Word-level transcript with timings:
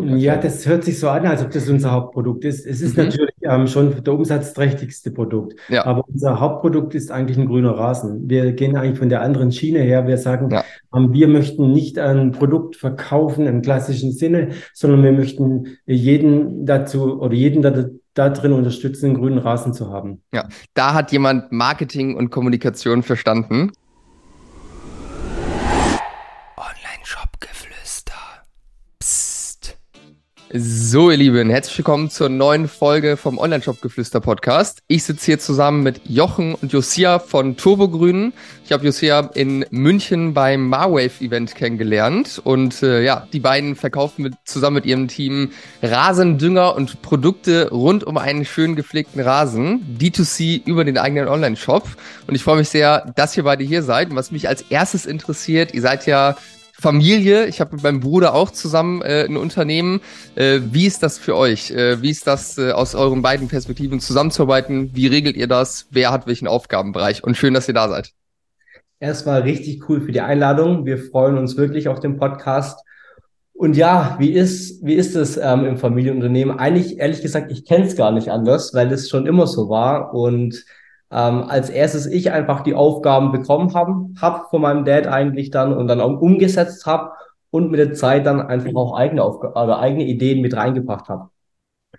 Hauptprodukt? 0.00 0.22
Ja, 0.22 0.36
das 0.36 0.66
hört 0.66 0.84
sich 0.84 0.98
so 0.98 1.08
an, 1.08 1.26
als 1.26 1.42
ob 1.42 1.50
das 1.50 1.68
unser 1.68 1.92
Hauptprodukt 1.92 2.44
ist. 2.44 2.66
Es 2.66 2.80
ist 2.80 2.96
mhm. 2.96 3.04
natürlich 3.04 3.34
ähm, 3.42 3.66
schon 3.66 4.02
der 4.02 4.14
umsatzträchtigste 4.14 5.10
Produkt. 5.10 5.54
Ja. 5.68 5.84
Aber 5.86 6.04
unser 6.08 6.40
Hauptprodukt 6.40 6.94
ist 6.94 7.10
eigentlich 7.10 7.38
ein 7.38 7.46
grüner 7.46 7.72
Rasen. 7.72 8.28
Wir 8.28 8.52
gehen 8.52 8.76
eigentlich 8.76 8.98
von 8.98 9.08
der 9.08 9.22
anderen 9.22 9.52
Schiene 9.52 9.80
her. 9.80 10.06
Wir 10.06 10.18
sagen, 10.18 10.50
ja. 10.50 10.64
ähm, 10.94 11.12
wir 11.12 11.28
möchten 11.28 11.72
nicht 11.72 11.98
ein 11.98 12.32
Produkt 12.32 12.76
verkaufen 12.76 13.46
im 13.46 13.62
klassischen 13.62 14.12
Sinne, 14.12 14.50
sondern 14.74 15.02
wir 15.02 15.12
möchten 15.12 15.76
jeden 15.86 16.66
dazu 16.66 17.20
oder 17.20 17.34
jeden 17.34 17.62
da, 17.62 17.84
da 18.14 18.28
drin 18.30 18.52
unterstützen, 18.52 19.06
einen 19.06 19.14
grünen 19.16 19.38
Rasen 19.38 19.72
zu 19.72 19.90
haben. 19.90 20.22
Ja, 20.32 20.48
da 20.74 20.94
hat 20.94 21.12
jemand 21.12 21.52
Marketing 21.52 22.16
und 22.16 22.30
Kommunikation 22.30 23.02
verstanden. 23.02 23.72
So, 30.52 31.12
ihr 31.12 31.16
Lieben, 31.16 31.48
herzlich 31.48 31.78
willkommen 31.78 32.10
zur 32.10 32.28
neuen 32.28 32.66
Folge 32.66 33.16
vom 33.16 33.38
Online-Shop-Geflüster-Podcast. 33.38 34.80
Ich 34.88 35.04
sitze 35.04 35.26
hier 35.26 35.38
zusammen 35.38 35.84
mit 35.84 36.00
Jochen 36.08 36.56
und 36.56 36.72
Josia 36.72 37.20
von 37.20 37.56
Turbogrünen. 37.56 38.32
Ich 38.64 38.72
habe 38.72 38.84
Josia 38.84 39.30
in 39.34 39.64
München 39.70 40.34
beim 40.34 40.66
Marwave-Event 40.68 41.54
kennengelernt 41.54 42.40
und 42.42 42.82
äh, 42.82 43.04
ja, 43.04 43.28
die 43.32 43.38
beiden 43.38 43.76
verkaufen 43.76 44.22
mit, 44.22 44.34
zusammen 44.44 44.74
mit 44.74 44.86
ihrem 44.86 45.06
Team 45.06 45.52
Rasendünger 45.84 46.74
und 46.74 47.00
Produkte 47.00 47.70
rund 47.70 48.02
um 48.02 48.18
einen 48.18 48.44
schön 48.44 48.74
gepflegten 48.74 49.20
Rasen, 49.20 49.98
D2C 50.00 50.66
über 50.66 50.84
den 50.84 50.98
eigenen 50.98 51.28
Online-Shop. 51.28 51.86
Und 52.26 52.34
ich 52.34 52.42
freue 52.42 52.56
mich 52.56 52.70
sehr, 52.70 53.12
dass 53.14 53.36
ihr 53.36 53.44
beide 53.44 53.62
hier 53.62 53.84
seid. 53.84 54.10
Und 54.10 54.16
was 54.16 54.32
mich 54.32 54.48
als 54.48 54.62
erstes 54.62 55.06
interessiert, 55.06 55.74
ihr 55.74 55.80
seid 55.80 56.06
ja 56.06 56.34
Familie. 56.80 57.46
Ich 57.46 57.60
habe 57.60 57.74
mit 57.74 57.84
meinem 57.84 58.00
Bruder 58.00 58.34
auch 58.34 58.50
zusammen 58.50 59.02
äh, 59.02 59.24
ein 59.24 59.36
Unternehmen. 59.36 60.00
Äh, 60.34 60.60
wie 60.72 60.86
ist 60.86 61.02
das 61.02 61.18
für 61.18 61.36
euch? 61.36 61.70
Äh, 61.70 62.02
wie 62.02 62.10
ist 62.10 62.26
das 62.26 62.58
äh, 62.58 62.72
aus 62.72 62.94
euren 62.94 63.22
beiden 63.22 63.48
Perspektiven 63.48 64.00
zusammenzuarbeiten? 64.00 64.90
Wie 64.94 65.06
regelt 65.06 65.36
ihr 65.36 65.46
das? 65.46 65.86
Wer 65.90 66.10
hat 66.10 66.26
welchen 66.26 66.48
Aufgabenbereich? 66.48 67.22
Und 67.22 67.36
schön, 67.36 67.54
dass 67.54 67.68
ihr 67.68 67.74
da 67.74 67.88
seid. 67.88 68.12
Erstmal 68.98 69.42
richtig 69.42 69.88
cool 69.88 70.00
für 70.00 70.12
die 70.12 70.20
Einladung. 70.20 70.84
Wir 70.84 70.98
freuen 70.98 71.38
uns 71.38 71.56
wirklich 71.56 71.88
auf 71.88 72.00
den 72.00 72.16
Podcast. 72.16 72.80
Und 73.52 73.76
ja, 73.76 74.16
wie 74.18 74.32
ist, 74.32 74.84
wie 74.84 74.94
ist 74.94 75.14
es 75.14 75.36
ähm, 75.36 75.66
im 75.66 75.76
Familienunternehmen? 75.76 76.58
Eigentlich, 76.58 76.98
ehrlich 76.98 77.20
gesagt, 77.20 77.52
ich 77.52 77.66
kenne 77.66 77.84
es 77.84 77.94
gar 77.94 78.10
nicht 78.10 78.30
anders, 78.30 78.72
weil 78.72 78.90
es 78.90 79.08
schon 79.08 79.26
immer 79.26 79.46
so 79.46 79.68
war. 79.68 80.14
Und 80.14 80.64
ähm, 81.10 81.44
als 81.48 81.70
erstes 81.70 82.06
ich 82.06 82.32
einfach 82.32 82.62
die 82.62 82.74
Aufgaben 82.74 83.32
bekommen 83.32 83.74
haben, 83.74 84.14
hab 84.20 84.50
von 84.50 84.62
meinem 84.62 84.84
Dad 84.84 85.06
eigentlich 85.06 85.50
dann 85.50 85.72
und 85.72 85.88
dann 85.88 86.00
auch 86.00 86.20
umgesetzt 86.20 86.86
habe 86.86 87.12
und 87.50 87.70
mit 87.70 87.80
der 87.80 87.94
Zeit 87.94 88.26
dann 88.26 88.40
einfach 88.40 88.74
auch 88.74 88.96
eigene 88.96 89.22
Aufgaben 89.22 89.54
oder 89.54 89.78
eigene 89.80 90.04
Ideen 90.04 90.40
mit 90.40 90.54
reingebracht 90.54 91.08
habe. 91.08 91.30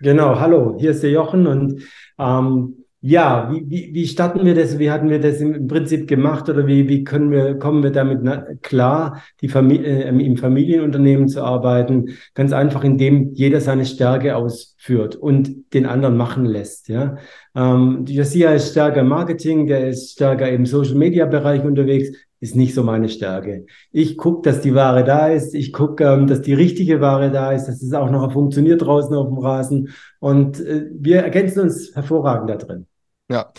Genau, 0.00 0.40
hallo, 0.40 0.76
hier 0.78 0.92
ist 0.92 1.02
der 1.02 1.10
Jochen 1.10 1.46
und 1.46 1.82
ähm, 2.18 2.81
ja, 3.04 3.50
wie, 3.52 3.68
wie, 3.68 3.94
wie 3.94 4.06
starten 4.06 4.44
wir 4.44 4.54
das? 4.54 4.78
Wie 4.78 4.88
hatten 4.88 5.10
wir 5.10 5.20
das 5.20 5.40
im 5.40 5.66
Prinzip 5.66 6.06
gemacht 6.06 6.48
oder 6.48 6.68
wie, 6.68 6.88
wie 6.88 7.02
können 7.02 7.32
wir, 7.32 7.58
kommen 7.58 7.82
wir 7.82 7.90
damit 7.90 8.20
klar, 8.62 9.20
die 9.40 9.48
Familie, 9.48 10.04
äh, 10.04 10.08
im 10.08 10.36
Familienunternehmen 10.36 11.26
zu 11.26 11.42
arbeiten? 11.42 12.10
Ganz 12.34 12.52
einfach, 12.52 12.84
indem 12.84 13.32
jeder 13.34 13.60
seine 13.60 13.86
Stärke 13.86 14.36
ausführt 14.36 15.16
und 15.16 15.74
den 15.74 15.84
anderen 15.84 16.16
machen 16.16 16.44
lässt. 16.44 16.88
Ja, 16.88 17.16
ähm, 17.56 18.04
Josia 18.06 18.52
ist 18.52 18.70
stärker 18.70 19.00
im 19.00 19.08
Marketing, 19.08 19.66
der 19.66 19.88
ist 19.88 20.12
stärker 20.12 20.48
im 20.48 20.64
Social 20.64 20.94
Media 20.94 21.26
Bereich 21.26 21.64
unterwegs 21.64 22.12
ist 22.38 22.56
nicht 22.56 22.74
so 22.74 22.82
meine 22.82 23.08
Stärke. 23.08 23.66
Ich 23.92 24.16
gucke, 24.16 24.42
dass 24.42 24.60
die 24.60 24.74
Ware 24.74 25.04
da 25.04 25.28
ist. 25.28 25.54
Ich 25.54 25.72
gucke, 25.72 26.04
ähm, 26.04 26.26
dass 26.26 26.42
die 26.42 26.54
richtige 26.54 27.00
Ware 27.00 27.30
da 27.30 27.52
ist, 27.52 27.66
dass 27.66 27.80
es 27.80 27.92
auch 27.92 28.10
noch 28.10 28.32
funktioniert 28.32 28.82
draußen 28.82 29.14
auf 29.14 29.28
dem 29.28 29.38
Rasen. 29.38 29.90
Und 30.18 30.60
äh, 30.60 30.88
wir 30.92 31.20
ergänzen 31.20 31.60
uns 31.60 31.94
hervorragend 31.94 32.50
da 32.50 32.56
drin. 32.56 32.86
Ja, 33.30 33.50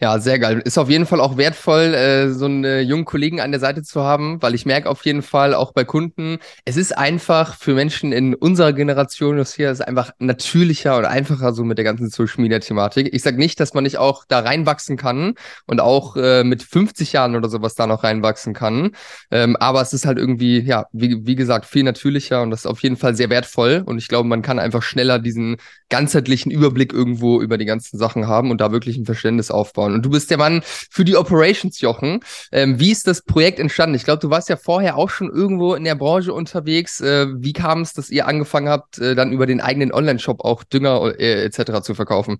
ja, 0.00 0.18
sehr 0.18 0.38
geil. 0.38 0.60
Ist 0.62 0.76
auf 0.76 0.90
jeden 0.90 1.06
Fall 1.06 1.18
auch 1.18 1.38
wertvoll, 1.38 1.94
äh, 1.94 2.28
so 2.32 2.44
einen 2.44 2.64
äh, 2.64 2.80
jungen 2.80 3.06
Kollegen 3.06 3.40
an 3.40 3.50
der 3.50 3.60
Seite 3.60 3.82
zu 3.82 4.02
haben, 4.02 4.42
weil 4.42 4.54
ich 4.54 4.66
merke 4.66 4.90
auf 4.90 5.06
jeden 5.06 5.22
Fall 5.22 5.54
auch 5.54 5.72
bei 5.72 5.84
Kunden, 5.84 6.36
es 6.66 6.76
ist 6.76 6.98
einfach 6.98 7.56
für 7.56 7.72
Menschen 7.72 8.12
in 8.12 8.34
unserer 8.34 8.74
Generation, 8.74 9.38
das 9.38 9.54
hier 9.54 9.70
ist 9.70 9.80
einfach 9.80 10.10
natürlicher 10.18 10.98
und 10.98 11.06
einfacher 11.06 11.54
so 11.54 11.64
mit 11.64 11.78
der 11.78 11.84
ganzen 11.84 12.10
Social 12.10 12.42
Media 12.42 12.58
Thematik. 12.58 13.14
Ich 13.14 13.22
sage 13.22 13.38
nicht, 13.38 13.58
dass 13.58 13.72
man 13.72 13.84
nicht 13.84 13.96
auch 13.96 14.26
da 14.28 14.40
reinwachsen 14.40 14.98
kann 14.98 15.34
und 15.66 15.80
auch 15.80 16.16
äh, 16.16 16.44
mit 16.44 16.62
50 16.62 17.12
Jahren 17.12 17.34
oder 17.34 17.48
sowas 17.48 17.74
da 17.74 17.86
noch 17.86 18.04
reinwachsen 18.04 18.52
kann. 18.52 18.90
Ähm, 19.30 19.56
aber 19.56 19.80
es 19.80 19.92
ist 19.94 20.04
halt 20.04 20.18
irgendwie, 20.18 20.60
ja, 20.60 20.86
wie, 20.92 21.24
wie 21.26 21.36
gesagt, 21.36 21.64
viel 21.64 21.84
natürlicher 21.84 22.42
und 22.42 22.50
das 22.50 22.60
ist 22.60 22.66
auf 22.66 22.82
jeden 22.82 22.96
Fall 22.96 23.14
sehr 23.16 23.30
wertvoll. 23.30 23.82
Und 23.86 23.96
ich 23.98 24.08
glaube, 24.08 24.28
man 24.28 24.42
kann 24.42 24.58
einfach 24.58 24.82
schneller 24.82 25.18
diesen 25.18 25.56
ganzheitlichen 25.88 26.50
Überblick 26.50 26.92
irgendwo 26.92 27.40
über 27.40 27.58
die 27.58 27.64
ganzen 27.64 27.98
Sachen 27.98 28.26
haben 28.26 28.50
und 28.50 28.60
da 28.60 28.72
wirklich 28.72 28.96
ein 28.96 29.04
Verständnis 29.14 29.50
aufbauen. 29.50 29.94
Und 29.94 30.04
du 30.04 30.10
bist 30.10 30.30
der 30.30 30.38
Mann 30.38 30.62
für 30.64 31.04
die 31.04 31.16
Operations, 31.16 31.80
Jochen. 31.80 32.20
Ähm, 32.50 32.80
wie 32.80 32.90
ist 32.90 33.06
das 33.06 33.22
Projekt 33.22 33.58
entstanden? 33.58 33.94
Ich 33.94 34.04
glaube, 34.04 34.20
du 34.20 34.30
warst 34.30 34.48
ja 34.48 34.56
vorher 34.56 34.96
auch 34.96 35.10
schon 35.10 35.30
irgendwo 35.30 35.74
in 35.74 35.84
der 35.84 35.94
Branche 35.94 36.32
unterwegs. 36.32 37.00
Äh, 37.00 37.26
wie 37.36 37.52
kam 37.52 37.82
es, 37.82 37.92
dass 37.92 38.10
ihr 38.10 38.26
angefangen 38.26 38.68
habt, 38.68 38.98
äh, 38.98 39.14
dann 39.14 39.32
über 39.32 39.46
den 39.46 39.60
eigenen 39.60 39.92
Online-Shop 39.92 40.44
auch 40.44 40.64
Dünger 40.64 41.14
äh, 41.18 41.44
etc. 41.44 41.82
zu 41.82 41.94
verkaufen? 41.94 42.38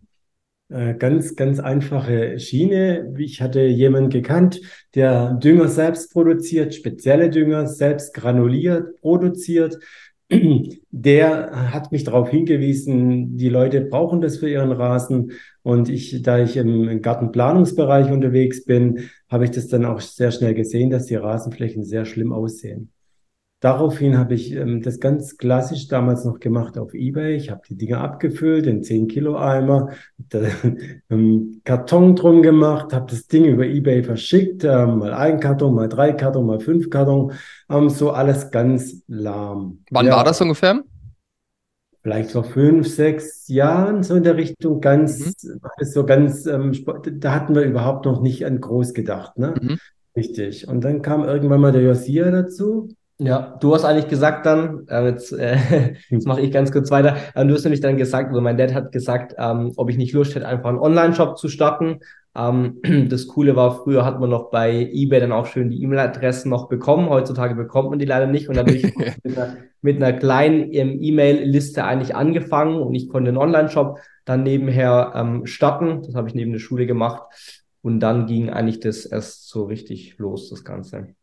Äh, 0.73 0.95
ganz, 0.95 1.37
ganz 1.37 1.61
einfache 1.61 2.39
Schiene. 2.39 3.15
Ich 3.19 3.43
hatte 3.43 3.61
jemanden 3.61 4.09
gekannt, 4.09 4.61
der 4.95 5.35
Dünger 5.35 5.69
selbst 5.69 6.13
produziert, 6.13 6.75
spezielle 6.75 7.29
Dünger 7.29 7.67
selbst 7.67 8.15
granuliert, 8.15 9.01
produziert 9.03 9.79
der 10.91 11.73
hat 11.73 11.93
mich 11.93 12.05
darauf 12.05 12.31
hingewiesen, 12.31 13.37
die 13.37 13.49
Leute 13.49 13.81
brauchen 13.81 14.21
das 14.21 14.39
für 14.39 14.49
ihren 14.49 14.73
Rasen. 14.73 15.33
Und 15.63 15.89
ich, 15.89 16.23
da 16.23 16.39
ich 16.39 16.57
im 16.57 17.03
Gartenplanungsbereich 17.03 18.11
unterwegs 18.11 18.65
bin, 18.65 19.11
habe 19.29 19.45
ich 19.45 19.51
das 19.51 19.69
dann 19.69 19.85
auch 19.85 20.01
sehr 20.01 20.31
schnell 20.31 20.55
gesehen, 20.55 20.91
dass 20.91 21.07
die 21.07 21.17
Rasenflächen 21.17 21.85
sehr 21.85 22.05
schlimm 22.05 22.33
aussehen. 22.33 22.93
Daraufhin 23.63 24.19
habe 24.19 24.35
ich 24.35 24.51
ähm, 24.51 24.83
das 24.83 24.99
ganz 24.99 25.37
klassisch 25.37 25.87
damals 25.87 26.25
noch 26.25 26.41
gemacht 26.41 26.77
auf 26.77 26.95
Ebay. 26.95 27.37
Ich 27.37 27.49
habe 27.49 27.61
die 27.69 27.77
Dinger 27.77 28.01
abgefüllt 28.01 28.67
in 28.67 28.83
10 28.83 29.07
Kilo 29.07 29.37
Eimer, 29.37 29.91
da, 30.19 30.41
ähm, 31.11 31.61
Karton 31.63 32.17
drum 32.17 32.43
gemacht, 32.43 32.93
habe 32.93 33.07
das 33.09 33.29
Ding 33.29 33.45
über 33.45 33.65
Ebay 33.65 34.03
verschickt, 34.03 34.65
äh, 34.65 34.85
mal 34.85 35.15
ein 35.15 35.39
Karton, 35.39 35.77
mal 35.77 35.89
drei 35.89 36.13
Karton, 36.13 36.45
mal 36.45 36.59
fünf 36.59 36.91
Karton, 36.91 37.35
ähm, 37.71 37.89
so 37.89 38.11
alles 38.11 38.51
ganz 38.51 39.05
lahm. 39.07 39.85
Wann 39.93 40.07
ja, 40.07 40.17
war 40.17 40.25
das 40.25 40.41
ungefähr? 40.41 40.83
Vielleicht 42.03 42.33
vor 42.33 42.43
fünf, 42.43 42.89
sechs 42.89 43.47
Jahren, 43.47 44.03
so 44.03 44.17
in 44.17 44.25
der 44.25 44.37
Richtung, 44.37 44.81
ganz, 44.81 45.45
mhm. 45.45 45.61
so 45.85 46.05
ganz, 46.05 46.47
ähm, 46.47 46.73
da 47.13 47.33
hatten 47.33 47.55
wir 47.55 47.63
überhaupt 47.63 48.07
noch 48.07 48.23
nicht 48.23 48.45
an 48.45 48.61
groß 48.61 48.93
gedacht, 48.93 49.39
ne? 49.39 49.55
Mhm. 49.63 49.79
Richtig. 50.17 50.67
Und 50.67 50.83
dann 50.83 51.01
kam 51.01 51.23
irgendwann 51.23 51.61
mal 51.61 51.73
der 51.73 51.83
Josia 51.83 52.29
dazu 52.33 52.89
ja, 53.25 53.57
du 53.61 53.75
hast 53.75 53.85
eigentlich 53.85 54.09
gesagt 54.09 54.47
dann, 54.47 54.87
äh, 54.89 55.07
jetzt, 55.07 55.33
äh, 55.33 55.57
jetzt 56.09 56.27
mache 56.27 56.41
ich 56.41 56.51
ganz 56.51 56.73
kurz 56.73 56.91
weiter, 56.91 57.17
äh, 57.35 57.47
du 57.47 57.55
hast 57.55 57.65
nämlich 57.65 57.81
dann 57.81 57.97
gesagt, 57.97 58.33
oder 58.33 58.41
mein 58.41 58.57
Dad 58.57 58.75
hat 58.75 58.93
gesagt, 58.93 59.35
ähm, 59.39 59.73
ob 59.77 59.91
ich 59.91 59.97
nicht 59.97 60.13
Lust 60.13 60.35
hätte, 60.35 60.47
einfach 60.47 60.69
einen 60.69 60.79
Online-Shop 60.79 61.39
zu 61.39 61.49
starten. 61.49 62.01
Ähm, 62.35 62.81
das 63.09 63.29
Coole 63.29 63.57
war, 63.57 63.83
früher 63.83 64.05
hat 64.05 64.21
man 64.21 64.31
noch 64.31 64.51
bei 64.51 64.89
eBay 64.93 65.21
dann 65.21 65.33
auch 65.33 65.47
schön 65.47 65.71
die 65.71 65.83
E-Mail-Adressen 65.83 66.51
noch 66.51 66.69
bekommen. 66.69 67.09
Heutzutage 67.09 67.55
bekommt 67.55 67.91
man 67.91 67.99
die 67.99 68.07
leider 68.07 68.27
nicht. 68.27 68.49
Und 68.49 68.57
dann 68.57 68.67
bin 68.67 68.77
ich 68.77 68.97
mit, 69.23 69.39
einer, 69.39 69.57
mit 69.83 69.97
einer 69.97 70.13
kleinen 70.13 70.73
ähm, 70.73 70.99
E-Mail-Liste 71.01 71.85
eigentlich 71.85 72.17
angefangen 72.17 72.81
und 72.81 72.95
ich 72.95 73.09
konnte 73.09 73.29
einen 73.29 73.39
Online-Shop 73.39 73.99
dann 74.25 74.43
nebenher 74.43 75.13
ähm, 75.15 75.47
starten. 75.47 76.03
Das 76.03 76.15
habe 76.15 76.29
ich 76.29 76.35
neben 76.35 76.53
der 76.53 76.61
Schule 76.61 76.87
gemacht. 76.87 77.23
Und 77.83 78.01
dann 78.01 78.27
ging 78.27 78.49
eigentlich 78.49 78.81
das 78.81 79.07
erst 79.07 79.49
so 79.49 79.65
richtig 79.65 80.17
los, 80.19 80.51
das 80.51 80.65
Ganze. 80.65 81.15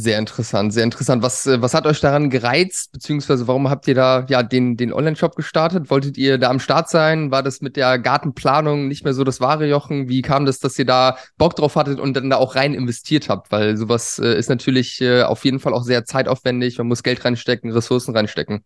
Sehr 0.00 0.20
interessant, 0.20 0.72
sehr 0.72 0.84
interessant. 0.84 1.24
Was, 1.24 1.44
äh, 1.46 1.60
was 1.60 1.74
hat 1.74 1.84
euch 1.84 1.98
daran 1.98 2.30
gereizt, 2.30 2.92
beziehungsweise 2.92 3.48
warum 3.48 3.68
habt 3.68 3.88
ihr 3.88 3.96
da 3.96 4.24
ja 4.28 4.44
den, 4.44 4.76
den 4.76 4.92
Online-Shop 4.92 5.34
gestartet? 5.34 5.90
Wolltet 5.90 6.16
ihr 6.16 6.38
da 6.38 6.50
am 6.50 6.60
Start 6.60 6.88
sein? 6.88 7.32
War 7.32 7.42
das 7.42 7.62
mit 7.62 7.74
der 7.74 7.98
Gartenplanung 7.98 8.86
nicht 8.86 9.02
mehr 9.02 9.12
so 9.12 9.24
das 9.24 9.40
wahre 9.40 9.66
Jochen? 9.66 10.08
Wie 10.08 10.22
kam 10.22 10.46
das, 10.46 10.60
dass 10.60 10.78
ihr 10.78 10.84
da 10.84 11.16
Bock 11.36 11.56
drauf 11.56 11.74
hattet 11.74 11.98
und 11.98 12.14
dann 12.16 12.30
da 12.30 12.36
auch 12.36 12.54
rein 12.54 12.74
investiert 12.74 13.28
habt? 13.28 13.50
Weil 13.50 13.76
sowas 13.76 14.20
äh, 14.20 14.38
ist 14.38 14.48
natürlich 14.48 15.00
äh, 15.00 15.22
auf 15.22 15.44
jeden 15.44 15.58
Fall 15.58 15.74
auch 15.74 15.82
sehr 15.82 16.04
zeitaufwendig. 16.04 16.78
Man 16.78 16.86
muss 16.86 17.02
Geld 17.02 17.24
reinstecken, 17.24 17.72
Ressourcen 17.72 18.14
reinstecken 18.14 18.62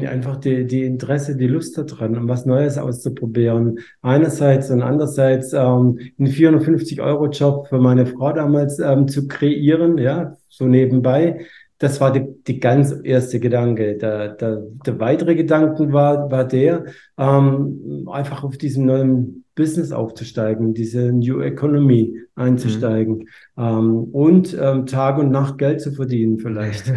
einfach 0.00 0.36
die, 0.36 0.66
die 0.66 0.84
Interesse, 0.84 1.36
die 1.36 1.46
Lust 1.46 1.76
daran, 1.76 2.16
um 2.16 2.28
was 2.28 2.46
Neues 2.46 2.78
auszuprobieren. 2.78 3.78
Einerseits 4.00 4.70
und 4.70 4.82
andererseits 4.82 5.52
ähm, 5.52 5.98
einen 6.18 6.28
450-Euro-Job 6.28 7.68
für 7.68 7.78
meine 7.78 8.06
Frau 8.06 8.32
damals 8.32 8.78
ähm, 8.78 9.08
zu 9.08 9.28
kreieren, 9.28 9.98
ja, 9.98 10.36
so 10.48 10.66
nebenbei. 10.66 11.46
Das 11.78 12.00
war 12.00 12.12
die, 12.12 12.24
die 12.46 12.60
ganz 12.60 12.94
erste 13.02 13.40
Gedanke. 13.40 13.96
Der, 13.98 14.28
der, 14.28 14.62
der 14.86 15.00
weitere 15.00 15.34
Gedanke 15.34 15.92
war, 15.92 16.30
war 16.30 16.46
der, 16.46 16.84
ähm, 17.18 18.08
einfach 18.10 18.44
auf 18.44 18.56
diesem 18.56 18.86
neuen 18.86 19.41
Business 19.54 19.92
aufzusteigen, 19.92 20.74
diese 20.74 21.12
New 21.12 21.40
Economy 21.40 22.14
einzusteigen 22.34 23.28
mhm. 23.56 23.58
ähm, 23.58 24.04
und 24.12 24.56
ähm, 24.58 24.86
Tag 24.86 25.18
und 25.18 25.30
Nacht 25.30 25.58
Geld 25.58 25.80
zu 25.80 25.92
verdienen 25.92 26.38
vielleicht. 26.38 26.90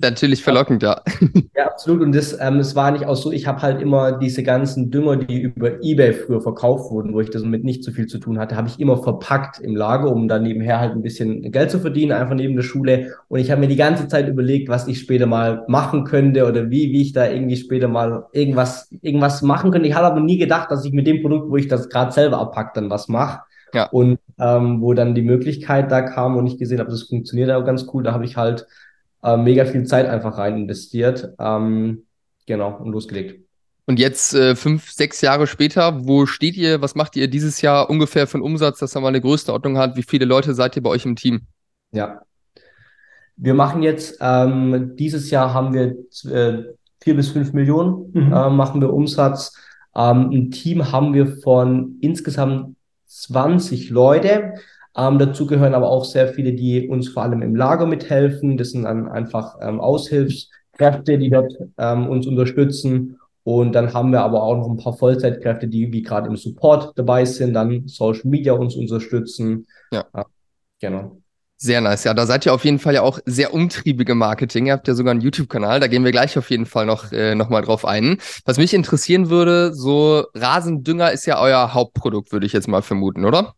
Natürlich 0.00 0.42
verlockend, 0.42 0.82
ja. 0.82 1.00
Ja, 1.54 1.66
absolut. 1.66 2.00
Und 2.00 2.14
das, 2.14 2.38
ähm, 2.40 2.60
es 2.60 2.74
war 2.74 2.90
nicht 2.92 3.04
auch 3.04 3.14
so, 3.14 3.30
ich 3.30 3.46
habe 3.46 3.60
halt 3.62 3.82
immer 3.82 4.12
diese 4.12 4.42
ganzen 4.42 4.90
Dünger, 4.90 5.16
die 5.16 5.42
über 5.42 5.82
Ebay 5.82 6.12
früher 6.12 6.40
verkauft 6.40 6.90
wurden, 6.90 7.12
wo 7.12 7.20
ich 7.20 7.30
das 7.30 7.42
mit 7.42 7.62
nicht 7.62 7.84
so 7.84 7.92
viel 7.92 8.06
zu 8.06 8.18
tun 8.18 8.38
hatte, 8.38 8.56
habe 8.56 8.68
ich 8.68 8.80
immer 8.80 9.02
verpackt 9.02 9.60
im 9.60 9.76
Lager, 9.76 10.10
um 10.10 10.28
dann 10.28 10.44
nebenher 10.44 10.80
halt 10.80 10.92
ein 10.92 11.02
bisschen 11.02 11.50
Geld 11.52 11.70
zu 11.70 11.78
verdienen, 11.78 12.12
einfach 12.12 12.34
neben 12.34 12.56
der 12.56 12.62
Schule. 12.62 13.14
Und 13.28 13.40
ich 13.40 13.50
habe 13.50 13.60
mir 13.60 13.68
die 13.68 13.76
ganze 13.76 14.08
Zeit 14.08 14.28
überlegt, 14.28 14.68
was 14.68 14.88
ich 14.88 15.00
später 15.00 15.26
mal 15.26 15.64
machen 15.68 16.04
könnte 16.04 16.46
oder 16.46 16.70
wie, 16.70 16.90
wie 16.92 17.02
ich 17.02 17.12
da 17.12 17.28
irgendwie 17.28 17.56
später 17.56 17.88
mal 17.88 18.24
irgendwas, 18.32 18.88
irgendwas 19.02 19.42
machen 19.42 19.70
könnte. 19.70 19.88
Ich 19.88 19.94
habe 19.94 20.06
aber 20.06 20.20
nie 20.20 20.38
gedacht, 20.38 20.51
dass 20.70 20.84
ich 20.84 20.92
mit 20.92 21.06
dem 21.06 21.22
Produkt, 21.22 21.50
wo 21.50 21.56
ich 21.56 21.68
das 21.68 21.88
gerade 21.88 22.12
selber 22.12 22.38
abpacke, 22.38 22.72
dann 22.74 22.90
was 22.90 23.08
mache. 23.08 23.42
Ja. 23.74 23.88
Und 23.88 24.18
ähm, 24.38 24.80
wo 24.80 24.92
dann 24.92 25.14
die 25.14 25.22
Möglichkeit 25.22 25.90
da 25.90 26.02
kam 26.02 26.36
und 26.36 26.46
ich 26.46 26.58
gesehen 26.58 26.78
habe, 26.78 26.90
das 26.90 27.04
funktioniert 27.04 27.50
auch 27.50 27.64
ganz 27.64 27.86
cool, 27.92 28.02
da 28.02 28.12
habe 28.12 28.24
ich 28.24 28.36
halt 28.36 28.66
äh, 29.22 29.36
mega 29.36 29.64
viel 29.64 29.84
Zeit 29.84 30.06
einfach 30.06 30.36
rein 30.36 30.56
investiert. 30.56 31.32
Ähm, 31.38 32.04
genau, 32.46 32.76
und 32.76 32.92
losgelegt. 32.92 33.42
Und 33.86 33.98
jetzt 33.98 34.34
äh, 34.34 34.54
fünf, 34.54 34.90
sechs 34.90 35.20
Jahre 35.20 35.46
später, 35.46 36.06
wo 36.06 36.26
steht 36.26 36.56
ihr? 36.56 36.80
Was 36.80 36.94
macht 36.94 37.16
ihr 37.16 37.28
dieses 37.28 37.62
Jahr 37.62 37.90
ungefähr 37.90 38.26
für 38.26 38.36
einen 38.36 38.44
Umsatz, 38.44 38.78
dass 38.78 38.94
er 38.94 39.00
mal 39.00 39.08
eine 39.08 39.20
größte 39.20 39.52
Ordnung 39.52 39.76
hat? 39.76 39.96
Wie 39.96 40.04
viele 40.04 40.24
Leute 40.24 40.54
seid 40.54 40.76
ihr 40.76 40.82
bei 40.82 40.90
euch 40.90 41.04
im 41.04 41.16
Team? 41.16 41.42
Ja. 41.90 42.20
Wir 43.36 43.54
machen 43.54 43.82
jetzt, 43.82 44.18
ähm, 44.20 44.94
dieses 44.96 45.30
Jahr 45.30 45.52
haben 45.52 45.74
wir 45.74 45.96
äh, 46.32 46.62
vier 47.00 47.16
bis 47.16 47.30
fünf 47.30 47.52
Millionen, 47.52 48.12
mhm. 48.12 48.32
äh, 48.32 48.50
machen 48.50 48.80
wir 48.80 48.92
Umsatz. 48.92 49.56
Ähm, 49.96 50.30
ein 50.30 50.50
Team 50.50 50.92
haben 50.92 51.14
wir 51.14 51.26
von 51.26 51.98
insgesamt 52.00 52.76
20 53.06 53.90
Leute. 53.90 54.54
Ähm, 54.96 55.18
dazu 55.18 55.46
gehören 55.46 55.74
aber 55.74 55.90
auch 55.90 56.04
sehr 56.04 56.28
viele, 56.28 56.52
die 56.52 56.88
uns 56.88 57.08
vor 57.08 57.22
allem 57.22 57.42
im 57.42 57.54
Lager 57.54 57.86
mithelfen. 57.86 58.56
Das 58.56 58.70
sind 58.70 58.84
dann 58.84 59.08
einfach 59.08 59.56
ähm, 59.60 59.80
Aushilfskräfte, 59.80 61.18
die 61.18 61.30
dort 61.30 61.52
ähm, 61.78 62.08
uns 62.08 62.26
unterstützen. 62.26 63.18
Und 63.44 63.74
dann 63.74 63.92
haben 63.92 64.12
wir 64.12 64.20
aber 64.20 64.42
auch 64.42 64.56
noch 64.56 64.68
ein 64.68 64.76
paar 64.76 64.96
Vollzeitkräfte, 64.96 65.66
die 65.66 65.92
wie 65.92 66.02
gerade 66.02 66.28
im 66.28 66.36
Support 66.36 66.92
dabei 66.96 67.24
sind, 67.24 67.54
dann 67.54 67.88
Social 67.88 68.28
Media 68.28 68.52
uns 68.52 68.76
unterstützen. 68.76 69.66
Ja. 69.90 70.04
ja 70.14 70.26
genau. 70.80 71.21
Sehr 71.64 71.80
nice. 71.80 72.02
Ja, 72.02 72.12
da 72.12 72.26
seid 72.26 72.44
ihr 72.44 72.52
auf 72.52 72.64
jeden 72.64 72.80
Fall 72.80 72.94
ja 72.94 73.02
auch 73.02 73.20
sehr 73.24 73.54
umtriebige 73.54 74.16
Marketing. 74.16 74.66
Ihr 74.66 74.72
habt 74.72 74.88
ja 74.88 74.94
sogar 74.94 75.12
einen 75.12 75.20
YouTube-Kanal, 75.20 75.78
da 75.78 75.86
gehen 75.86 76.04
wir 76.04 76.10
gleich 76.10 76.36
auf 76.36 76.50
jeden 76.50 76.66
Fall 76.66 76.86
noch, 76.86 77.12
äh, 77.12 77.36
noch 77.36 77.50
mal 77.50 77.62
drauf 77.62 77.84
ein. 77.84 78.18
Was 78.44 78.58
mich 78.58 78.74
interessieren 78.74 79.30
würde, 79.30 79.72
so 79.72 80.24
Rasendünger 80.34 81.12
ist 81.12 81.24
ja 81.24 81.40
euer 81.40 81.72
Hauptprodukt, 81.72 82.32
würde 82.32 82.46
ich 82.46 82.52
jetzt 82.52 82.66
mal 82.66 82.82
vermuten, 82.82 83.24
oder? 83.24 83.54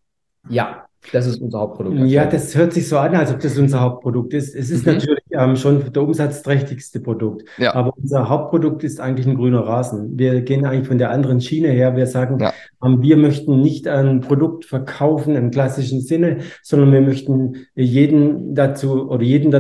Ja, 0.51 0.85
das 1.13 1.27
ist 1.27 1.41
unser 1.41 1.61
Hauptprodukt. 1.61 1.99
Ja, 2.07 2.27
das 2.27 2.55
hört 2.55 2.73
sich 2.73 2.89
so 2.89 2.99
an, 2.99 3.15
als 3.15 3.33
ob 3.33 3.41
das 3.41 3.59
unser 3.59 3.81
Hauptprodukt 3.81 4.35
ist. 4.35 4.55
Es 4.55 4.71
ist 4.71 4.87
mhm. 4.87 4.95
natürlich 4.95 5.25
ähm, 5.31 5.57
schon 5.57 5.93
der 5.93 6.03
umsatzträchtigste 6.03 7.01
Produkt. 7.01 7.45
Ja. 7.59 7.75
Aber 7.75 7.93
unser 7.97 8.29
Hauptprodukt 8.29 8.85
ist 8.85 9.01
eigentlich 9.01 9.27
ein 9.27 9.37
grüner 9.37 9.61
Rasen. 9.61 10.19
Wir 10.19 10.41
gehen 10.43 10.65
eigentlich 10.65 10.89
von 10.89 10.99
der 10.99 11.11
anderen 11.11 11.41
Schiene 11.41 11.69
her. 11.69 11.97
Wir 11.97 12.07
sagen, 12.07 12.39
ja. 12.41 12.53
ähm, 12.85 13.03
wir 13.03 13.17
möchten 13.17 13.61
nicht 13.61 13.89
ein 13.89 14.21
Produkt 14.21 14.65
verkaufen 14.65 15.37
im 15.37 15.51
klassischen 15.51 16.01
Sinne, 16.01 16.39
sondern 16.63 16.93
wir 16.93 17.01
möchten 17.01 17.67
jeden 17.75 18.55
dazu 18.55 19.09
oder 19.09 19.23
jeden 19.23 19.51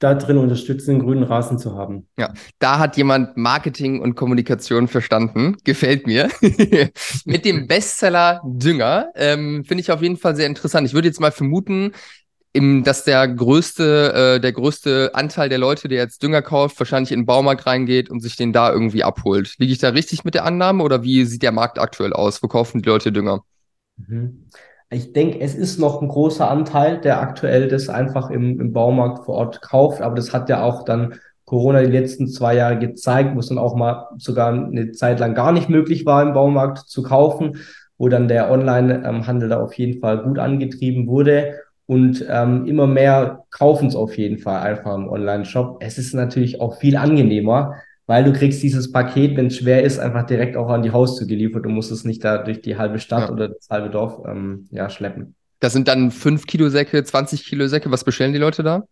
da 0.00 0.14
drin 0.14 0.38
unterstützen, 0.38 0.92
einen 0.92 1.00
grünen 1.00 1.22
Rasen 1.22 1.58
zu 1.58 1.76
haben. 1.76 2.08
Ja, 2.18 2.32
da 2.58 2.78
hat 2.78 2.96
jemand 2.96 3.36
Marketing 3.36 4.00
und 4.00 4.16
Kommunikation 4.16 4.88
verstanden. 4.88 5.56
Gefällt 5.62 6.06
mir. 6.06 6.28
Mit 7.26 7.44
dem 7.44 7.66
Bestseller 7.66 8.40
Dünger 8.44 9.10
ähm, 9.14 9.64
finde 9.64 9.82
ich 9.82 9.92
auf 9.92 10.02
jeden 10.02 10.16
Fall 10.16 10.34
sehr 10.34 10.46
interessant. 10.46 10.88
Ich 10.88 10.94
würde 10.94 11.08
jetzt 11.08 11.20
mal 11.20 11.30
vermuten, 11.30 11.92
im, 12.52 12.82
dass 12.82 13.04
der 13.04 13.28
größte, 13.28 14.36
äh, 14.36 14.40
der 14.40 14.52
größte 14.52 15.10
Anteil 15.14 15.48
der 15.48 15.58
Leute, 15.58 15.86
der 15.86 15.98
jetzt 15.98 16.22
Dünger 16.22 16.42
kauft, 16.42 16.80
wahrscheinlich 16.80 17.12
in 17.12 17.20
den 17.20 17.26
Baumarkt 17.26 17.66
reingeht 17.66 18.10
und 18.10 18.20
sich 18.20 18.36
den 18.36 18.52
da 18.52 18.72
irgendwie 18.72 19.04
abholt. 19.04 19.54
Liege 19.58 19.72
ich 19.72 19.78
da 19.78 19.90
richtig 19.90 20.24
mit 20.24 20.34
der 20.34 20.46
Annahme 20.46 20.82
oder 20.82 21.02
wie 21.04 21.24
sieht 21.26 21.42
der 21.42 21.52
Markt 21.52 21.78
aktuell 21.78 22.12
aus? 22.12 22.42
Wo 22.42 22.48
kaufen 22.48 22.82
die 22.82 22.88
Leute 22.88 23.12
Dünger? 23.12 23.44
Mhm. 23.98 24.46
Ich 24.92 25.12
denke, 25.12 25.40
es 25.40 25.54
ist 25.54 25.78
noch 25.78 26.02
ein 26.02 26.08
großer 26.08 26.50
Anteil, 26.50 27.00
der 27.00 27.20
aktuell 27.20 27.68
das 27.68 27.88
einfach 27.88 28.28
im, 28.28 28.60
im 28.60 28.72
Baumarkt 28.72 29.24
vor 29.24 29.36
Ort 29.36 29.62
kauft, 29.62 30.02
aber 30.02 30.16
das 30.16 30.32
hat 30.32 30.48
ja 30.48 30.62
auch 30.62 30.84
dann 30.84 31.14
Corona 31.44 31.80
die 31.80 31.92
letzten 31.92 32.26
zwei 32.26 32.56
Jahre 32.56 32.78
gezeigt, 32.78 33.34
wo 33.34 33.38
es 33.40 33.48
dann 33.48 33.58
auch 33.58 33.76
mal 33.76 34.08
sogar 34.18 34.52
eine 34.52 34.92
Zeit 34.92 35.20
lang 35.20 35.34
gar 35.34 35.52
nicht 35.52 35.68
möglich 35.68 36.06
war, 36.06 36.22
im 36.22 36.32
Baumarkt 36.32 36.78
zu 36.88 37.02
kaufen, 37.02 37.58
wo 37.98 38.08
dann 38.08 38.28
der 38.28 38.50
Online-Handel 38.50 39.48
da 39.48 39.60
auf 39.60 39.74
jeden 39.74 40.00
Fall 40.00 40.22
gut 40.22 40.38
angetrieben 40.38 41.06
wurde. 41.06 41.54
Und 41.86 42.24
ähm, 42.28 42.66
immer 42.66 42.86
mehr 42.86 43.44
kaufen 43.50 43.88
es 43.88 43.96
auf 43.96 44.16
jeden 44.16 44.38
Fall 44.38 44.60
einfach 44.60 44.94
im 44.94 45.08
Online-Shop. 45.08 45.78
Es 45.80 45.98
ist 45.98 46.14
natürlich 46.14 46.60
auch 46.60 46.78
viel 46.78 46.96
angenehmer, 46.96 47.74
weil 48.10 48.24
du 48.24 48.32
kriegst 48.32 48.60
dieses 48.60 48.90
Paket, 48.90 49.36
wenn 49.36 49.46
es 49.46 49.58
schwer 49.58 49.84
ist, 49.84 50.00
einfach 50.00 50.26
direkt 50.26 50.56
auch 50.56 50.68
an 50.68 50.82
die 50.82 50.90
Haustür 50.90 51.28
geliefert. 51.28 51.64
Du 51.64 51.68
musst 51.68 51.92
es 51.92 52.04
nicht 52.04 52.24
da 52.24 52.38
durch 52.38 52.60
die 52.60 52.76
halbe 52.76 52.98
Stadt 52.98 53.28
ja. 53.28 53.30
oder 53.30 53.50
das 53.50 53.68
halbe 53.70 53.88
Dorf 53.88 54.26
ähm, 54.26 54.66
ja, 54.72 54.90
schleppen. 54.90 55.36
Das 55.60 55.74
sind 55.74 55.86
dann 55.86 56.10
5 56.10 56.44
Kilo 56.48 56.70
Säcke, 56.70 57.04
20 57.04 57.44
Kilo 57.44 57.68
Säcke. 57.68 57.88
Was 57.92 58.02
bestellen 58.02 58.32
die 58.32 58.40
Leute 58.40 58.64
da? 58.64 58.82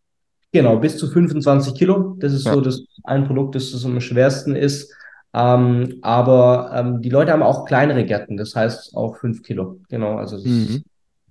Genau, 0.53 0.77
bis 0.77 0.99
zu 0.99 1.09
25 1.09 1.75
Kilo. 1.75 2.15
Das 2.21 2.33
ist 2.33 2.47
ja. 2.47 2.55
so 2.55 2.61
das 2.61 2.85
ein 3.03 3.27
Produkt, 3.27 3.57
das 3.57 3.73
das 3.73 3.85
am 3.85 4.01
schwersten 4.01 4.55
ist. 4.55 4.95
Ähm, 5.35 5.99
aber 6.03 6.71
ähm, 6.73 7.03
die 7.03 7.11
Leute 7.11 7.33
haben 7.33 7.43
auch 7.43 7.65
kleinere 7.65 8.05
Gärten, 8.05 8.37
das 8.37 8.55
heißt 8.55 8.95
auch 8.95 9.17
5 9.17 9.43
Kilo. 9.43 9.81
Genau, 9.89 10.15
also 10.19 10.39
mhm. 10.39 10.85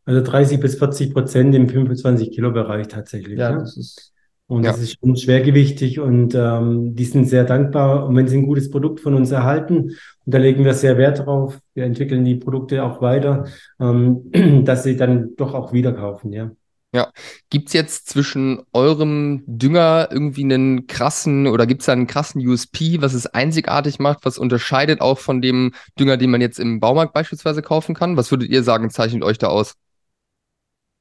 also 0.03 0.21
30 0.29 0.59
bis 0.59 0.75
40 0.75 1.13
Prozent 1.13 1.55
im 1.55 1.69
25 1.69 2.31
Kilo 2.31 2.51
Bereich 2.51 2.89
tatsächlich. 2.89 3.39
Ja, 3.39 3.51
ja, 3.51 3.59
das 3.59 3.77
ist 3.77 4.11
und 4.47 4.63
ja. 4.63 4.71
das 4.71 4.81
ist 4.81 4.97
schon 4.99 5.15
schwergewichtig 5.17 5.99
und 5.99 6.33
ähm, 6.33 6.95
die 6.95 7.03
sind 7.03 7.25
sehr 7.25 7.43
dankbar. 7.43 8.07
Und 8.07 8.15
wenn 8.15 8.27
sie 8.27 8.37
ein 8.37 8.45
gutes 8.45 8.71
Produkt 8.71 9.01
von 9.01 9.13
uns 9.13 9.31
erhalten, 9.31 9.75
und 9.77 10.33
da 10.33 10.37
legen 10.37 10.63
wir 10.63 10.73
sehr 10.73 10.97
Wert 10.97 11.25
drauf, 11.25 11.59
wir 11.73 11.83
entwickeln 11.83 12.23
die 12.23 12.35
Produkte 12.35 12.83
auch 12.83 13.01
weiter, 13.01 13.45
ähm, 13.79 14.31
dass 14.65 14.83
sie 14.83 14.95
dann 14.95 15.35
doch 15.35 15.53
auch 15.53 15.73
wieder 15.73 15.91
kaufen, 15.91 16.31
ja. 16.31 16.51
Ja. 16.93 17.11
Gibt 17.49 17.67
es 17.67 17.73
jetzt 17.73 18.07
zwischen 18.07 18.63
eurem 18.71 19.43
Dünger 19.45 20.07
irgendwie 20.09 20.45
einen 20.45 20.87
krassen 20.87 21.47
oder 21.47 21.67
gibt 21.67 21.81
es 21.81 21.87
da 21.87 21.91
einen 21.91 22.07
krassen 22.07 22.45
USP, 22.47 23.01
was 23.01 23.13
es 23.13 23.27
einzigartig 23.27 23.99
macht, 23.99 24.23
was 24.23 24.37
unterscheidet 24.37 25.01
auch 25.01 25.19
von 25.19 25.41
dem 25.41 25.73
Dünger, 25.99 26.15
den 26.15 26.31
man 26.31 26.39
jetzt 26.39 26.59
im 26.59 26.79
Baumarkt 26.79 27.13
beispielsweise 27.13 27.61
kaufen 27.61 27.93
kann? 27.93 28.15
Was 28.15 28.31
würdet 28.31 28.49
ihr 28.49 28.63
sagen, 28.63 28.89
zeichnet 28.89 29.23
euch 29.23 29.37
da 29.37 29.47
aus? 29.47 29.75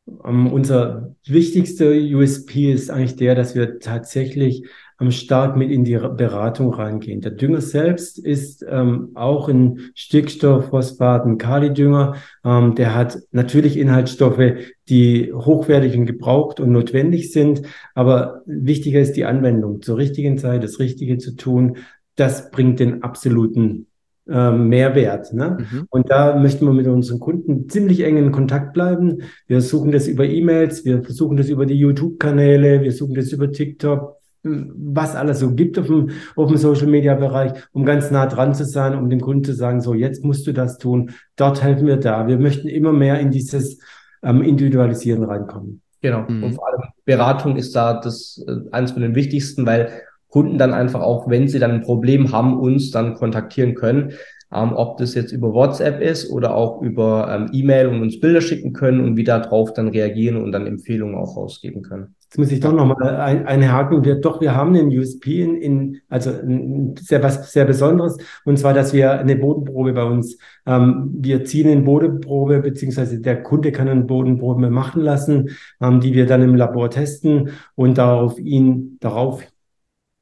Um, 0.07 0.47
ähm, 0.47 0.53
unser 0.53 1.17
wichtigster 1.27 1.91
USP 1.91 2.73
ist 2.73 2.91
eigentlich 2.91 3.17
der, 3.17 3.35
dass 3.35 3.57
wir 3.57 3.81
tatsächlich 3.81 4.65
um, 5.01 5.11
stark 5.11 5.57
mit 5.57 5.71
in 5.71 5.85
die 5.85 5.97
Beratung 5.97 6.73
reingehen. 6.73 7.21
Der 7.21 7.33
Dünger 7.33 7.61
selbst 7.61 8.19
ist 8.19 8.65
ähm, 8.69 9.11
auch 9.15 9.49
ein 9.49 9.91
Stickstoff, 9.95 10.69
Phosphaten, 10.71 11.39
Kalidünger. 11.39 12.15
Ähm, 12.45 12.77
der 12.77 12.95
hat 12.95 13.19
natürlich 13.33 13.77
Inhaltsstoffe, 13.77 14.55
die 14.89 15.33
hochwertig 15.33 15.97
und 15.97 16.07
gebraucht 16.07 16.61
und 16.61 16.71
notwendig 16.71 17.33
sind. 17.33 17.63
Aber 17.95 18.43
wichtiger 18.47 19.01
ist 19.01 19.15
die 19.15 19.25
Anwendung 19.25 19.83
zur 19.83 19.99
richtigen 19.99 20.39
Zeit, 20.39 20.63
das 20.63 20.79
Richtige 20.79 21.19
zu 21.19 21.35
tun. 21.35 21.79
Das 22.15 22.51
bringt 22.51 22.79
den 22.81 23.03
absoluten 23.03 23.61
ähm, 23.61 23.87
Mehrwert. 24.27 25.33
Ne? 25.33 25.59
Mhm. 25.61 25.87
Und 25.89 26.11
da 26.11 26.37
möchten 26.37 26.67
wir 26.67 26.73
mit 26.73 26.87
unseren 26.87 27.21
Kunden 27.21 27.69
ziemlich 27.69 28.01
eng 28.05 28.17
in 28.17 28.33
Kontakt 28.33 28.73
bleiben. 28.73 29.23
Wir 29.47 29.61
suchen 29.61 29.93
das 29.93 30.09
über 30.09 30.25
E-Mails, 30.25 30.85
wir 30.85 31.03
versuchen 31.03 31.37
das 31.37 31.49
über 31.49 31.65
die 31.65 31.79
YouTube-Kanäle, 31.79 32.83
wir 32.83 32.93
suchen 32.93 33.15
das 33.15 33.33
über 33.33 33.53
TikTok, 33.53 34.17
was 34.43 35.15
alles 35.15 35.41
so 35.41 35.55
gibt 35.55 35.79
auf 35.79 35.87
dem, 35.87 36.11
auf 36.35 36.49
dem 36.49 36.57
Social-Media-Bereich, 36.57 37.53
um 37.73 37.85
ganz 37.85 38.11
nah 38.11 38.27
dran 38.27 38.55
zu 38.55 38.65
sein, 38.65 38.97
um 38.97 39.09
dem 39.11 39.21
Kunden 39.21 39.45
zu 39.45 39.53
sagen, 39.53 39.81
so 39.81 39.95
jetzt 39.95 40.25
musst 40.25 40.47
du 40.47 40.53
das 40.53 40.79
tun, 40.79 41.13
dort 41.37 41.63
helfen 41.63 41.87
wir 41.87 41.97
da. 41.97 42.27
Wir 42.27 42.39
möchten 42.39 42.69
immer 42.69 42.93
mehr 42.93 43.21
in 43.21 43.31
dieses 43.31 43.79
ähm, 44.23 44.43
Individualisieren 44.43 45.25
reinkommen. 45.25 45.83
Genau. 46.01 46.25
Mhm. 46.29 46.45
Und 46.45 46.55
vor 46.55 46.69
allem 46.69 46.83
Beratung 47.05 47.57
ist 47.57 47.75
da 47.75 48.01
das 48.01 48.45
äh, 48.47 48.53
eines 48.73 48.93
von 48.93 49.03
den 49.03 49.15
wichtigsten, 49.15 49.67
weil 49.67 49.91
Kunden 50.29 50.59
dann 50.59 50.73
einfach 50.73 51.01
auch, 51.01 51.29
wenn 51.29 51.49
sie 51.49 51.59
dann 51.59 51.71
ein 51.71 51.83
Problem 51.83 52.33
haben, 52.33 52.59
uns 52.59 52.91
dann 52.91 53.15
kontaktieren 53.15 53.75
können. 53.75 54.13
Ähm, 54.53 54.73
ob 54.75 54.97
das 54.99 55.15
jetzt 55.15 55.33
über 55.33 55.53
WhatsApp 55.53 56.01
ist 56.01 56.31
oder 56.31 56.55
auch 56.55 56.81
über 56.81 57.29
ähm, 57.35 57.51
E-Mail 57.53 57.89
und 57.89 58.01
uns 58.01 58.21
Bilder 58.21 58.41
schicken 58.41 58.73
können 58.73 59.01
und 59.01 59.17
wieder 59.17 59.41
darauf 59.41 59.73
dann 59.73 59.89
reagieren 59.89 60.37
und 60.37 60.53
dann 60.53 60.69
Empfehlungen 60.69 61.17
auch 61.17 61.37
rausgeben 61.37 61.83
können. 61.83 62.15
Jetzt 62.23 62.39
muss 62.39 62.53
ich 62.53 62.61
doch 62.61 62.73
nochmal 62.73 63.17
ein, 63.17 63.47
einhaken. 63.47 64.05
Wir, 64.05 64.17
doch, 64.17 64.41
wir 64.41 64.55
haben 64.55 64.75
einen 64.75 64.97
USP 64.97 65.43
in, 65.43 65.57
in 65.57 66.01
also 66.09 66.31
ein, 66.31 66.95
sehr, 67.01 67.23
was 67.23 67.53
sehr 67.53 67.65
Besonderes. 67.65 68.19
Und 68.45 68.59
zwar, 68.59 68.75
dass 68.75 68.93
wir 68.93 69.13
eine 69.13 69.37
Bodenprobe 69.37 69.93
bei 69.93 70.05
uns, 70.05 70.39
ähm, 70.67 71.11
wir 71.19 71.45
ziehen 71.45 71.69
eine 71.69 71.83
Bodenprobe, 71.83 72.61
beziehungsweise 72.61 73.21
der 73.21 73.43
Kunde 73.43 73.73
kann 73.73 73.89
eine 73.89 74.05
Bodenprobe 74.05 74.71
machen 74.71 75.03
lassen, 75.03 75.51
ähm, 75.81 76.01
die 76.01 76.15
wir 76.15 76.27
dann 76.27 76.43
im 76.43 76.55
Labor 76.55 76.91
testen 76.91 77.51
und 77.75 77.99
darauf 77.99 78.39
ihn, 78.39 78.99
darauf 79.01 79.43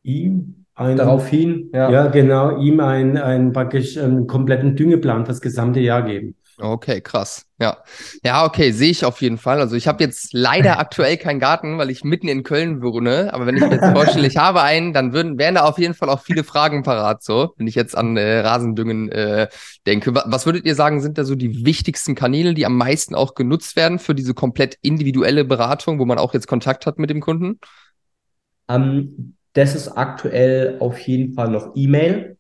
ihm 0.05 0.65
ein, 0.77 0.97
Daraufhin, 0.97 1.71
ja. 1.73 1.91
ja, 1.91 2.07
genau, 2.09 2.59
ihm 2.59 2.81
ein, 2.81 3.17
ein 3.17 3.53
praktisch 3.53 3.97
einen 3.97 4.27
kompletten 4.27 4.75
Düngeplan 4.75 5.25
fürs 5.25 5.41
gesamte 5.41 5.81
Jahr 5.81 6.03
geben. 6.03 6.35
Okay, 6.59 7.01
krass. 7.01 7.47
Ja. 7.61 7.79
Ja, 8.25 8.45
okay, 8.45 8.71
sehe 8.71 8.91
ich 8.91 9.05
auf 9.05 9.21
jeden 9.21 9.39
Fall. 9.39 9.61
Also 9.61 9.75
ich 9.75 9.89
habe 9.89 10.03
jetzt 10.03 10.33
leider 10.33 10.79
aktuell 10.81 11.17
keinen 11.17 11.41
Garten, 11.41 11.79
weil 11.79 11.91
ich 11.91 12.05
mitten 12.05 12.29
in 12.29 12.43
Köln 12.43 12.83
wohne. 12.83 13.33
Aber 13.33 13.47
wenn 13.47 13.57
ich 13.57 13.63
mir 13.63 13.73
jetzt 13.73 13.93
vorstelle, 13.93 14.27
ich 14.27 14.37
habe 14.37 14.63
einen, 14.63 14.93
dann 14.93 15.13
würden, 15.13 15.39
wären 15.39 15.57
da 15.57 15.63
auf 15.63 15.79
jeden 15.79 15.95
Fall 15.95 16.11
auch 16.11 16.21
viele 16.21 16.45
Fragen 16.45 16.83
parat, 16.83 17.23
so, 17.23 17.55
wenn 17.57 17.67
ich 17.67 17.75
jetzt 17.75 17.97
an 17.97 18.17
äh, 18.17 18.41
Rasendüngen 18.41 19.11
äh, 19.11 19.49
denke. 19.87 20.15
Was 20.15 20.47
würdet 20.47 20.65
ihr 20.65 20.75
sagen, 20.75 21.01
sind 21.01 21.19
da 21.19 21.25
so 21.25 21.35
die 21.35 21.65
wichtigsten 21.65 22.15
Kanäle, 22.15 22.55
die 22.55 22.67
am 22.67 22.77
meisten 22.77 23.15
auch 23.15 23.35
genutzt 23.35 23.75
werden 23.75 23.99
für 23.99 24.15
diese 24.15 24.35
komplett 24.35 24.77
individuelle 24.83 25.45
Beratung, 25.45 25.99
wo 25.99 26.05
man 26.05 26.19
auch 26.19 26.35
jetzt 26.35 26.47
Kontakt 26.47 26.87
hat 26.87 26.99
mit 26.99 27.11
dem 27.11 27.21
Kunden? 27.21 27.59
Um, 28.67 28.77
ähm, 28.77 29.37
das 29.55 29.75
ist 29.75 29.89
aktuell 29.89 30.77
auf 30.81 30.99
jeden 31.01 31.33
Fall 31.33 31.49
noch 31.49 31.73
E-Mail. 31.75 32.37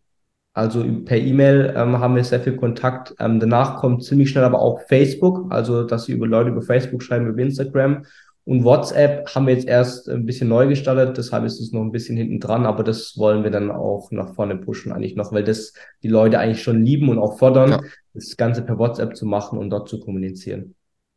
Also 0.53 0.85
per 1.05 1.17
E-Mail 1.17 1.75
ähm, 1.77 1.99
haben 1.99 2.15
wir 2.15 2.23
sehr 2.23 2.41
viel 2.41 2.57
Kontakt. 2.57 3.15
Ähm, 3.19 3.41
danach 3.41 3.79
kommt 3.79 4.05
ziemlich 4.05 4.31
schnell 4.31 4.45
aber 4.45 4.61
auch 4.61 4.83
Facebook, 4.83 5.53
also 5.53 5.83
dass 5.83 6.05
sie 6.05 6.13
über 6.13 6.27
Leute 6.27 6.51
über 6.51 6.63
Facebook 6.63 7.03
schreiben, 7.03 7.27
über 7.27 7.43
Instagram. 7.43 8.05
Und 8.45 8.63
WhatsApp 8.63 9.35
haben 9.35 9.47
wir 9.47 9.55
jetzt 9.55 9.67
erst 9.67 10.09
ein 10.09 10.27
bisschen 10.27 10.49
neu 10.49 10.69
gestartet, 10.69 11.17
deshalb 11.17 11.45
ist 11.45 11.61
es 11.61 11.73
noch 11.73 11.81
ein 11.81 11.93
bisschen 11.93 12.17
hinten 12.17 12.41
dran, 12.41 12.67
aber 12.67 12.85
das 12.85 13.17
wollen 13.17 13.43
wir 13.43 13.51
dann 13.51 13.71
auch 13.71 14.11
nach 14.11 14.35
vorne 14.35 14.57
pushen 14.57 14.93
eigentlich 14.93 15.17
noch, 15.17 15.33
weil 15.33 15.45
das 15.45 15.73
die 16.03 16.09
Leute 16.09 16.39
eigentlich 16.39 16.63
schon 16.63 16.85
lieben 16.85 17.09
und 17.09 17.19
auch 17.19 17.39
fordern, 17.39 17.71
ja. 17.71 17.81
das 18.13 18.37
Ganze 18.37 18.61
per 18.61 18.79
WhatsApp 18.79 19.17
zu 19.17 19.25
machen 19.25 19.59
und 19.59 19.71
dort 19.71 19.89
zu 19.89 19.99
kommunizieren. 19.99 20.75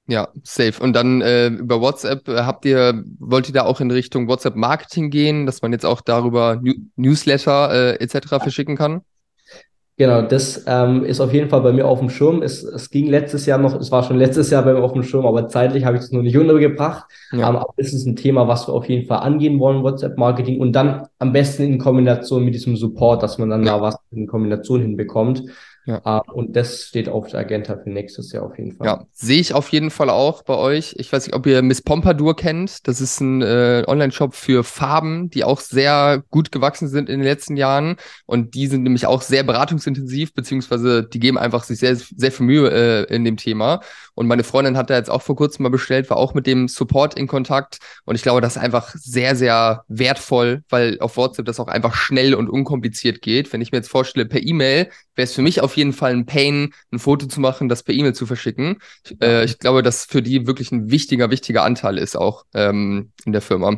Ja, 0.07 0.29
safe. 0.43 0.81
Und 0.81 0.93
dann 0.93 1.21
äh, 1.21 1.47
über 1.47 1.81
WhatsApp 1.81 2.27
äh, 2.29 2.37
habt 2.37 2.63
ihr, 2.65 3.03
wollt 3.19 3.49
ihr 3.49 3.53
da 3.53 3.65
auch 3.65 3.81
in 3.81 3.91
Richtung 3.91 4.29
WhatsApp 4.29 4.55
Marketing 4.55 5.09
gehen, 5.09 5.45
dass 5.45 5.61
man 5.61 5.73
jetzt 5.73 5.85
auch 5.85 5.99
darüber 5.99 6.55
New 6.61 6.73
Newsletter 6.95 7.95
äh, 7.99 8.03
etc. 8.03 8.27
verschicken 8.41 8.77
kann? 8.77 9.01
Genau, 9.99 10.21
das 10.21 10.63
ähm, 10.67 11.03
ist 11.03 11.19
auf 11.19 11.33
jeden 11.33 11.49
Fall 11.49 11.61
bei 11.61 11.73
mir 11.73 11.87
auf 11.87 11.97
dem 11.97 12.11
Schirm. 12.11 12.43
Es, 12.43 12.63
es 12.63 12.91
ging 12.91 13.07
letztes 13.07 13.47
Jahr 13.47 13.57
noch, 13.57 13.73
es 13.79 13.91
war 13.91 14.03
schon 14.03 14.19
letztes 14.19 14.51
Jahr 14.51 14.61
bei 14.61 14.73
mir 14.73 14.83
auf 14.83 14.93
dem 14.93 15.01
Schirm, 15.01 15.25
aber 15.25 15.47
zeitlich 15.47 15.85
habe 15.85 15.97
ich 15.97 16.03
es 16.03 16.11
noch 16.11 16.21
nicht 16.21 16.37
untergebracht. 16.37 17.05
Ja. 17.31 17.49
Ähm, 17.49 17.55
aber 17.55 17.73
es 17.77 17.93
ist 17.93 18.05
ein 18.05 18.15
Thema, 18.15 18.47
was 18.47 18.67
wir 18.67 18.73
auf 18.73 18.87
jeden 18.87 19.07
Fall 19.07 19.19
angehen 19.19 19.59
wollen, 19.59 19.81
WhatsApp-Marketing 19.81 20.59
und 20.59 20.73
dann 20.73 21.07
am 21.17 21.33
besten 21.33 21.63
in 21.63 21.79
Kombination 21.79 22.45
mit 22.45 22.53
diesem 22.53 22.77
Support, 22.77 23.23
dass 23.23 23.39
man 23.39 23.49
dann 23.49 23.65
ja. 23.65 23.75
da 23.75 23.81
was 23.81 23.97
in 24.11 24.27
Kombination 24.27 24.81
hinbekommt. 24.81 25.43
Ja. 25.87 26.01
Uh, 26.05 26.33
und 26.33 26.55
das 26.57 26.83
steht 26.83 27.07
auf 27.07 27.29
der 27.29 27.39
Agenda 27.39 27.77
für 27.77 27.89
nächstes 27.89 28.33
Jahr 28.33 28.43
auf 28.43 28.57
jeden 28.57 28.73
Fall. 28.73 28.85
Ja, 28.85 29.05
sehe 29.13 29.39
ich 29.39 29.53
auf 29.53 29.69
jeden 29.69 29.89
Fall 29.89 30.09
auch 30.09 30.43
bei 30.43 30.55
euch. 30.55 30.95
Ich 30.97 31.11
weiß 31.13 31.25
nicht, 31.25 31.33
ob 31.33 31.45
ihr 31.45 31.61
Miss 31.61 31.81
Pompadour 31.81 32.35
kennt. 32.35 32.85
Das 32.89 32.99
ist 32.99 33.21
ein 33.21 33.41
äh, 33.41 33.85
Online-Shop 33.87 34.35
für 34.35 34.65
Farben, 34.65 35.29
die 35.29 35.45
auch 35.45 35.61
sehr 35.61 36.23
gut 36.29 36.51
gewachsen 36.51 36.89
sind 36.89 37.07
in 37.07 37.19
den 37.19 37.25
letzten 37.25 37.55
Jahren. 37.55 37.95
Und 38.25 38.53
die 38.53 38.67
sind 38.67 38.83
nämlich 38.83 39.05
auch 39.05 39.21
sehr 39.21 39.43
beratungsintensiv, 39.43 40.33
beziehungsweise 40.33 41.07
die 41.07 41.19
geben 41.19 41.37
einfach 41.37 41.63
sich 41.63 41.79
sehr, 41.79 41.95
sehr 41.95 42.33
viel 42.33 42.45
Mühe 42.45 42.69
äh, 42.69 43.15
in 43.15 43.23
dem 43.23 43.37
Thema. 43.37 43.79
Und 44.17 44.25
meine 44.25 44.43
Freundin 44.43 44.77
hat 44.77 44.89
da 44.89 44.95
jetzt 44.95 45.11
auch 45.11 45.21
vor 45.21 45.35
kurzem 45.35 45.61
mal 45.61 45.69
bestellt, 45.69 46.09
war 46.09 46.17
auch 46.17 46.33
mit 46.33 46.47
dem 46.47 46.67
Support 46.67 47.13
in 47.13 47.27
Kontakt. 47.27 47.77
Und 48.03 48.15
ich 48.15 48.23
glaube, 48.23 48.41
das 48.41 48.55
ist 48.55 48.61
einfach 48.63 48.89
sehr, 48.95 49.35
sehr 49.35 49.83
wertvoll, 49.87 50.63
weil 50.69 50.99
auf 51.01 51.17
WhatsApp 51.17 51.45
das 51.45 51.59
auch 51.59 51.67
einfach 51.67 51.93
schnell 51.93 52.33
und 52.33 52.49
unkompliziert 52.49 53.21
geht. 53.21 53.53
Wenn 53.53 53.61
ich 53.61 53.71
mir 53.71 53.77
jetzt 53.77 53.91
vorstelle, 53.91 54.25
per 54.25 54.41
E-Mail 54.41 54.89
wäre 55.13 55.23
es 55.23 55.33
für 55.33 55.43
mich 55.43 55.61
auf 55.61 55.77
jeden 55.77 55.93
Fall 55.93 56.13
ein 56.13 56.25
Pain, 56.25 56.73
ein 56.91 56.97
Foto 56.97 57.27
zu 57.27 57.39
machen, 57.39 57.69
das 57.69 57.83
per 57.83 57.93
E-Mail 57.93 58.13
zu 58.13 58.25
verschicken. 58.25 58.77
Ich, 59.05 59.21
äh, 59.21 59.43
ich 59.43 59.59
glaube, 59.59 59.83
dass 59.83 60.05
für 60.05 60.23
die 60.23 60.47
wirklich 60.47 60.71
ein 60.71 60.89
wichtiger, 60.89 61.29
wichtiger 61.29 61.63
Anteil 61.63 61.99
ist 61.99 62.17
auch 62.17 62.43
ähm, 62.55 63.11
in 63.23 63.33
der 63.33 63.41
Firma. 63.41 63.77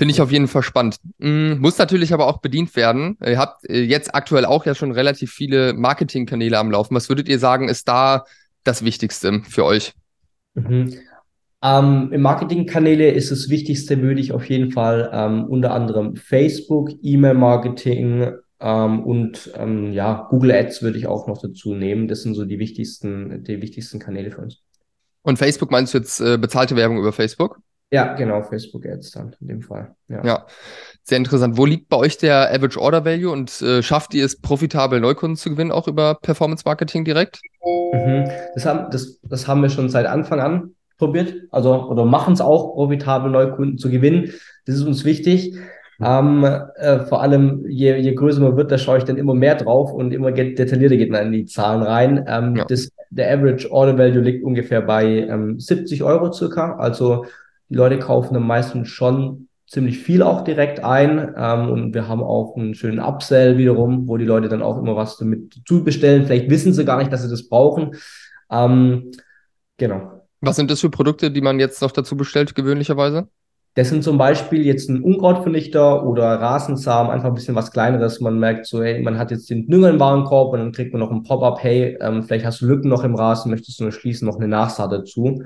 Finde 0.00 0.14
ich 0.14 0.22
auf 0.22 0.32
jeden 0.32 0.48
Fall 0.48 0.62
spannend. 0.62 0.96
Mm, 1.18 1.58
muss 1.58 1.76
natürlich 1.76 2.14
aber 2.14 2.26
auch 2.26 2.38
bedient 2.38 2.74
werden. 2.76 3.18
Ihr 3.22 3.36
habt 3.36 3.68
äh, 3.68 3.82
jetzt 3.82 4.14
aktuell 4.14 4.46
auch 4.46 4.64
ja 4.64 4.74
schon 4.74 4.92
relativ 4.92 5.30
viele 5.30 5.74
Marketingkanäle 5.74 6.56
am 6.58 6.70
Laufen. 6.70 6.94
Was 6.94 7.10
würdet 7.10 7.28
ihr 7.28 7.38
sagen, 7.38 7.68
ist 7.68 7.86
da 7.86 8.24
das 8.70 8.84
Wichtigste 8.84 9.42
für 9.48 9.64
euch? 9.64 9.92
Mhm. 10.54 10.94
Ähm, 11.62 12.10
Im 12.12 12.22
Marketingkanäle 12.22 13.10
ist 13.10 13.30
das 13.30 13.50
Wichtigste, 13.50 14.00
würde 14.00 14.20
ich 14.20 14.32
auf 14.32 14.48
jeden 14.48 14.72
Fall 14.72 15.10
ähm, 15.12 15.44
unter 15.44 15.72
anderem 15.72 16.16
Facebook, 16.16 16.90
E-Mail-Marketing, 17.02 18.32
ähm, 18.60 19.02
und 19.04 19.50
ähm, 19.54 19.92
ja, 19.92 20.26
Google 20.30 20.52
Ads 20.52 20.82
würde 20.82 20.98
ich 20.98 21.06
auch 21.06 21.26
noch 21.26 21.38
dazu 21.38 21.74
nehmen. 21.74 22.08
Das 22.08 22.22
sind 22.22 22.34
so 22.34 22.44
die 22.44 22.58
wichtigsten, 22.58 23.42
die 23.44 23.62
wichtigsten 23.62 23.98
Kanäle 23.98 24.30
für 24.30 24.42
uns. 24.42 24.62
Und 25.22 25.38
Facebook 25.38 25.70
meinst 25.70 25.94
du 25.94 25.98
jetzt 25.98 26.20
äh, 26.20 26.36
bezahlte 26.38 26.76
Werbung 26.76 26.98
über 26.98 27.12
Facebook? 27.12 27.60
Ja, 27.90 28.14
genau, 28.14 28.42
Facebook 28.42 28.86
Ads 28.86 29.10
dann 29.12 29.34
in 29.40 29.48
dem 29.48 29.62
Fall. 29.62 29.96
Ja. 30.08 30.24
ja. 30.24 30.46
Sehr 31.02 31.18
interessant. 31.18 31.56
Wo 31.56 31.66
liegt 31.66 31.88
bei 31.88 31.96
euch 31.96 32.18
der 32.18 32.52
Average 32.52 32.80
Order 32.80 33.04
Value 33.04 33.30
und 33.30 33.60
äh, 33.62 33.82
schafft 33.82 34.14
ihr 34.14 34.24
es, 34.24 34.40
profitabel 34.40 35.00
Neukunden 35.00 35.36
zu 35.36 35.50
gewinnen, 35.50 35.72
auch 35.72 35.88
über 35.88 36.14
Performance 36.14 36.62
Marketing 36.64 37.04
direkt? 37.04 37.40
Mhm. 37.92 38.30
Das, 38.54 38.64
haben, 38.66 38.90
das, 38.90 39.18
das 39.22 39.48
haben 39.48 39.62
wir 39.62 39.70
schon 39.70 39.88
seit 39.88 40.06
Anfang 40.06 40.40
an 40.40 40.74
probiert, 41.00 41.34
also 41.50 41.88
oder 41.88 42.04
machen 42.04 42.34
es 42.34 42.40
auch, 42.40 42.74
profitabel 42.74 43.30
Neukunden 43.30 43.78
zu 43.78 43.90
gewinnen. 43.90 44.32
Das 44.66 44.76
ist 44.76 44.82
uns 44.82 45.04
wichtig. 45.04 45.56
Ähm, 46.02 46.44
äh, 46.76 47.00
vor 47.00 47.20
allem, 47.20 47.64
je, 47.68 47.96
je 47.96 48.14
größer 48.14 48.40
man 48.40 48.56
wird, 48.56 48.70
da 48.70 48.78
schaue 48.78 48.98
ich 48.98 49.04
dann 49.04 49.18
immer 49.18 49.34
mehr 49.34 49.54
drauf 49.56 49.92
und 49.92 50.12
immer 50.12 50.30
detaillierter 50.30 50.96
geht 50.96 51.10
man 51.10 51.26
in 51.26 51.32
die 51.32 51.46
Zahlen 51.46 51.82
rein. 51.82 52.24
Ähm, 52.26 52.56
ja. 52.56 52.64
das, 52.64 52.90
der 53.10 53.32
Average 53.32 53.70
Order 53.70 53.98
Value 53.98 54.22
liegt 54.22 54.44
ungefähr 54.44 54.80
bei 54.80 55.04
ähm, 55.04 55.58
70 55.58 56.02
Euro 56.02 56.32
circa. 56.32 56.76
Also 56.76 57.26
die 57.68 57.74
Leute 57.74 57.98
kaufen 57.98 58.36
am 58.36 58.46
meisten 58.46 58.86
schon 58.86 59.48
ziemlich 59.70 59.98
viel 59.98 60.22
auch 60.22 60.42
direkt 60.42 60.82
ein. 60.82 61.32
Ähm, 61.36 61.70
und 61.70 61.94
wir 61.94 62.08
haben 62.08 62.22
auch 62.22 62.56
einen 62.56 62.74
schönen 62.74 62.98
Upsell 62.98 63.56
wiederum, 63.56 64.08
wo 64.08 64.16
die 64.16 64.24
Leute 64.24 64.48
dann 64.48 64.62
auch 64.62 64.76
immer 64.78 64.96
was 64.96 65.16
damit 65.16 65.60
zu 65.64 65.84
bestellen. 65.84 66.26
Vielleicht 66.26 66.50
wissen 66.50 66.72
sie 66.72 66.84
gar 66.84 66.98
nicht, 66.98 67.12
dass 67.12 67.22
sie 67.22 67.30
das 67.30 67.48
brauchen. 67.48 67.92
Ähm, 68.50 69.12
genau. 69.76 70.26
Was 70.40 70.56
sind 70.56 70.70
das 70.70 70.80
für 70.80 70.90
Produkte, 70.90 71.30
die 71.30 71.40
man 71.40 71.60
jetzt 71.60 71.80
noch 71.82 71.92
dazu 71.92 72.16
bestellt, 72.16 72.54
gewöhnlicherweise? 72.54 73.28
Das 73.74 73.88
sind 73.88 74.02
zum 74.02 74.18
Beispiel 74.18 74.66
jetzt 74.66 74.90
ein 74.90 75.02
Unkrautvernichter 75.02 76.04
oder 76.04 76.24
Rasensamen, 76.24 77.12
einfach 77.12 77.28
ein 77.28 77.34
bisschen 77.34 77.54
was 77.54 77.70
Kleineres. 77.70 78.20
Man 78.20 78.40
merkt 78.40 78.66
so, 78.66 78.82
hey, 78.82 79.00
man 79.00 79.18
hat 79.18 79.30
jetzt 79.30 79.48
den 79.48 79.68
Dünger 79.68 79.90
im 79.90 80.00
Warenkorb 80.00 80.52
und 80.52 80.58
dann 80.58 80.72
kriegt 80.72 80.92
man 80.92 80.98
noch 80.98 81.12
ein 81.12 81.22
Pop-up, 81.22 81.62
hey, 81.62 81.96
ähm, 82.00 82.24
vielleicht 82.24 82.44
hast 82.44 82.60
du 82.60 82.66
Lücken 82.66 82.88
noch 82.88 83.04
im 83.04 83.14
Rasen, 83.14 83.50
möchtest 83.50 83.78
du 83.78 83.84
nur 83.84 83.92
schließen, 83.92 84.26
noch 84.26 84.36
eine 84.36 84.48
Nachsaat 84.48 84.90
dazu 84.90 85.44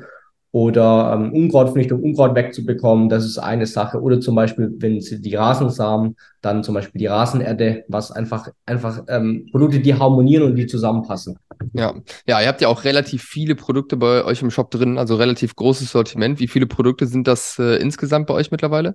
oder 0.55 1.13
ähm, 1.13 1.33
Unkrautvernichtung, 1.33 2.01
Unkraut 2.01 2.37
wegzubekommen, 2.37 3.09
das 3.09 3.25
ist 3.25 3.39
eine 3.39 3.67
Sache. 3.67 4.01
Oder 4.01 4.21
zum 4.21 4.37
Beispiel, 4.37 4.73
wenn 4.79 5.01
sie 5.01 5.21
die 5.21 5.35
Rasensamen, 5.35 6.15
dann 6.43 6.63
zum 6.63 6.77
Beispiel 6.77 7.01
die 7.01 7.09
Rasenerde, 7.09 7.83
was 7.89 8.13
einfach, 8.13 8.49
einfach 8.65 9.03
ähm, 9.09 9.49
Produkte, 9.51 9.81
die 9.81 9.99
harmonieren 9.99 10.45
und 10.45 10.55
die 10.55 10.69
zusammenpassen. 10.69 11.41
Ja, 11.73 11.95
ja, 12.29 12.41
ihr 12.41 12.47
habt 12.47 12.61
ja 12.61 12.69
auch 12.69 12.85
relativ 12.85 13.25
viele 13.25 13.57
Produkte 13.57 13.97
bei 13.97 14.25
euch 14.25 14.43
im 14.43 14.51
Shop 14.53 14.71
drin, 14.71 14.97
also 14.97 15.17
relativ 15.17 15.57
großes 15.57 15.91
Sortiment. 15.91 16.39
Wie 16.39 16.47
viele 16.47 16.67
Produkte 16.67 17.07
sind 17.09 17.27
das 17.27 17.59
äh, 17.59 17.79
insgesamt 17.79 18.29
bei 18.29 18.35
euch 18.35 18.53
mittlerweile? 18.53 18.95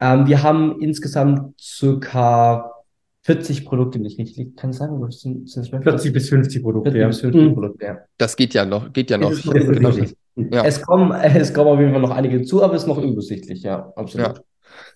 Ähm, 0.00 0.26
wir 0.26 0.42
haben 0.42 0.80
insgesamt 0.80 1.60
circa 1.60 2.72
40 3.20 3.66
Produkte 3.66 4.00
nicht 4.00 4.18
richtig. 4.18 4.56
Kann 4.56 4.70
es 4.70 4.78
sein? 4.78 4.90
Oder 4.90 5.12
sind, 5.12 5.48
sind 5.48 5.68
40 5.68 6.12
bis 6.12 6.28
50 6.28 6.60
Produkte. 6.60 6.90
40 6.90 7.00
ja. 7.00 7.06
bis 7.06 7.20
50 7.20 7.40
mhm. 7.40 7.54
Produkte, 7.54 7.84
ja. 7.84 7.98
Das 8.18 8.34
geht 8.34 8.52
ja 8.52 8.64
noch, 8.64 8.92
geht 8.92 9.10
ja 9.10 9.18
noch. 9.18 9.30
Genau. 9.30 10.06
Ja. 10.36 10.64
Es, 10.64 10.82
kommen, 10.82 11.12
es 11.20 11.52
kommen 11.52 11.68
auf 11.68 11.78
jeden 11.78 11.92
Fall 11.92 12.00
noch 12.00 12.10
einige 12.10 12.42
zu, 12.42 12.62
aber 12.62 12.74
es 12.74 12.82
ist 12.82 12.88
noch 12.88 12.98
übersichtlich, 12.98 13.62
ja, 13.62 13.92
absolut. 13.96 14.38
Ja. 14.38 14.42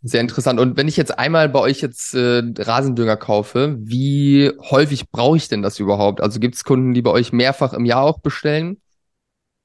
Sehr 0.02 0.20
interessant. 0.20 0.58
Und 0.58 0.76
wenn 0.76 0.88
ich 0.88 0.96
jetzt 0.96 1.18
einmal 1.18 1.48
bei 1.48 1.58
euch 1.60 1.80
jetzt 1.80 2.14
äh, 2.14 2.42
Rasendünger 2.58 3.16
kaufe, 3.16 3.76
wie 3.78 4.50
häufig 4.70 5.10
brauche 5.10 5.36
ich 5.36 5.48
denn 5.48 5.62
das 5.62 5.78
überhaupt? 5.78 6.22
Also 6.22 6.40
gibt 6.40 6.54
es 6.54 6.64
Kunden, 6.64 6.94
die 6.94 7.02
bei 7.02 7.10
euch 7.10 7.32
mehrfach 7.32 7.74
im 7.74 7.84
Jahr 7.84 8.02
auch 8.02 8.20
bestellen? 8.20 8.80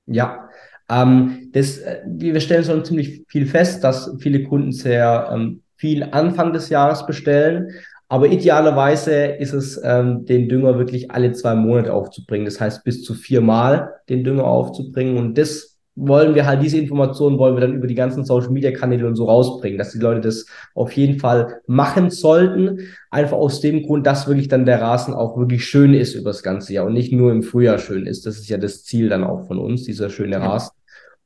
Ja, 0.08 0.50
ähm, 0.90 1.50
das, 1.54 1.78
äh, 1.78 2.02
wir 2.06 2.40
stellen 2.42 2.66
schon 2.66 2.84
ziemlich 2.84 3.24
viel 3.28 3.46
fest, 3.46 3.84
dass 3.84 4.12
viele 4.20 4.44
Kunden 4.44 4.74
sehr 4.74 5.30
ähm, 5.32 5.64
viel 5.78 6.04
Anfang 6.04 6.54
des 6.54 6.70
Jahres 6.70 7.06
bestellen. 7.06 7.70
Aber 8.12 8.28
idealerweise 8.28 9.14
ist 9.24 9.54
es, 9.54 9.80
ähm, 9.86 10.26
den 10.26 10.50
Dünger 10.50 10.78
wirklich 10.78 11.12
alle 11.12 11.32
zwei 11.32 11.56
Monate 11.56 11.94
aufzubringen. 11.94 12.44
Das 12.44 12.60
heißt, 12.60 12.84
bis 12.84 13.06
zu 13.06 13.14
viermal 13.14 13.94
den 14.10 14.26
Dünger 14.26 14.44
aufzubringen. 14.44 15.16
Und 15.16 15.38
das 15.38 15.78
wollen 15.96 16.36
wir 16.36 16.46
halt, 16.46 16.62
diese 16.62 16.78
Informationen 16.78 17.38
wollen 17.38 17.56
wir 17.56 17.62
dann 17.62 17.74
über 17.74 17.88
die 17.88 17.96
ganzen 17.96 18.26
Social 18.26 18.50
Media 18.50 18.72
Kanäle 18.72 19.08
und 19.08 19.16
so 19.16 19.24
rausbringen, 19.24 19.78
dass 19.78 19.94
die 19.94 20.00
Leute 20.00 20.20
das 20.20 20.46
auf 20.76 20.92
jeden 20.92 21.22
Fall 21.22 21.62
machen 21.68 22.10
sollten. 22.10 22.80
Einfach 23.12 23.38
aus 23.38 23.62
dem 23.62 23.82
Grund, 23.84 24.06
dass 24.06 24.28
wirklich 24.28 24.50
dann 24.50 24.66
der 24.66 24.82
Rasen 24.82 25.14
auch 25.14 25.38
wirklich 25.38 25.64
schön 25.64 25.94
ist 25.94 26.14
über 26.14 26.32
das 26.32 26.44
ganze 26.44 26.74
Jahr 26.74 26.88
und 26.88 26.94
nicht 26.94 27.14
nur 27.14 27.32
im 27.32 27.44
Frühjahr 27.44 27.78
schön 27.78 28.06
ist. 28.06 28.26
Das 28.26 28.38
ist 28.38 28.50
ja 28.50 28.58
das 28.58 28.84
Ziel 28.84 29.08
dann 29.08 29.24
auch 29.24 29.48
von 29.48 29.58
uns, 29.58 29.84
dieser 29.86 30.10
schöne 30.10 30.42
Rasen. 30.42 30.74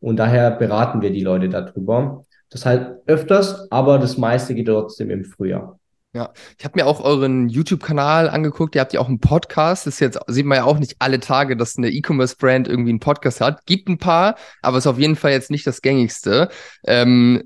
Und 0.01 0.18
daher 0.18 0.51
beraten 0.51 1.01
wir 1.01 1.10
die 1.10 1.24
Leute 1.24 1.50
darüber. 1.50 2.25
Das 2.51 2.63
halt 2.63 2.98
öfters, 3.08 3.72
aber 3.72 3.98
das 3.98 4.20
meiste 4.20 4.54
geht 4.54 4.68
trotzdem 4.68 5.10
im 5.10 5.25
Frühjahr. 5.25 5.80
Ja, 6.15 6.31
ich 6.57 6.63
habe 6.63 6.79
mir 6.79 6.88
auch 6.88 7.03
euren 7.03 7.50
YouTube-Kanal 7.50 8.29
angeguckt. 8.29 8.74
Ihr 8.74 8.79
habt 8.79 8.93
ja 8.93 9.01
auch 9.01 9.10
einen 9.10 9.19
Podcast. 9.19 9.86
Das 9.86 9.95
ist 9.95 10.00
jetzt 10.00 10.17
sieht 10.27 10.45
man 10.45 10.60
ja 10.60 10.63
auch 10.63 10.79
nicht 10.79 10.95
alle 11.00 11.19
Tage, 11.19 11.57
dass 11.57 11.77
eine 11.77 11.89
E-Commerce-Brand 11.89 12.69
irgendwie 12.69 12.91
einen 12.91 13.01
Podcast 13.01 13.41
hat. 13.41 13.65
Gibt 13.65 13.89
ein 13.89 13.98
paar, 13.98 14.36
aber 14.62 14.77
ist 14.77 14.88
auf 14.88 14.98
jeden 14.98 15.17
Fall 15.17 15.31
jetzt 15.31 15.51
nicht 15.51 15.67
das 15.67 15.81
gängigste. 15.81 16.48
Ähm, 16.86 17.43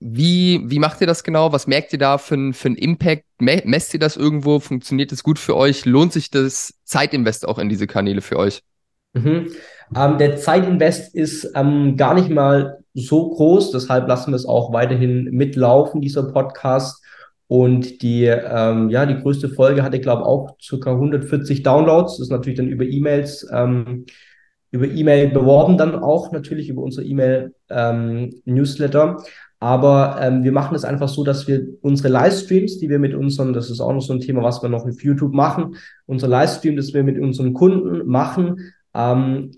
wie, 0.00 0.62
wie 0.64 0.80
macht 0.80 1.00
ihr 1.00 1.06
das 1.06 1.22
genau? 1.22 1.52
Was 1.52 1.68
merkt 1.68 1.92
ihr 1.92 2.00
da 2.00 2.18
für, 2.18 2.52
für 2.54 2.66
einen 2.66 2.74
Impact? 2.74 3.22
Messt 3.38 3.94
ihr 3.94 4.00
das 4.00 4.16
irgendwo? 4.16 4.58
Funktioniert 4.58 5.12
das 5.12 5.22
gut 5.22 5.38
für 5.38 5.56
euch? 5.56 5.84
Lohnt 5.84 6.12
sich 6.12 6.28
das 6.28 6.74
Zeitinvest 6.82 7.46
auch 7.46 7.60
in 7.60 7.68
diese 7.68 7.86
Kanäle 7.86 8.20
für 8.20 8.36
euch? 8.36 8.62
Mhm. 9.12 9.52
Ähm, 9.94 10.18
der 10.18 10.38
Zeitinvest 10.38 11.14
ist 11.14 11.52
ähm, 11.54 11.96
gar 11.96 12.14
nicht 12.14 12.30
mal 12.30 12.80
so 12.94 13.30
groß, 13.30 13.70
deshalb 13.70 14.08
lassen 14.08 14.32
wir 14.32 14.36
es 14.36 14.44
auch 14.44 14.72
weiterhin 14.72 15.28
mitlaufen, 15.30 16.00
dieser 16.00 16.24
Podcast. 16.24 17.04
Und 17.48 18.02
die, 18.02 18.24
ähm, 18.26 18.90
ja, 18.90 19.06
die 19.06 19.20
größte 19.20 19.48
Folge 19.48 19.82
hatte, 19.82 19.98
glaube 20.00 20.22
ich, 20.22 20.26
auch 20.26 20.56
circa 20.60 20.92
140 20.92 21.62
Downloads. 21.62 22.18
Das 22.18 22.26
ist 22.26 22.30
natürlich 22.30 22.58
dann 22.58 22.68
über 22.68 22.84
E-Mails, 22.84 23.48
ähm, 23.50 24.04
über 24.70 24.86
E-Mail 24.86 25.30
beworben, 25.30 25.78
dann 25.78 25.94
auch 25.94 26.30
natürlich 26.30 26.68
über 26.68 26.82
unsere 26.82 27.06
E-Mail-Newsletter. 27.06 29.02
Ähm, 29.02 29.16
Aber 29.60 30.18
ähm, 30.20 30.44
wir 30.44 30.52
machen 30.52 30.74
es 30.76 30.84
einfach 30.84 31.08
so, 31.08 31.24
dass 31.24 31.48
wir 31.48 31.66
unsere 31.80 32.10
Livestreams, 32.10 32.78
die 32.78 32.90
wir 32.90 32.98
mit 32.98 33.14
unseren, 33.14 33.54
das 33.54 33.70
ist 33.70 33.80
auch 33.80 33.94
noch 33.94 34.02
so 34.02 34.12
ein 34.12 34.20
Thema, 34.20 34.42
was 34.42 34.62
wir 34.62 34.68
noch 34.68 34.84
auf 34.84 35.02
YouTube 35.02 35.32
machen, 35.32 35.74
unser 36.04 36.28
Livestream, 36.28 36.76
das 36.76 36.92
wir 36.92 37.02
mit 37.02 37.18
unseren 37.18 37.54
Kunden 37.54 38.06
machen, 38.06 38.74
ähm, 38.92 39.52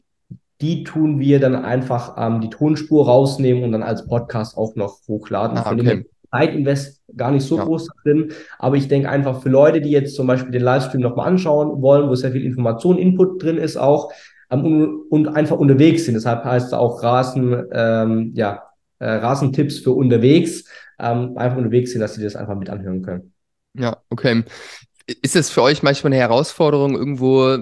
die 0.60 0.84
tun 0.84 1.18
wir 1.18 1.40
dann 1.40 1.56
einfach 1.56 2.14
ähm, 2.18 2.40
die 2.40 2.50
Tonspur 2.50 3.06
rausnehmen 3.06 3.64
und 3.64 3.72
dann 3.72 3.82
als 3.82 4.06
Podcast 4.06 4.56
auch 4.56 4.76
noch 4.76 5.00
hochladen. 5.08 5.58
Ah, 5.58 5.72
okay. 5.72 6.06
Zeitinvest 6.30 7.00
gar 7.16 7.30
nicht 7.30 7.44
so 7.44 7.56
ja. 7.56 7.64
groß 7.64 7.88
drin, 8.02 8.32
aber 8.58 8.76
ich 8.76 8.88
denke 8.88 9.08
einfach 9.08 9.42
für 9.42 9.48
Leute, 9.48 9.80
die 9.80 9.90
jetzt 9.90 10.14
zum 10.14 10.26
Beispiel 10.26 10.52
den 10.52 10.62
Livestream 10.62 11.00
nochmal 11.00 11.28
anschauen 11.28 11.82
wollen, 11.82 12.08
wo 12.08 12.14
sehr 12.14 12.32
viel 12.32 12.44
Information, 12.44 12.98
Input 12.98 13.42
drin 13.42 13.58
ist 13.58 13.76
auch 13.76 14.12
ähm, 14.50 15.02
und, 15.10 15.28
einfach 15.28 15.56
unterwegs 15.56 16.04
sind. 16.04 16.14
Deshalb 16.14 16.44
heißt 16.44 16.68
es 16.68 16.72
auch 16.72 17.02
Rasen, 17.02 17.66
ähm, 17.72 18.32
ja, 18.34 18.64
äh, 18.98 19.06
Rasentipps 19.06 19.78
für 19.78 19.92
unterwegs, 19.92 20.64
ähm, 20.98 21.36
einfach 21.36 21.56
unterwegs 21.56 21.92
sind, 21.92 22.00
dass 22.00 22.14
sie 22.14 22.22
das 22.22 22.36
einfach 22.36 22.56
mit 22.56 22.70
anhören 22.70 23.02
können. 23.02 23.32
Ja, 23.74 23.98
okay. 24.10 24.44
Ist 25.22 25.36
es 25.36 25.50
für 25.50 25.62
euch 25.62 25.82
manchmal 25.82 26.12
eine 26.12 26.20
Herausforderung, 26.20 26.94
irgendwo 26.94 27.58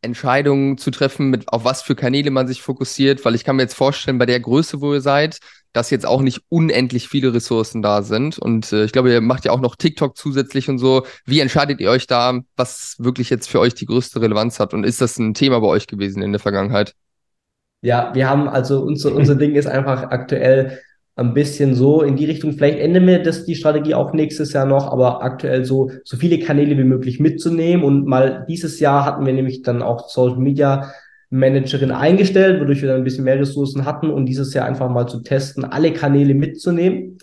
Entscheidungen 0.00 0.78
zu 0.78 0.90
treffen, 0.90 1.30
mit 1.30 1.48
auf 1.48 1.64
was 1.64 1.82
für 1.82 1.94
Kanäle 1.94 2.30
man 2.30 2.46
sich 2.46 2.62
fokussiert, 2.62 3.24
weil 3.24 3.34
ich 3.34 3.44
kann 3.44 3.56
mir 3.56 3.62
jetzt 3.62 3.74
vorstellen, 3.74 4.18
bei 4.18 4.26
der 4.26 4.40
Größe, 4.40 4.80
wo 4.80 4.94
ihr 4.94 5.00
seid, 5.00 5.38
dass 5.78 5.90
jetzt 5.90 6.06
auch 6.06 6.22
nicht 6.22 6.42
unendlich 6.48 7.08
viele 7.08 7.32
Ressourcen 7.32 7.82
da 7.82 8.02
sind. 8.02 8.36
Und 8.36 8.72
äh, 8.72 8.84
ich 8.84 8.90
glaube, 8.90 9.12
ihr 9.12 9.20
macht 9.20 9.44
ja 9.44 9.52
auch 9.52 9.60
noch 9.60 9.76
TikTok 9.76 10.16
zusätzlich 10.16 10.68
und 10.68 10.78
so. 10.78 11.04
Wie 11.24 11.38
entscheidet 11.38 11.80
ihr 11.80 11.88
euch 11.90 12.08
da, 12.08 12.40
was 12.56 12.96
wirklich 12.98 13.30
jetzt 13.30 13.48
für 13.48 13.60
euch 13.60 13.74
die 13.74 13.86
größte 13.86 14.20
Relevanz 14.20 14.58
hat? 14.58 14.74
Und 14.74 14.82
ist 14.82 15.00
das 15.00 15.18
ein 15.18 15.34
Thema 15.34 15.60
bei 15.60 15.68
euch 15.68 15.86
gewesen 15.86 16.20
in 16.20 16.32
der 16.32 16.40
Vergangenheit? 16.40 16.94
Ja, 17.80 18.10
wir 18.12 18.28
haben 18.28 18.48
also 18.48 18.80
unser, 18.80 19.14
unser 19.14 19.36
Ding 19.36 19.54
ist 19.54 19.68
einfach 19.68 20.10
aktuell 20.10 20.80
ein 21.14 21.32
bisschen 21.32 21.76
so 21.76 22.02
in 22.02 22.16
die 22.16 22.24
Richtung. 22.24 22.54
Vielleicht 22.54 22.80
ändern 22.80 23.06
wir 23.06 23.22
das, 23.22 23.44
die 23.44 23.54
Strategie 23.54 23.94
auch 23.94 24.12
nächstes 24.12 24.52
Jahr 24.52 24.66
noch, 24.66 24.90
aber 24.90 25.22
aktuell 25.22 25.64
so, 25.64 25.92
so 26.02 26.16
viele 26.16 26.40
Kanäle 26.40 26.76
wie 26.76 26.82
möglich 26.82 27.20
mitzunehmen. 27.20 27.84
Und 27.84 28.04
mal 28.04 28.44
dieses 28.48 28.80
Jahr 28.80 29.04
hatten 29.04 29.24
wir 29.24 29.32
nämlich 29.32 29.62
dann 29.62 29.82
auch 29.82 30.08
Social 30.08 30.38
Media 30.38 30.90
Managerin 31.30 31.90
eingestellt, 31.90 32.60
wodurch 32.60 32.80
wir 32.80 32.88
dann 32.88 32.98
ein 32.98 33.04
bisschen 33.04 33.24
mehr 33.24 33.38
Ressourcen 33.38 33.84
hatten 33.84 34.10
und 34.10 34.26
dieses 34.26 34.54
Jahr 34.54 34.66
einfach 34.66 34.88
mal 34.88 35.06
zu 35.06 35.22
testen, 35.22 35.64
alle 35.64 35.92
Kanäle 35.92 36.34
mitzunehmen. 36.34 37.18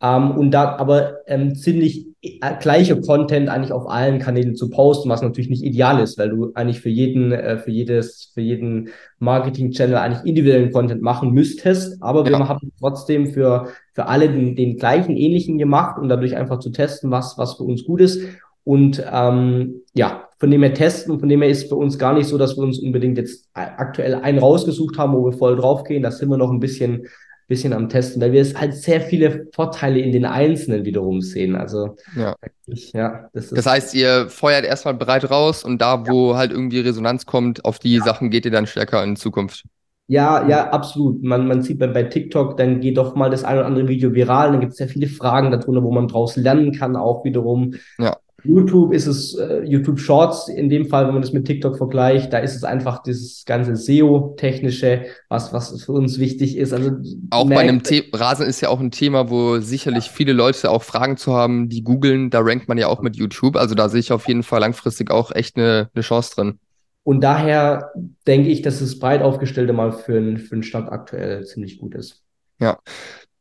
Ähm, 0.00 0.30
und 0.30 0.52
da 0.52 0.76
aber 0.76 1.18
ähm, 1.26 1.56
ziemlich 1.56 2.06
äh, 2.20 2.56
gleiche 2.60 3.00
Content 3.00 3.48
eigentlich 3.48 3.72
auf 3.72 3.88
allen 3.88 4.20
Kanälen 4.20 4.54
zu 4.54 4.70
posten, 4.70 5.08
was 5.08 5.22
natürlich 5.22 5.50
nicht 5.50 5.64
ideal 5.64 6.00
ist, 6.00 6.18
weil 6.18 6.30
du 6.30 6.52
eigentlich 6.54 6.80
für 6.80 6.88
jeden, 6.88 7.32
äh, 7.32 7.58
für 7.58 7.72
jedes, 7.72 8.30
für 8.32 8.40
jeden 8.40 8.90
Marketing-Channel 9.18 9.96
eigentlich 9.96 10.24
individuellen 10.24 10.70
Content 10.70 11.02
machen 11.02 11.32
müsstest. 11.32 12.00
Aber 12.00 12.24
ja. 12.24 12.38
wir 12.38 12.48
haben 12.48 12.72
trotzdem 12.78 13.28
für, 13.28 13.68
für 13.92 14.06
alle 14.06 14.28
den, 14.28 14.54
den 14.54 14.76
gleichen, 14.76 15.16
ähnlichen 15.16 15.58
gemacht 15.58 15.98
und 15.98 16.08
dadurch 16.08 16.36
einfach 16.36 16.60
zu 16.60 16.70
testen, 16.70 17.10
was, 17.10 17.36
was 17.36 17.54
für 17.54 17.64
uns 17.64 17.84
gut 17.84 18.00
ist. 18.00 18.22
Und 18.62 19.02
ähm, 19.12 19.82
ja, 19.94 20.27
von 20.38 20.50
dem 20.50 20.62
her 20.62 20.74
testen 20.74 21.12
und 21.12 21.20
von 21.20 21.28
dem 21.28 21.42
her 21.42 21.50
ist 21.50 21.68
für 21.68 21.76
uns 21.76 21.98
gar 21.98 22.14
nicht 22.14 22.26
so, 22.26 22.38
dass 22.38 22.56
wir 22.56 22.62
uns 22.62 22.78
unbedingt 22.78 23.18
jetzt 23.18 23.48
aktuell 23.52 24.14
einen 24.14 24.38
rausgesucht 24.38 24.96
haben, 24.98 25.12
wo 25.12 25.24
wir 25.24 25.32
voll 25.32 25.56
draufgehen. 25.56 26.02
Da 26.02 26.10
sind 26.10 26.28
wir 26.28 26.36
noch 26.36 26.50
ein 26.50 26.60
bisschen 26.60 27.08
bisschen 27.48 27.72
am 27.72 27.88
Testen, 27.88 28.20
weil 28.20 28.32
wir 28.32 28.42
es 28.42 28.54
halt 28.54 28.74
sehr 28.74 29.00
viele 29.00 29.48
Vorteile 29.52 29.98
in 29.98 30.12
den 30.12 30.26
Einzelnen 30.26 30.84
wiederum 30.84 31.22
sehen. 31.22 31.56
Also 31.56 31.96
ja, 32.14 32.36
ich, 32.66 32.92
ja 32.92 33.30
das, 33.32 33.46
ist 33.46 33.56
das 33.56 33.66
heißt, 33.66 33.94
ihr 33.94 34.28
feuert 34.28 34.66
erstmal 34.66 34.94
breit 34.94 35.30
raus 35.30 35.64
und 35.64 35.80
da, 35.80 36.06
wo 36.06 36.32
ja. 36.32 36.36
halt 36.36 36.52
irgendwie 36.52 36.80
Resonanz 36.80 37.24
kommt, 37.24 37.64
auf 37.64 37.78
die 37.78 37.96
ja. 37.96 38.04
Sachen 38.04 38.30
geht 38.30 38.44
ihr 38.44 38.50
dann 38.50 38.66
stärker 38.66 39.02
in 39.02 39.16
Zukunft. 39.16 39.64
Ja, 40.08 40.46
ja, 40.48 40.70
absolut. 40.70 41.22
Man, 41.22 41.48
man 41.48 41.62
sieht 41.62 41.78
bei, 41.78 41.86
bei 41.86 42.02
TikTok, 42.02 42.56
dann 42.56 42.80
geht 42.80 42.96
doch 42.96 43.14
mal 43.14 43.30
das 43.30 43.44
ein 43.44 43.58
oder 43.58 43.66
andere 43.66 43.88
Video 43.88 44.14
viral, 44.14 44.52
dann 44.52 44.60
gibt 44.60 44.72
es 44.72 44.78
sehr 44.78 44.88
viele 44.88 45.06
Fragen 45.06 45.50
darunter, 45.50 45.82
wo 45.82 45.90
man 45.90 46.08
draus 46.08 46.36
lernen 46.36 46.72
kann, 46.72 46.96
auch 46.96 47.24
wiederum. 47.24 47.74
Ja. 47.98 48.16
YouTube 48.44 48.92
ist 48.92 49.06
es, 49.08 49.34
äh, 49.34 49.62
YouTube 49.64 49.98
Shorts 49.98 50.48
in 50.48 50.68
dem 50.68 50.86
Fall, 50.86 51.06
wenn 51.06 51.14
man 51.14 51.22
das 51.22 51.32
mit 51.32 51.44
TikTok 51.44 51.76
vergleicht, 51.76 52.32
da 52.32 52.38
ist 52.38 52.54
es 52.54 52.62
einfach 52.62 53.02
dieses 53.02 53.44
ganze 53.44 53.74
SEO-technische, 53.74 55.06
was, 55.28 55.52
was 55.52 55.82
für 55.82 55.92
uns 55.92 56.20
wichtig 56.20 56.56
ist. 56.56 56.72
Also 56.72 56.92
auch 57.30 57.48
bei 57.48 57.58
einem 57.58 57.82
The 57.84 58.10
Rasen 58.12 58.46
ist 58.46 58.60
ja 58.60 58.68
auch 58.68 58.78
ein 58.78 58.92
Thema, 58.92 59.28
wo 59.28 59.58
sicherlich 59.58 60.06
ja. 60.06 60.12
viele 60.12 60.32
Leute 60.32 60.70
auch 60.70 60.84
Fragen 60.84 61.16
zu 61.16 61.34
haben, 61.34 61.68
die 61.68 61.82
googeln, 61.82 62.30
da 62.30 62.40
rankt 62.40 62.68
man 62.68 62.78
ja 62.78 62.86
auch 62.86 63.02
mit 63.02 63.16
YouTube. 63.16 63.56
Also 63.56 63.74
da 63.74 63.88
sehe 63.88 64.00
ich 64.00 64.12
auf 64.12 64.28
jeden 64.28 64.44
Fall 64.44 64.60
langfristig 64.60 65.10
auch 65.10 65.32
echt 65.32 65.56
eine, 65.56 65.90
eine 65.92 66.02
Chance 66.02 66.34
drin. 66.36 66.58
Und 67.02 67.22
daher 67.22 67.90
denke 68.26 68.50
ich, 68.50 68.62
dass 68.62 68.78
das 68.78 68.98
breit 68.98 69.22
aufgestellte 69.22 69.72
mal 69.72 69.92
für, 69.92 70.16
einen 70.16 70.38
für 70.38 70.52
einen 70.52 70.62
Stand 70.62 70.92
aktuell 70.92 71.44
ziemlich 71.44 71.78
gut 71.78 71.94
ist. 71.94 72.22
Ja, 72.60 72.78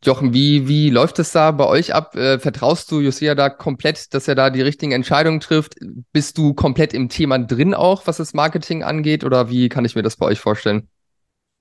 Jochen, 0.03 0.33
wie, 0.33 0.67
wie 0.67 0.89
läuft 0.89 1.17
es 1.19 1.31
da 1.31 1.51
bei 1.51 1.65
euch 1.65 1.93
ab? 1.93 2.15
Äh, 2.15 2.37
vertraust 2.39 2.91
du 2.91 2.99
Josia 2.99 3.33
da 3.33 3.49
komplett, 3.49 4.13
dass 4.13 4.27
er 4.27 4.35
da 4.35 4.49
die 4.49 4.61
richtigen 4.61 4.91
Entscheidungen 4.91 5.39
trifft? 5.39 5.75
Bist 6.13 6.37
du 6.37 6.53
komplett 6.53 6.93
im 6.93 7.09
Thema 7.09 7.39
drin 7.39 7.73
auch, 7.73 8.05
was 8.05 8.17
das 8.17 8.33
Marketing 8.33 8.83
angeht? 8.83 9.23
Oder 9.23 9.49
wie 9.49 9.69
kann 9.69 9.85
ich 9.85 9.95
mir 9.95 10.03
das 10.03 10.15
bei 10.15 10.27
euch 10.27 10.39
vorstellen? 10.39 10.87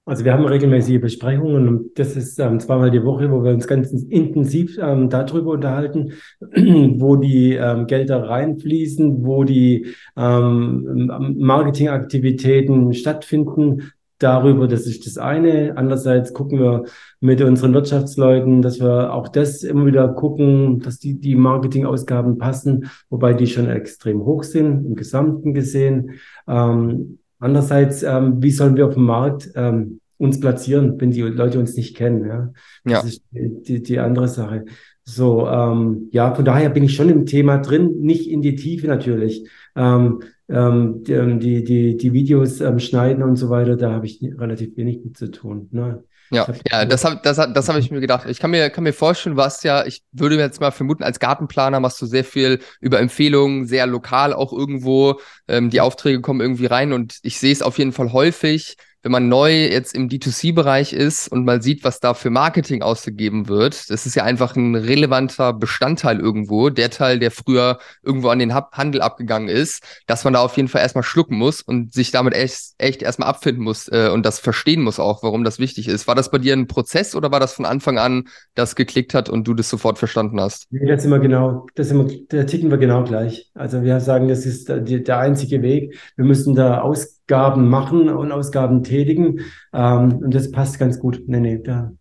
Also 0.09 0.25
wir 0.25 0.33
haben 0.33 0.45
regelmäßige 0.45 1.01
Besprechungen 1.01 1.67
und 1.67 1.99
das 1.99 2.15
ist 2.15 2.39
ähm, 2.39 2.61
zweimal 2.61 2.93
die 2.93 3.03
Woche, 3.03 3.29
wo 3.33 3.43
wir 3.43 3.51
uns 3.51 3.67
ganz 3.67 3.91
intensiv 3.91 4.79
ähm, 4.81 5.11
darüber 5.11 5.51
unterhalten, 5.51 6.13
wo 6.41 7.17
die 7.17 7.55
ähm, 7.55 7.89
Gelder 7.89 8.23
reinfließen, 8.23 9.25
wo 9.25 9.43
die 9.43 9.89
ähm, 10.17 11.11
Marketingaktivitäten 11.39 12.95
stattfinden, 12.95 13.91
darüber, 14.19 14.67
das 14.67 14.87
ist 14.87 15.07
das 15.07 15.19
eine. 15.19 15.77
Andererseits 15.77 16.33
gucken 16.33 16.59
wir 16.59 16.85
mit 17.21 17.41
unseren 17.43 17.75
Wirtschaftsleuten, 17.75 18.63
dass 18.63 18.81
wir 18.81 19.13
auch 19.13 19.29
das 19.29 19.63
immer 19.63 19.87
wieder 19.87 20.09
gucken, 20.09 20.81
dass 20.81 20.99
die, 20.99 21.19
die 21.19 21.35
Marketingausgaben 21.35 22.39
passen, 22.39 22.91
wobei 23.11 23.35
die 23.35 23.47
schon 23.47 23.69
extrem 23.69 24.25
hoch 24.25 24.43
sind, 24.43 24.87
im 24.87 24.95
Gesamten 24.95 25.55
gesehen. 25.55 26.13
Ähm, 26.49 27.19
andererseits, 27.39 28.03
ähm, 28.03 28.43
wie 28.43 28.51
sollen 28.51 28.77
wir 28.77 28.87
auf 28.87 28.95
dem 28.95 29.05
Markt 29.05 29.51
ähm, 29.55 30.01
uns 30.19 30.41
platzieren, 30.41 31.01
wenn 31.01 31.11
die 31.11 31.23
Leute 31.23 31.59
uns 31.59 31.77
nicht 31.77 31.97
kennen? 31.97 32.27
Ja, 32.27 32.53
das 32.85 33.03
ja. 33.03 33.09
ist 33.09 33.23
die, 33.33 33.83
die 33.83 33.99
andere 33.99 34.29
Sache. 34.29 34.65
So, 35.05 35.47
ähm, 35.47 36.09
ja, 36.11 36.35
von 36.35 36.45
daher 36.45 36.69
bin 36.69 36.83
ich 36.83 36.97
schon 36.97 37.09
im 37.11 37.27
Thema 37.27 37.59
drin, 37.59 38.01
nicht 38.01 38.29
in 38.29 38.43
die 38.43 38.57
Tiefe 38.57 38.89
natürlich. 38.89 39.49
Ähm, 39.77 40.23
ähm, 40.49 41.03
die, 41.05 41.13
ähm, 41.13 41.41
die, 41.41 41.65
die, 41.65 41.97
die 41.97 42.13
Videos 42.13 42.61
ähm, 42.61 42.79
schneiden 42.79 43.23
und 43.23 43.37
so 43.37 43.51
weiter, 43.51 43.77
da 43.77 43.93
habe 43.93 44.07
ich 44.07 44.21
relativ 44.23 44.77
wenig 44.77 45.05
mit 45.05 45.17
zu 45.17 45.31
tun. 45.31 45.69
Ne? 45.73 46.05
Ja, 46.31 46.47
ja, 46.71 46.85
das 46.85 47.05
habe 47.05 47.21
das, 47.23 47.37
das 47.37 47.69
hab 47.69 47.77
ich 47.77 47.91
mir 47.91 48.01
gedacht. 48.01 48.29
Ich 48.29 48.39
kann 48.39 48.51
mir, 48.51 48.71
kann 48.71 48.85
mir 48.85 48.93
vorstellen, 48.93 49.37
hast 49.37 49.65
ja, 49.65 49.85
ich 49.85 50.03
würde 50.13 50.37
jetzt 50.37 50.61
mal 50.61 50.73
vermuten, 50.73 51.05
als 51.05 51.21
Gartenplaner 51.21 51.79
machst 51.79 52.01
du 52.03 52.07
sehr 52.07 52.25
viel 52.25 52.61
über 52.81 52.99
Empfehlungen, 53.01 53.67
sehr 53.67 53.87
lokal 53.87 54.33
auch 54.33 54.53
irgendwo. 54.53 55.21
Ähm, 55.47 55.71
die 55.71 55.81
Aufträge 55.81 56.21
kommen 56.21 56.41
irgendwie 56.41 56.67
rein 56.67 56.93
und 56.93 57.19
ich 57.23 57.39
sehe 57.39 57.53
es 57.53 57.63
auf 57.63 57.79
jeden 57.79 57.93
Fall 57.93 58.13
häufig, 58.13 58.77
wenn 59.07 59.13
man 59.13 59.29
neu 59.29 59.53
jetzt 59.53 59.95
im 59.95 60.09
D2C-Bereich 60.09 60.93
ist 60.93 61.29
und 61.29 61.45
mal 61.45 61.63
sieht, 61.63 61.85
was 61.85 62.01
da 62.01 62.13
für 62.13 62.29
Marketing 62.29 62.83
ausgegeben 62.83 63.47
wird, 63.47 63.89
das 63.89 64.05
ist 64.05 64.17
ja 64.17 64.25
einfach 64.25 64.57
ein 64.57 64.75
relevanter 64.75 65.53
Bestandteil 65.53 66.19
irgendwo, 66.19 66.71
der 66.71 66.91
Teil, 66.91 67.21
der 67.21 67.31
früher 67.31 67.79
irgendwo 68.03 68.31
an 68.31 68.41
den 68.41 68.53
Handel 68.53 69.03
abgegangen 69.03 69.49
ist, 69.49 69.85
dass 70.09 70.25
man 70.25 70.33
da 70.33 70.41
auf 70.41 70.57
jeden 70.57 70.67
Fall 70.67 70.81
erstmal 70.81 71.05
schlucken 71.05 71.39
muss 71.39 71.63
und 71.63 71.95
sich 71.95 72.11
damit 72.11 72.35
echt, 72.35 72.75
echt 72.79 73.01
erstmal 73.01 73.29
abfinden 73.29 73.63
muss 73.63 73.87
äh, 73.87 74.11
und 74.13 74.27
das 74.27 74.41
verstehen 74.41 74.83
muss 74.83 74.99
auch, 74.99 75.23
warum 75.23 75.45
das 75.45 75.61
wichtig 75.61 75.87
ist. 75.87 76.09
War 76.09 76.17
das 76.17 76.33
bei 76.33 76.39
dir 76.39 76.55
ein 76.55 76.67
Prozess 76.67 77.15
oder 77.15 77.31
war 77.31 77.39
das 77.39 77.53
von 77.53 77.65
Anfang 77.65 77.99
an, 77.99 78.25
das 78.57 78.75
geklickt 78.75 79.15
hat 79.15 79.29
und 79.29 79.47
du 79.47 79.55
das 79.55 79.71
sofort 79.71 79.99
verstanden 79.99 80.41
hast? 80.41 80.67
Nee, 80.71 80.85
das 80.85 81.05
immer 81.05 81.21
genau, 81.21 81.69
das 81.77 81.93
immer, 81.93 82.09
da 82.29 82.43
ticken 82.43 82.73
wir 82.73 82.79
genau 82.79 83.05
gleich. 83.05 83.53
Also 83.55 83.85
wir 83.85 84.01
sagen, 84.01 84.27
das 84.27 84.47
ist 84.47 84.69
der, 84.69 84.81
der 84.81 85.19
einzige 85.21 85.63
Weg. 85.63 85.97
Wir 86.17 86.25
müssen 86.25 86.57
da 86.57 86.81
aus 86.81 87.16
Ausgaben 87.27 87.69
machen 87.69 88.09
und 88.09 88.31
Ausgaben 88.31 88.85
tätigen. 88.85 89.41
Ähm, 89.73 90.19
und 90.19 90.35
das 90.35 90.53
passt 90.53 90.79
ganz 90.79 91.01
gut. 91.01 91.23
Nee, 91.27 91.41
nee, 91.41 91.61
da, 91.63 91.93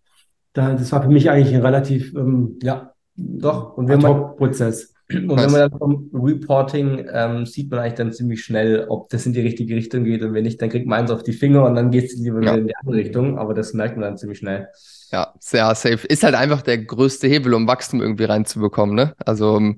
da, 0.54 0.74
das 0.74 0.92
war 0.92 1.02
für 1.02 1.10
mich 1.10 1.30
eigentlich 1.30 1.56
ein 1.56 1.62
relativ, 1.62 2.14
ähm, 2.16 2.60
ja, 2.62 2.94
doch, 3.16 3.76
und 3.76 3.88
wenn 3.88 4.02
man, 4.02 4.36
Prozess. 4.36 4.94
Und 5.08 5.38
wenn 5.40 5.52
man 5.52 5.70
dann 5.70 5.78
vom 5.78 6.10
Reporting 6.16 7.06
ähm, 7.14 7.46
sieht 7.46 7.70
man 7.70 7.82
eigentlich 7.82 7.94
dann 7.94 8.12
ziemlich 8.12 8.44
schnell, 8.44 8.88
ob 8.90 9.08
das 9.10 9.28
in 9.28 9.34
die 9.34 9.42
richtige 9.42 9.76
Richtung 9.76 10.04
geht 10.04 10.24
und 10.24 10.34
wenn 10.34 10.46
nicht, 10.46 10.60
dann 10.60 10.70
kriegt 10.70 10.88
man 10.88 11.02
eins 11.02 11.12
auf 11.12 11.22
die 11.22 11.34
Finger 11.34 11.64
und 11.64 11.76
dann 11.76 11.92
geht 11.92 12.06
es 12.06 12.18
lieber 12.18 12.42
ja. 12.42 12.56
in 12.56 12.66
die 12.66 12.76
andere 12.76 12.96
Richtung, 12.96 13.38
aber 13.38 13.54
das 13.54 13.76
merkt 13.76 13.98
man 13.98 14.02
dann 14.02 14.18
ziemlich 14.18 14.40
schnell. 14.40 14.68
Ja, 15.15 15.34
sehr 15.39 15.73
safe. 15.75 16.06
Ist 16.08 16.23
halt 16.23 16.36
einfach 16.36 16.62
der 16.62 16.78
größte 16.78 17.28
Hebel, 17.28 17.54
um 17.54 17.69
Wachstum 17.69 18.01
irgendwie 18.01 18.25
reinzubekommen, 18.25 18.95
ne? 18.95 19.15
Also, 19.25 19.56
ähm, 19.56 19.78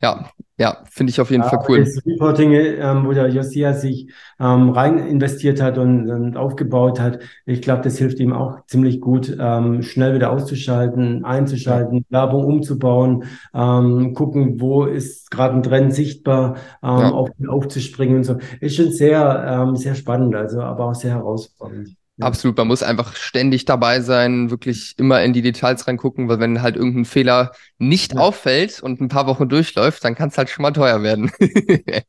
ja, 0.00 0.30
ja, 0.56 0.78
finde 0.88 1.10
ich 1.10 1.20
auf 1.20 1.30
jeden 1.30 1.42
ja, 1.42 1.50
Fall 1.50 1.62
cool. 1.68 1.80
Das 1.80 2.00
Reporting, 2.06 2.52
ähm, 2.52 3.04
wo 3.04 3.12
der 3.12 3.28
Josia 3.28 3.74
sich 3.74 4.10
ähm, 4.40 4.70
rein 4.70 4.96
investiert 5.06 5.60
hat 5.60 5.76
und, 5.76 6.08
und 6.08 6.38
aufgebaut 6.38 7.00
hat, 7.00 7.18
ich 7.44 7.60
glaube, 7.60 7.82
das 7.82 7.98
hilft 7.98 8.18
ihm 8.18 8.32
auch 8.32 8.64
ziemlich 8.64 9.02
gut, 9.02 9.36
ähm, 9.38 9.82
schnell 9.82 10.14
wieder 10.14 10.32
auszuschalten, 10.32 11.22
einzuschalten. 11.26 12.06
Werbung 12.08 12.46
umzubauen, 12.46 13.24
ähm, 13.52 14.14
gucken, 14.14 14.58
wo 14.58 14.86
ist 14.86 15.30
gerade 15.30 15.54
ein 15.54 15.62
Trend 15.62 15.92
sichtbar, 15.92 16.56
ähm, 16.82 16.98
ja. 16.98 17.10
auf, 17.10 17.28
aufzuspringen 17.46 18.16
und 18.16 18.24
so. 18.24 18.38
Ist 18.62 18.76
schon 18.76 18.90
sehr, 18.90 19.44
ähm, 19.46 19.76
sehr 19.76 19.94
spannend, 19.94 20.34
also 20.34 20.62
aber 20.62 20.86
auch 20.86 20.94
sehr 20.94 21.10
herausfordernd. 21.10 21.90
Absolut, 22.20 22.56
man 22.56 22.66
muss 22.66 22.82
einfach 22.82 23.14
ständig 23.14 23.64
dabei 23.64 24.00
sein, 24.00 24.50
wirklich 24.50 24.94
immer 24.98 25.22
in 25.22 25.32
die 25.32 25.42
Details 25.42 25.86
reingucken, 25.86 26.28
weil 26.28 26.40
wenn 26.40 26.62
halt 26.62 26.76
irgendein 26.76 27.04
Fehler 27.04 27.52
nicht 27.78 28.14
ja. 28.14 28.20
auffällt 28.20 28.80
und 28.82 29.00
ein 29.00 29.08
paar 29.08 29.26
Wochen 29.26 29.48
durchläuft, 29.48 30.04
dann 30.04 30.14
kann 30.14 30.30
es 30.30 30.38
halt 30.38 30.50
schon 30.50 30.62
mal 30.62 30.72
teuer 30.72 31.02
werden. 31.02 31.30
ja, 31.40 32.00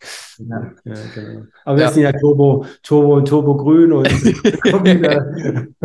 ja, 0.83 0.93
genau. 1.13 1.43
Aber 1.65 1.77
wir 1.77 1.89
sind 1.89 2.03
ja 2.03 2.11
Turbo, 2.11 2.65
Turbo 2.81 3.17
und 3.17 3.27
Turbo 3.27 3.55
Grün 3.55 3.91
und 3.91 4.05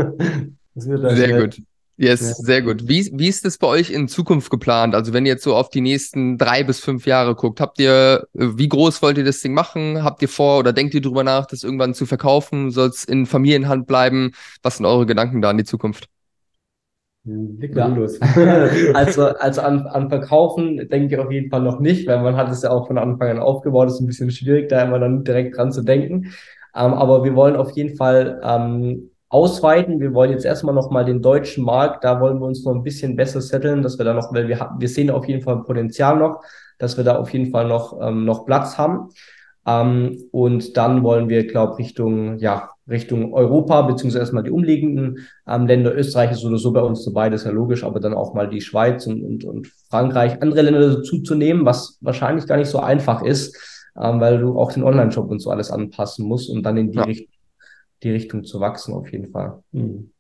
das 0.75 0.89
wird 0.89 1.17
Sehr 1.17 1.27
schnell. 1.29 1.41
gut. 1.43 1.63
Yes, 1.97 2.21
ja. 2.21 2.35
sehr 2.35 2.63
gut. 2.63 2.89
Wie, 2.89 3.09
wie 3.15 3.29
ist 3.29 3.45
das 3.45 3.57
bei 3.57 3.69
euch 3.69 3.91
in 3.91 4.09
Zukunft 4.09 4.51
geplant? 4.51 4.95
Also 4.95 5.13
wenn 5.13 5.27
ihr 5.27 5.33
jetzt 5.33 5.45
so 5.45 5.55
auf 5.55 5.71
die 5.71 5.81
nächsten 5.81 6.39
drei 6.39 6.65
bis 6.65 6.81
fünf 6.81 7.07
Jahre 7.07 7.37
guckt, 7.37 7.61
habt 7.61 7.79
ihr, 7.79 8.27
wie 8.33 8.69
groß 8.69 9.01
wollt 9.01 9.17
ihr 9.17 9.25
das 9.25 9.41
Ding 9.41 9.55
machen? 9.55 10.03
Habt 10.03 10.21
ihr 10.21 10.29
vor 10.29 10.59
oder 10.59 10.73
denkt 10.73 10.95
ihr 10.95 11.01
drüber 11.01 11.23
nach, 11.23 11.47
das 11.47 11.63
irgendwann 11.63 11.95
zu 11.95 12.05
verkaufen? 12.05 12.73
Soll 12.73 12.89
es 12.89 13.05
in 13.05 13.27
Familienhand 13.27 13.87
bleiben? 13.87 14.33
Was 14.63 14.79
sind 14.79 14.87
eure 14.87 15.07
Gedanken 15.07 15.41
da 15.41 15.53
in 15.53 15.59
die 15.59 15.65
Zukunft? 15.65 16.09
Ja. 17.27 17.87
also 18.95 19.23
also 19.29 19.61
an, 19.63 19.87
an 19.87 20.09
Verkaufen 20.11 20.89
denke 20.91 21.15
ich 21.15 21.19
auf 21.19 21.31
jeden 21.31 21.49
Fall 21.49 21.63
noch 21.63 21.81
nicht, 21.81 22.07
weil 22.07 22.21
man 22.21 22.37
hat 22.37 22.51
es 22.51 22.63
ja 22.63 22.71
auch 22.71 22.87
von 22.87 22.99
Anfang 22.99 23.31
an 23.31 23.39
aufgebaut. 23.39 23.89
Es 23.89 23.95
ist 23.95 24.01
ein 24.01 24.07
bisschen 24.07 24.31
schwierig, 24.31 24.69
da 24.69 24.83
immer 24.83 24.99
dann 24.99 25.25
direkt 25.25 25.57
dran 25.57 25.73
zu 25.73 25.83
denken. 25.83 26.33
Ähm, 26.75 26.93
aber 26.93 27.25
wir 27.25 27.35
wollen 27.35 27.57
auf 27.57 27.71
jeden 27.71 27.97
Fall 27.97 28.41
ähm, 28.45 29.11
ausweiten. 29.35 29.99
Wir 29.99 30.15
wollen 30.15 30.31
jetzt 30.31 30.45
erstmal 30.45 30.77
nochmal 30.77 31.05
den 31.05 31.21
deutschen 31.21 31.65
Markt, 31.65 32.05
da 32.05 32.21
wollen 32.21 32.39
wir 32.39 32.47
uns 32.47 32.65
noch 32.65 32.73
ein 32.73 32.85
bisschen 32.85 33.17
besser 33.17 33.41
setteln, 33.41 33.83
dass 33.83 33.99
wir 33.99 34.05
da 34.05 34.15
noch, 34.15 34.33
weil 34.33 34.47
wir, 34.47 34.71
wir 34.79 34.89
sehen 34.89 35.11
auf 35.11 35.27
jeden 35.27 35.43
Fall 35.43 35.65
Potenzial 35.65 36.17
noch, 36.17 36.41
dass 36.79 36.97
wir 36.97 37.03
da 37.03 37.17
auf 37.17 37.31
jeden 37.31 37.51
Fall 37.51 37.67
noch, 37.67 37.99
ähm, 38.01 38.25
noch 38.25 38.47
Platz 38.47 38.79
haben. 38.79 39.09
Ähm, 39.67 40.23
und 40.31 40.77
dann 40.77 41.03
wollen 41.03 41.29
wir, 41.29 41.49
glaube 41.49 41.79
Richtung, 41.79 42.39
ja, 42.39 42.71
Richtung 42.89 43.35
Europa, 43.35 43.83
beziehungsweise 43.83 44.21
erstmal 44.21 44.45
die 44.45 44.53
umliegenden 44.53 45.27
ähm, 45.49 45.67
Länder. 45.67 45.97
Österreich 45.97 46.31
ist 46.31 46.45
oder 46.45 46.59
so 46.59 46.73
bei 46.73 46.83
uns 46.83 47.05
dabei, 47.05 47.29
das 47.29 47.41
ist 47.41 47.47
ja 47.49 47.53
logisch, 47.53 47.83
aber 47.83 47.99
dann 47.99 48.15
auch 48.15 48.35
mal 48.35 48.49
die 48.49 48.61
Schweiz 48.61 49.05
und, 49.09 49.25
und, 49.25 49.45
und 49.45 49.67
Frankreich, 49.91 50.41
andere 50.43 50.63
Länder 50.63 50.95
dazu 50.95 51.23
zu 51.23 51.35
nehmen, 51.35 51.67
was 51.67 51.99
wahrscheinlich 52.03 52.47
gar 52.47 52.59
nicht 52.59 52.69
so 52.69 52.79
einfach 52.79 53.23
ist, 53.23 53.57
ähm, 54.01 54.21
weil 54.21 54.39
du 54.39 54.57
auch 54.61 54.71
den 54.71 54.85
Online-Shop 54.85 55.29
und 55.29 55.41
so 55.41 55.51
alles 55.51 55.73
anpassen 55.73 56.25
musst 56.25 56.49
und 56.51 56.63
dann 56.63 56.77
in 56.77 56.93
die 56.93 56.99
ja. 56.99 57.05
Richtung 57.05 57.34
die 58.05 58.11
Richtung 58.11 58.45
zu 58.45 58.61
wachsen, 58.61 58.95
auf 58.95 59.11
jeden 59.11 59.31
Fall. 59.31 59.63
Mhm. 59.73 60.11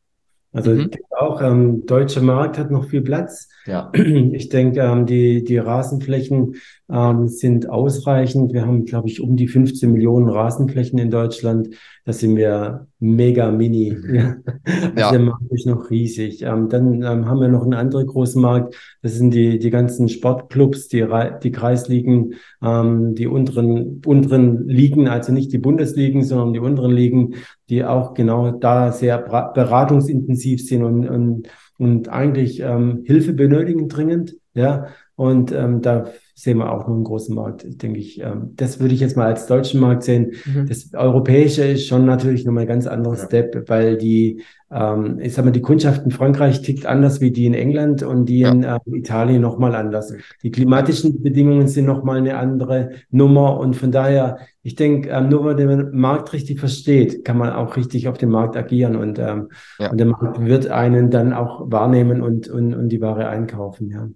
Also 0.55 0.70
mhm. 0.70 0.81
ich 0.81 0.90
denke 0.90 1.20
auch, 1.20 1.42
ähm, 1.42 1.85
deutscher 1.85 2.23
Markt 2.23 2.59
hat 2.59 2.70
noch 2.70 2.87
viel 2.87 3.03
Platz. 3.03 3.49
Ja. 3.66 3.90
Ich 4.33 4.49
denke, 4.49 4.81
ähm, 4.81 5.05
die, 5.05 5.44
die 5.44 5.59
Rasenflächen 5.59 6.57
ähm, 6.90 7.29
sind 7.29 7.68
ausreichend. 7.68 8.53
Wir 8.53 8.64
haben, 8.64 8.85
glaube 8.85 9.09
ich, 9.09 9.20
um 9.20 9.37
die 9.37 9.49
15 9.49 9.90
Millionen 9.90 10.29
Rasenflächen 10.29 10.99
in 10.99 11.11
Deutschland. 11.11 11.70
Da 12.06 12.12
sind 12.12 12.36
wir 12.36 12.86
mega 12.98 13.50
mini. 13.50 13.96
Ja. 14.12 14.36
Also 14.66 15.00
ja. 15.00 15.10
der 15.10 15.20
Markt 15.20 15.50
ist 15.50 15.66
noch 15.66 15.90
riesig. 15.90 16.42
Ähm, 16.42 16.68
dann 16.68 17.02
ähm, 17.02 17.26
haben 17.26 17.40
wir 17.40 17.48
noch 17.48 17.62
einen 17.62 17.74
anderen 17.74 18.06
großen 18.06 18.40
Markt. 18.40 18.76
Das 19.02 19.14
sind 19.14 19.34
die, 19.34 19.58
die 19.58 19.70
ganzen 19.70 20.08
Sportclubs, 20.08 20.88
die, 20.88 21.04
die 21.42 21.52
Kreisligen, 21.52 22.34
ähm, 22.62 23.14
die 23.14 23.26
unteren, 23.26 24.00
unteren 24.06 24.68
Ligen, 24.68 25.08
also 25.08 25.32
nicht 25.32 25.52
die 25.52 25.58
Bundesligen, 25.58 26.22
sondern 26.22 26.52
die 26.52 26.60
unteren 26.60 26.92
Ligen, 26.92 27.34
die 27.68 27.84
auch 27.84 28.14
genau 28.14 28.52
da 28.52 28.92
sehr 28.92 29.18
beratungsintensiv 29.18 30.64
sind 30.64 30.84
und, 30.84 31.08
und, 31.08 31.48
und 31.78 32.08
eigentlich 32.08 32.60
ähm, 32.60 33.02
Hilfe 33.04 33.32
benötigen 33.32 33.88
dringend. 33.88 34.36
Ja, 34.54 34.86
und 35.16 35.52
ähm, 35.52 35.82
da 35.82 36.06
sehen 36.37 36.59
wir 36.59 36.73
auch 36.73 36.88
noch 36.88 36.94
einen 36.94 37.05
großen 37.05 37.35
Markt, 37.35 37.64
denke 37.83 38.01
ich. 38.01 38.20
Ähm, 38.20 38.51
das 38.57 38.81
würde 38.81 38.92
ich 38.92 39.01
jetzt 39.01 39.16
mal 39.16 39.27
als 39.27 39.47
deutschen 39.47 39.81
Markt 39.81 40.03
sehen. 40.03 40.33
Mhm. 40.44 40.66
Das 40.66 40.92
europäische 40.92 41.64
ist 41.64 41.87
schon 41.87 42.05
natürlich 42.07 42.44
nochmal 42.44 42.62
ein 42.62 42.68
ganz 42.68 42.88
anderer 42.88 43.16
ja. 43.16 43.25
Step, 43.25 43.68
weil 43.68 43.97
die, 43.97 44.42
ähm, 44.73 45.20
ich 45.20 45.33
sag 45.33 45.44
mal, 45.44 45.53
die 45.53 45.61
Kundschaft 45.61 46.05
in 46.05 46.11
Frankreich 46.11 46.61
tickt 46.62 46.87
anders 46.87 47.20
wie 47.20 47.31
die 47.31 47.47
in 47.47 47.55
England 47.55 48.03
und 48.03 48.29
die 48.29 48.40
ja. 48.40 48.51
in 48.51 48.64
äh, 48.64 48.81
Italien 48.92 49.42
nochmal 49.42 49.77
anders. 49.77 50.12
Die 50.42 50.51
klimatischen 50.51 51.23
Bedingungen 51.23 51.68
sind 51.68 51.87
nochmal 51.87 52.18
eine 52.18 52.37
andere 52.37 52.90
Nummer 53.11 53.61
und 53.61 53.77
von 53.77 53.92
daher, 53.92 54.38
ich 54.64 54.75
denke, 54.75 55.11
ähm, 55.11 55.29
nur 55.29 55.44
wenn 55.44 55.66
man 55.68 55.79
den 55.79 56.01
Markt 56.01 56.33
richtig 56.33 56.59
versteht, 56.59 57.25
kann 57.25 57.38
man 57.38 57.53
auch 57.53 57.77
richtig 57.77 58.09
auf 58.09 58.18
dem 58.18 58.31
Markt 58.31 58.57
agieren 58.57 58.97
und, 58.97 59.20
ähm, 59.20 59.51
ja. 59.79 59.92
und 59.92 59.99
der 59.99 60.09
Markt 60.09 60.44
wird 60.44 60.66
einen 60.66 61.11
dann 61.11 61.33
auch 61.33 61.70
wahrnehmen 61.70 62.23
und, 62.23 62.49
und, 62.49 62.75
und 62.75 62.88
die 62.88 63.01
Ware 63.01 63.29
einkaufen, 63.29 63.88
ja. 63.90 64.09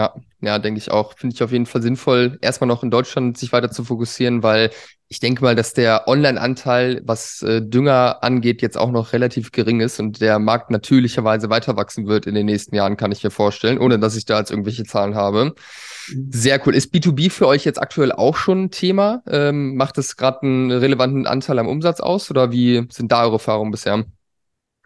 Ja, 0.00 0.14
ja, 0.40 0.58
denke 0.58 0.78
ich 0.78 0.90
auch. 0.90 1.12
Finde 1.14 1.34
ich 1.34 1.42
auf 1.42 1.52
jeden 1.52 1.66
Fall 1.66 1.82
sinnvoll, 1.82 2.38
erstmal 2.40 2.68
noch 2.68 2.82
in 2.82 2.90
Deutschland 2.90 3.36
sich 3.36 3.52
weiter 3.52 3.70
zu 3.70 3.84
fokussieren, 3.84 4.42
weil 4.42 4.70
ich 5.08 5.20
denke 5.20 5.42
mal, 5.44 5.54
dass 5.54 5.74
der 5.74 6.08
Online-Anteil, 6.08 7.02
was 7.04 7.42
äh, 7.42 7.60
Dünger 7.60 8.22
angeht, 8.22 8.62
jetzt 8.62 8.78
auch 8.78 8.92
noch 8.92 9.12
relativ 9.12 9.52
gering 9.52 9.80
ist 9.80 10.00
und 10.00 10.22
der 10.22 10.38
Markt 10.38 10.70
natürlicherweise 10.70 11.50
weiter 11.50 11.76
wachsen 11.76 12.06
wird 12.06 12.24
in 12.24 12.34
den 12.34 12.46
nächsten 12.46 12.74
Jahren, 12.74 12.96
kann 12.96 13.12
ich 13.12 13.22
mir 13.22 13.30
vorstellen, 13.30 13.78
ohne 13.78 13.98
dass 13.98 14.16
ich 14.16 14.24
da 14.24 14.38
jetzt 14.38 14.50
irgendwelche 14.50 14.84
Zahlen 14.84 15.16
habe. 15.16 15.52
Mhm. 16.08 16.30
Sehr 16.32 16.66
cool. 16.66 16.74
Ist 16.74 16.94
B2B 16.94 17.28
für 17.28 17.46
euch 17.46 17.66
jetzt 17.66 17.82
aktuell 17.82 18.10
auch 18.10 18.36
schon 18.36 18.64
ein 18.64 18.70
Thema? 18.70 19.22
Ähm, 19.28 19.76
macht 19.76 19.98
es 19.98 20.16
gerade 20.16 20.40
einen 20.42 20.70
relevanten 20.70 21.26
Anteil 21.26 21.58
am 21.58 21.68
Umsatz 21.68 22.00
aus 22.00 22.30
oder 22.30 22.52
wie 22.52 22.86
sind 22.90 23.12
da 23.12 23.24
eure 23.24 23.34
Erfahrungen 23.34 23.70
bisher? 23.70 24.06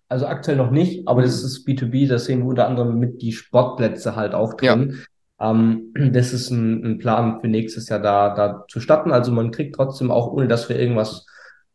Also 0.09 0.27
aktuell 0.27 0.57
noch 0.57 0.71
nicht, 0.71 1.09
aber 1.09 1.23
das 1.23 1.43
ist 1.43 1.67
B2B, 1.67 2.09
da 2.09 2.19
sehen 2.19 2.41
wir 2.41 2.47
unter 2.47 2.67
anderem 2.67 2.99
mit 2.99 3.23
die 3.23 3.33
Sportplätze 3.33 4.17
halt 4.17 4.35
auch 4.35 4.55
drin. 4.55 4.99
Ja. 5.41 5.51
Ähm, 5.51 5.93
das 6.13 6.33
ist 6.33 6.51
ein, 6.51 6.85
ein, 6.85 6.99
Plan 6.99 7.41
für 7.41 7.49
nächstes 7.49 7.89
Jahr 7.89 8.01
da, 8.01 8.35
da 8.35 8.65
zu 8.69 8.81
starten. 8.81 9.13
Also 9.13 9.33
man 9.33 9.51
kriegt 9.51 9.75
trotzdem 9.75 10.11
auch, 10.11 10.33
ohne 10.33 10.47
dass 10.47 10.69
wir 10.69 10.79
irgendwas 10.79 11.27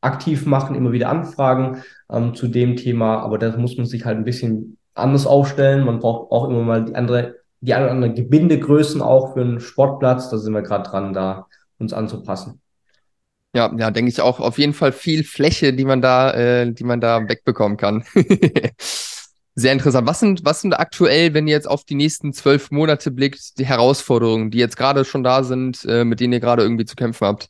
aktiv 0.02 0.46
machen, 0.46 0.76
immer 0.76 0.92
wieder 0.92 1.10
Anfragen 1.10 1.84
ähm, 2.10 2.34
zu 2.34 2.48
dem 2.48 2.76
Thema, 2.76 3.20
aber 3.20 3.38
da 3.38 3.56
muss 3.58 3.78
man 3.78 3.86
sich 3.86 4.06
halt 4.06 4.18
ein 4.18 4.24
bisschen 4.24 4.78
anders 4.94 5.28
aufstellen. 5.28 5.86
Man 5.86 6.00
braucht 6.00 6.32
auch 6.32 6.48
immer 6.48 6.63
mal 6.63 6.86
die 6.86 6.96
andere, 6.96 7.36
die 7.62 7.74
eine 7.74 7.86
oder 7.86 7.94
andere 7.94 8.13
Gebindegrößen 8.13 9.02
auch 9.02 9.34
für 9.34 9.42
einen 9.42 9.60
Sportplatz. 9.60 10.30
Da 10.30 10.38
sind 10.38 10.54
wir 10.54 10.62
gerade 10.62 10.89
dran, 10.89 11.13
da 11.13 11.48
uns 11.80 11.94
anzupassen. 11.94 12.62
Ja, 13.56 13.74
ja, 13.78 13.90
denke 13.90 14.10
ich 14.10 14.22
auch. 14.22 14.40
Auf 14.40 14.60
jeden 14.60 14.74
Fall 14.74 14.92
viel 14.92 15.24
Fläche, 15.24 15.74
die 15.74 15.86
man 15.86 16.02
da, 16.02 16.32
äh, 16.34 16.72
die 16.72 16.84
man 16.84 17.02
da 17.02 17.28
wegbekommen 17.28 17.78
kann. 17.78 18.04
Sehr 19.56 19.74
interessant. 19.74 20.08
Was 20.08 20.20
sind, 20.20 20.46
was 20.46 20.62
sind 20.62 20.74
aktuell, 20.74 21.34
wenn 21.34 21.48
ihr 21.48 21.54
jetzt 21.54 21.68
auf 21.68 21.84
die 21.84 21.96
nächsten 21.96 22.32
zwölf 22.34 22.72
Monate 22.72 23.12
blickt, 23.12 23.58
die 23.58 23.66
Herausforderungen, 23.66 24.52
die 24.52 24.60
jetzt 24.60 24.78
gerade 24.78 25.04
schon 25.04 25.24
da 25.24 25.44
sind, 25.44 25.84
äh, 25.86 26.06
mit 26.06 26.20
denen 26.20 26.34
ihr 26.34 26.40
gerade 26.40 26.64
irgendwie 26.64 26.86
zu 26.86 26.96
kämpfen 26.96 27.28
habt? 27.28 27.50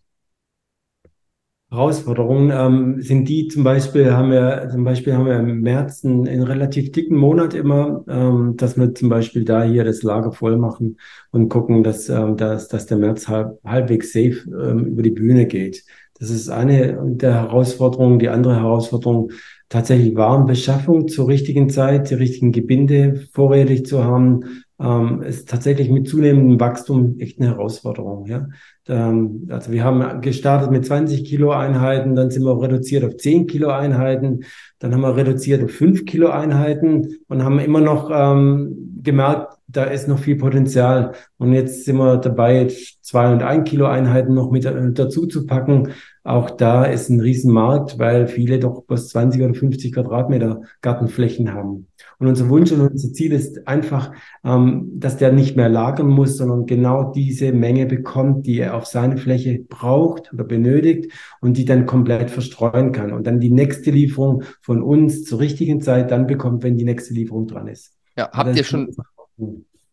Herausforderungen 1.71 2.51
ähm, 2.51 3.01
sind 3.01 3.29
die 3.29 3.47
zum 3.47 3.63
Beispiel, 3.63 4.12
haben 4.12 4.32
wir, 4.32 4.69
zum 4.71 4.84
Beispiel 4.84 5.13
haben 5.13 5.27
wir 5.27 5.38
im 5.38 5.62
März 5.62 6.03
einen, 6.03 6.27
einen 6.27 6.41
relativ 6.41 6.91
dicken 6.91 7.15
Monat 7.15 7.53
immer, 7.53 8.03
ähm, 8.08 8.58
dass 8.58 8.75
wir 8.75 8.95
zum 8.95 9.10
Beispiel 9.10 9.45
da 9.45 9.63
hier 9.63 9.84
das 9.84 10.01
Lager 10.01 10.32
voll 10.32 10.58
machen 10.58 10.97
und 11.29 11.49
gucken, 11.49 11.84
dass, 11.84 12.10
ähm, 12.10 12.38
dass, 12.38 12.69
dass 12.69 12.88
der 12.88 12.97
März 12.97 13.27
halb, 13.27 13.60
halbwegs 13.63 14.12
safe 14.13 14.45
ähm, 14.47 14.86
über 14.86 15.03
die 15.03 15.12
Bühne 15.12 15.45
geht. 15.45 15.84
Das 16.19 16.32
ist 16.32 16.49
eine 16.49 16.97
der 17.05 17.34
Herausforderungen. 17.36 18.17
Die 18.17 18.29
andere 18.29 18.55
Herausforderung, 18.55 19.32
tatsächlich 19.69 20.15
Warenbeschaffung 20.15 21.08
zur 21.08 21.27
richtigen 21.27 21.69
Zeit, 21.69 22.10
die 22.10 22.15
richtigen 22.15 22.51
Gebinde 22.51 23.27
vorrätig 23.32 23.86
zu 23.86 24.03
haben, 24.03 24.63
ähm, 24.80 25.22
ist 25.24 25.50
tatsächlich 25.50 25.89
mit 25.89 26.08
zunehmendem 26.08 26.60
Wachstum 26.60 27.18
echt 27.20 27.39
eine 27.39 27.50
Herausforderung. 27.50 28.26
Ja? 28.28 28.48
Ähm, 28.88 29.48
also 29.50 29.72
wir 29.72 29.84
haben 29.84 30.22
gestartet 30.22 30.72
mit 30.72 30.86
20 30.86 31.26
Kilo 31.26 31.52
Einheiten, 31.52 32.15
dann 32.15 32.32
sind 32.32 32.44
wir 32.44 32.62
reduziert 32.62 33.04
auf 33.04 33.18
10 33.18 33.48
Kilo 33.48 33.70
Einheiten, 33.70 34.46
dann 34.80 34.94
haben 34.94 35.02
wir 35.02 35.15
reduziert 35.15 35.63
auf 35.63 35.72
5 35.72 36.06
Kilo 36.06 36.30
Einheiten 36.30 37.18
und 37.28 37.44
haben 37.44 37.60
immer 37.60 37.82
noch 37.82 38.10
ähm, 38.12 39.02
gemerkt, 39.04 39.58
da 39.68 39.84
ist 39.84 40.08
noch 40.08 40.20
viel 40.20 40.36
Potenzial. 40.36 41.13
Und 41.38 41.54
jetzt 41.54 41.86
sind 41.86 41.98
wir 41.98 42.18
dabei, 42.18 42.68
zwei 43.02 43.32
und 43.32 43.44
ein 43.44 43.63
Kilo 43.63 43.86
Einheiten 43.86 44.34
noch 44.34 44.50
mit 44.50 44.65
äh, 44.65 44.92
dazu 44.94 45.28
zu 45.28 45.46
packen. 45.46 45.89
Auch 46.30 46.52
da 46.52 46.86
ist 46.86 47.10
ein 47.10 47.20
Riesenmarkt, 47.20 47.98
weil 47.98 48.28
viele 48.28 48.60
doch 48.60 48.84
bloß 48.84 49.10
20 49.10 49.42
oder 49.42 49.54
50 49.54 49.94
Quadratmeter 49.94 50.62
Gartenflächen 50.82 51.54
haben. 51.54 51.88
Und 52.20 52.28
unser 52.28 52.50
Wunsch 52.50 52.72
und 52.72 52.82
unser 52.82 53.12
Ziel 53.13 53.34
ist 53.34 53.68
einfach, 53.68 54.12
ähm, 54.44 54.92
dass 54.94 55.18
der 55.18 55.32
nicht 55.32 55.56
mehr 55.56 55.70
lagern 55.70 56.08
muss, 56.08 56.38
sondern 56.38 56.68
genau 56.68 57.12
diese 57.12 57.52
Menge 57.52 57.88
bekommt, 57.88 58.46
die 58.46 58.60
er 58.60 58.76
auf 58.76 58.86
seine 58.86 59.18
Fläche 59.18 59.60
braucht 59.68 60.32
oder 60.32 60.44
benötigt 60.44 61.12
und 61.42 61.58
die 61.58 61.65
dann 61.65 61.88
komplett 61.88 62.30
verstreuen 62.30 62.92
kann 62.92 63.12
und 63.12 63.26
dann 63.26 63.39
die 63.39 63.52
nächste 63.52 63.89
Lieferung 63.89 64.44
von 64.62 64.84
uns 64.84 65.24
zur 65.24 65.39
richtigen 65.39 65.82
Zeit 65.82 66.12
dann 66.12 66.28
bekommt, 66.28 66.63
wenn 66.63 66.78
die 66.78 66.86
nächste 66.86 67.13
Lieferung 67.13 67.48
dran 67.48 67.68
ist. 67.68 67.94
Ja, 68.15 68.30
habt 68.32 68.56
ihr 68.56 68.63
schon, 68.63 68.96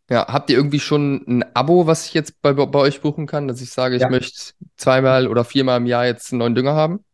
ja, 0.09 0.27
habt 0.29 0.51
ihr 0.51 0.57
irgendwie 0.57 0.81
schon 0.81 1.25
ein 1.27 1.45
Abo, 1.55 1.87
was 1.87 2.07
ich 2.07 2.15
jetzt 2.15 2.41
bei, 2.41 2.53
bei 2.53 2.79
euch 2.79 3.01
buchen 3.01 3.27
kann, 3.27 3.49
dass 3.49 3.61
ich 3.61 3.71
sage, 3.71 3.97
ich 3.97 4.03
ja. 4.03 4.09
möchte 4.09 4.53
zweimal 4.77 5.27
oder 5.27 5.45
viermal 5.45 5.79
im 5.79 5.87
Jahr 5.87 6.07
jetzt 6.07 6.33
einen 6.33 6.39
neuen 6.39 6.55
Dünger 6.55 6.75
haben? 6.75 7.05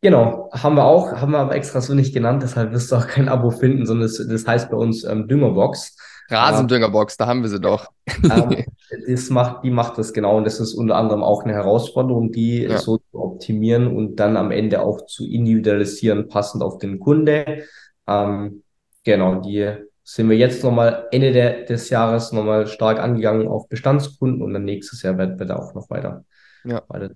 Genau, 0.00 0.48
haben 0.52 0.76
wir 0.76 0.84
auch, 0.84 1.12
haben 1.12 1.32
wir 1.32 1.40
aber 1.40 1.56
extra 1.56 1.80
so 1.80 1.92
nicht 1.92 2.14
genannt, 2.14 2.42
deshalb 2.42 2.72
wirst 2.72 2.92
du 2.92 2.96
auch 2.96 3.06
kein 3.06 3.28
Abo 3.28 3.50
finden, 3.50 3.84
sondern 3.84 4.08
das, 4.08 4.24
das 4.26 4.46
heißt 4.46 4.70
bei 4.70 4.76
uns 4.76 5.04
ähm, 5.04 5.26
Düngerbox. 5.26 5.96
Rasendüngerbox, 6.30 7.16
da 7.16 7.26
haben 7.26 7.42
wir 7.42 7.48
sie 7.48 7.60
doch. 7.60 7.90
ähm, 8.06 8.64
das 9.08 9.28
macht, 9.30 9.64
die 9.64 9.70
macht 9.70 9.98
das 9.98 10.12
genau 10.12 10.36
und 10.36 10.44
das 10.44 10.60
ist 10.60 10.74
unter 10.74 10.96
anderem 10.96 11.22
auch 11.22 11.42
eine 11.42 11.54
Herausforderung, 11.54 12.32
die 12.32 12.62
ja. 12.62 12.78
so 12.78 12.98
zu 12.98 13.18
optimieren 13.18 13.94
und 13.94 14.16
dann 14.16 14.36
am 14.36 14.50
Ende 14.50 14.82
auch 14.82 15.06
zu 15.06 15.26
individualisieren, 15.26 16.28
passend 16.28 16.62
auf 16.62 16.78
den 16.78 17.00
Kunde. 17.00 17.64
Ähm, 18.06 18.62
genau, 19.04 19.40
die 19.40 19.74
sind 20.10 20.30
wir 20.30 20.38
jetzt 20.38 20.64
nochmal 20.64 21.06
Ende 21.10 21.32
der, 21.32 21.64
des 21.66 21.90
Jahres 21.90 22.32
nochmal 22.32 22.66
stark 22.66 22.98
angegangen 22.98 23.46
auf 23.46 23.68
Bestandskunden 23.68 24.40
und 24.40 24.54
dann 24.54 24.64
nächstes 24.64 25.02
Jahr 25.02 25.18
wird, 25.18 25.38
wird 25.38 25.50
auch 25.50 25.74
noch 25.74 25.90
weiter. 25.90 26.24
Ja. 26.64 26.82
Weiter 26.88 27.10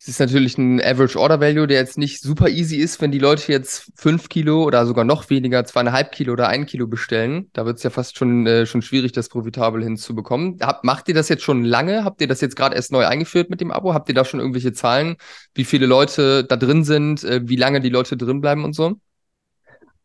es 0.00 0.06
ist 0.06 0.20
natürlich 0.20 0.56
ein 0.56 0.80
Average 0.80 1.18
Order 1.18 1.40
Value, 1.40 1.66
der 1.66 1.80
jetzt 1.80 1.98
nicht 1.98 2.22
super 2.22 2.48
easy 2.48 2.76
ist, 2.76 3.02
wenn 3.02 3.10
die 3.10 3.18
Leute 3.18 3.50
jetzt 3.50 3.90
fünf 3.96 4.28
Kilo 4.28 4.62
oder 4.62 4.86
sogar 4.86 5.04
noch 5.04 5.28
weniger, 5.28 5.64
zweieinhalb 5.64 6.12
Kilo 6.12 6.32
oder 6.32 6.48
ein 6.48 6.66
Kilo 6.66 6.86
bestellen. 6.86 7.50
Da 7.52 7.66
wird 7.66 7.78
es 7.78 7.82
ja 7.82 7.90
fast 7.90 8.16
schon, 8.16 8.46
äh, 8.46 8.64
schon 8.64 8.80
schwierig, 8.80 9.10
das 9.12 9.28
profitabel 9.28 9.82
hinzubekommen. 9.82 10.58
Hab, 10.62 10.84
macht 10.84 11.08
ihr 11.08 11.14
das 11.14 11.28
jetzt 11.28 11.42
schon 11.42 11.64
lange? 11.64 12.04
Habt 12.04 12.20
ihr 12.20 12.28
das 12.28 12.40
jetzt 12.40 12.54
gerade 12.54 12.76
erst 12.76 12.92
neu 12.92 13.06
eingeführt 13.06 13.50
mit 13.50 13.60
dem 13.60 13.72
Abo? 13.72 13.92
Habt 13.92 14.08
ihr 14.08 14.14
da 14.14 14.24
schon 14.24 14.38
irgendwelche 14.38 14.72
Zahlen, 14.72 15.16
wie 15.54 15.64
viele 15.64 15.86
Leute 15.86 16.44
da 16.44 16.56
drin 16.56 16.84
sind, 16.84 17.24
äh, 17.24 17.40
wie 17.44 17.56
lange 17.56 17.80
die 17.80 17.90
Leute 17.90 18.16
drin 18.16 18.40
bleiben 18.40 18.64
und 18.64 18.74
so? 18.74 19.00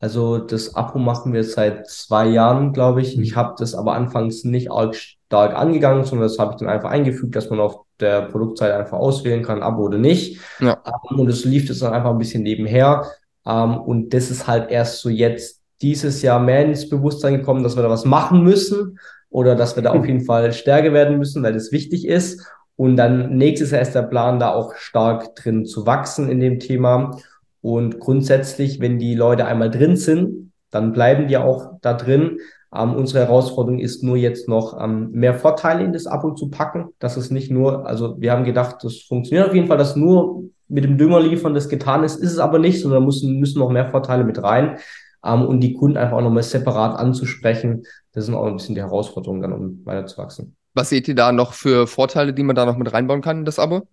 Also 0.04 0.38
das 0.38 0.76
Abo 0.76 1.00
machen 1.00 1.32
wir 1.32 1.46
seit 1.46 1.88
zwei 1.88 2.28
Jahren, 2.28 2.74
glaube 2.74 3.02
ich. 3.02 3.18
Ich 3.18 3.38
habe 3.38 3.56
das 3.58 3.74
aber 3.74 3.94
anfangs 3.94 4.44
nicht 4.44 4.70
arg 4.70 4.96
stark 4.96 5.56
angegangen, 5.56 6.04
sondern 6.04 6.28
das 6.28 6.38
habe 6.39 6.52
ich 6.52 6.58
dann 6.60 6.68
einfach 6.68 6.89
eingefügt, 6.89 7.34
dass 7.38 7.50
man 7.50 7.62
auf 7.62 7.86
der 8.02 8.24
Produktseite 8.24 8.76
einfach 8.76 8.98
auswählen 8.98 9.44
kann, 9.44 9.63
Abo 9.63 9.84
oder 9.84 9.98
nicht. 9.98 10.42
Ja. 10.60 10.78
Ähm, 10.86 11.20
und 11.20 11.30
es 11.30 11.46
lief 11.46 11.70
das 11.70 11.80
dann 11.80 11.94
einfach 11.94 12.10
ein 12.10 12.18
bisschen 12.18 12.44
nebenher. 12.44 13.06
Ähm, 13.48 13.78
und 13.78 14.13
das 14.13 14.30
ist 14.30 14.46
halt 14.46 14.70
erst 14.70 15.00
so 15.00 15.08
jetzt 15.08 15.62
dieses 15.82 16.22
Jahr 16.22 16.42
mehr 16.42 16.66
ins 16.66 16.89
Bewusstsein 16.89 17.38
gekommen, 17.38 17.63
dass 17.63 17.78
wir 17.78 17.84
da 17.84 17.89
was 17.89 18.04
machen 18.04 18.44
müssen 18.44 19.00
oder 19.30 19.56
dass 19.56 19.78
wir 19.78 19.84
da 19.84 19.92
auf 19.92 20.06
jeden 20.06 20.26
Fall 20.26 20.52
stärker 20.52 20.92
werden 20.92 21.18
müssen, 21.18 21.44
weil 21.44 21.54
das 21.54 21.72
wichtig 21.72 22.06
ist. 22.06 22.46
Und 22.76 22.98
dann 22.98 23.38
nächstes 23.38 23.72
Jahr 23.72 23.82
ist 23.82 23.96
der 23.96 24.02
Plan, 24.02 24.38
da 24.38 24.54
auch 24.54 24.76
stark 24.76 25.34
drin 25.38 25.66
zu 25.66 25.86
wachsen 25.86 26.30
in 26.30 26.42
dem 26.42 26.60
Thema. 26.60 27.18
Und 27.63 28.02
grundsätzlich, 28.02 28.82
wenn 28.82 28.99
die 28.99 29.15
Leute 29.15 29.45
einmal 29.45 29.71
drin 29.71 29.95
sind, 29.95 30.52
dann 30.69 30.91
bleiben 30.91 31.30
die 31.30 31.38
auch 31.38 31.80
da 31.82 31.93
drin. 31.93 32.39
Ähm, 32.76 32.93
unsere 32.93 33.26
Herausforderung 33.26 33.80
ist 33.80 34.04
nur 34.04 34.17
jetzt 34.17 34.49
noch 34.49 34.78
ähm, 34.84 35.12
mehr 35.12 35.34
Vorteile 35.34 35.86
in 35.86 35.93
das 35.93 36.06
Abo 36.06 36.34
zu 36.34 36.49
packen. 36.49 36.89
Das 36.99 37.15
ist 37.15 37.32
nicht 37.32 37.49
nur, 37.49 37.88
also 37.88 38.19
wir 38.19 38.34
haben 38.34 38.43
gedacht, 38.43 38.84
das 38.84 39.04
funktioniert 39.04 39.47
auf 39.47 39.56
jeden 39.56 39.67
Fall, 39.67 39.78
dass 39.78 39.95
nur 39.95 40.43
mit 40.67 40.84
dem 40.84 40.97
Dünger 40.97 41.21
liefern 41.21 41.54
das 41.54 41.69
getan 41.69 42.04
ist, 42.04 42.17
ist 42.17 42.34
es 42.34 42.39
aber 42.39 42.60
nicht, 42.60 42.82
sondern 42.82 43.06
müssen, 43.06 43.39
müssen 43.39 43.60
noch 43.60 43.69
mehr 43.69 43.89
Vorteile 43.89 44.26
mit 44.26 44.43
rein. 44.43 44.78
Ähm, 45.26 45.45
und 45.45 45.62
die 45.62 45.73
Kunden 45.73 45.95
einfach 45.95 46.17
auch 46.17 46.21
nochmal 46.21 46.43
separat 46.43 46.99
anzusprechen. 46.99 47.84
Das 48.12 48.28
ist 48.28 48.34
auch 48.34 48.45
ein 48.45 48.58
bisschen 48.58 48.76
die 48.76 48.82
Herausforderung 48.82 49.41
dann, 49.41 49.54
um 49.54 49.86
weiterzuwachsen. 49.86 50.58
Was 50.73 50.89
seht 50.89 51.08
ihr 51.08 51.15
da 51.15 51.32
noch 51.32 51.54
für 51.54 51.88
Vorteile, 51.88 52.34
die 52.34 52.43
man 52.43 52.58
da 52.58 52.65
noch 52.65 52.76
mit 52.76 52.91
reinbauen 52.91 53.21
kann 53.21 53.39
in 53.39 53.45
das 53.45 53.58
Abo? 53.58 53.88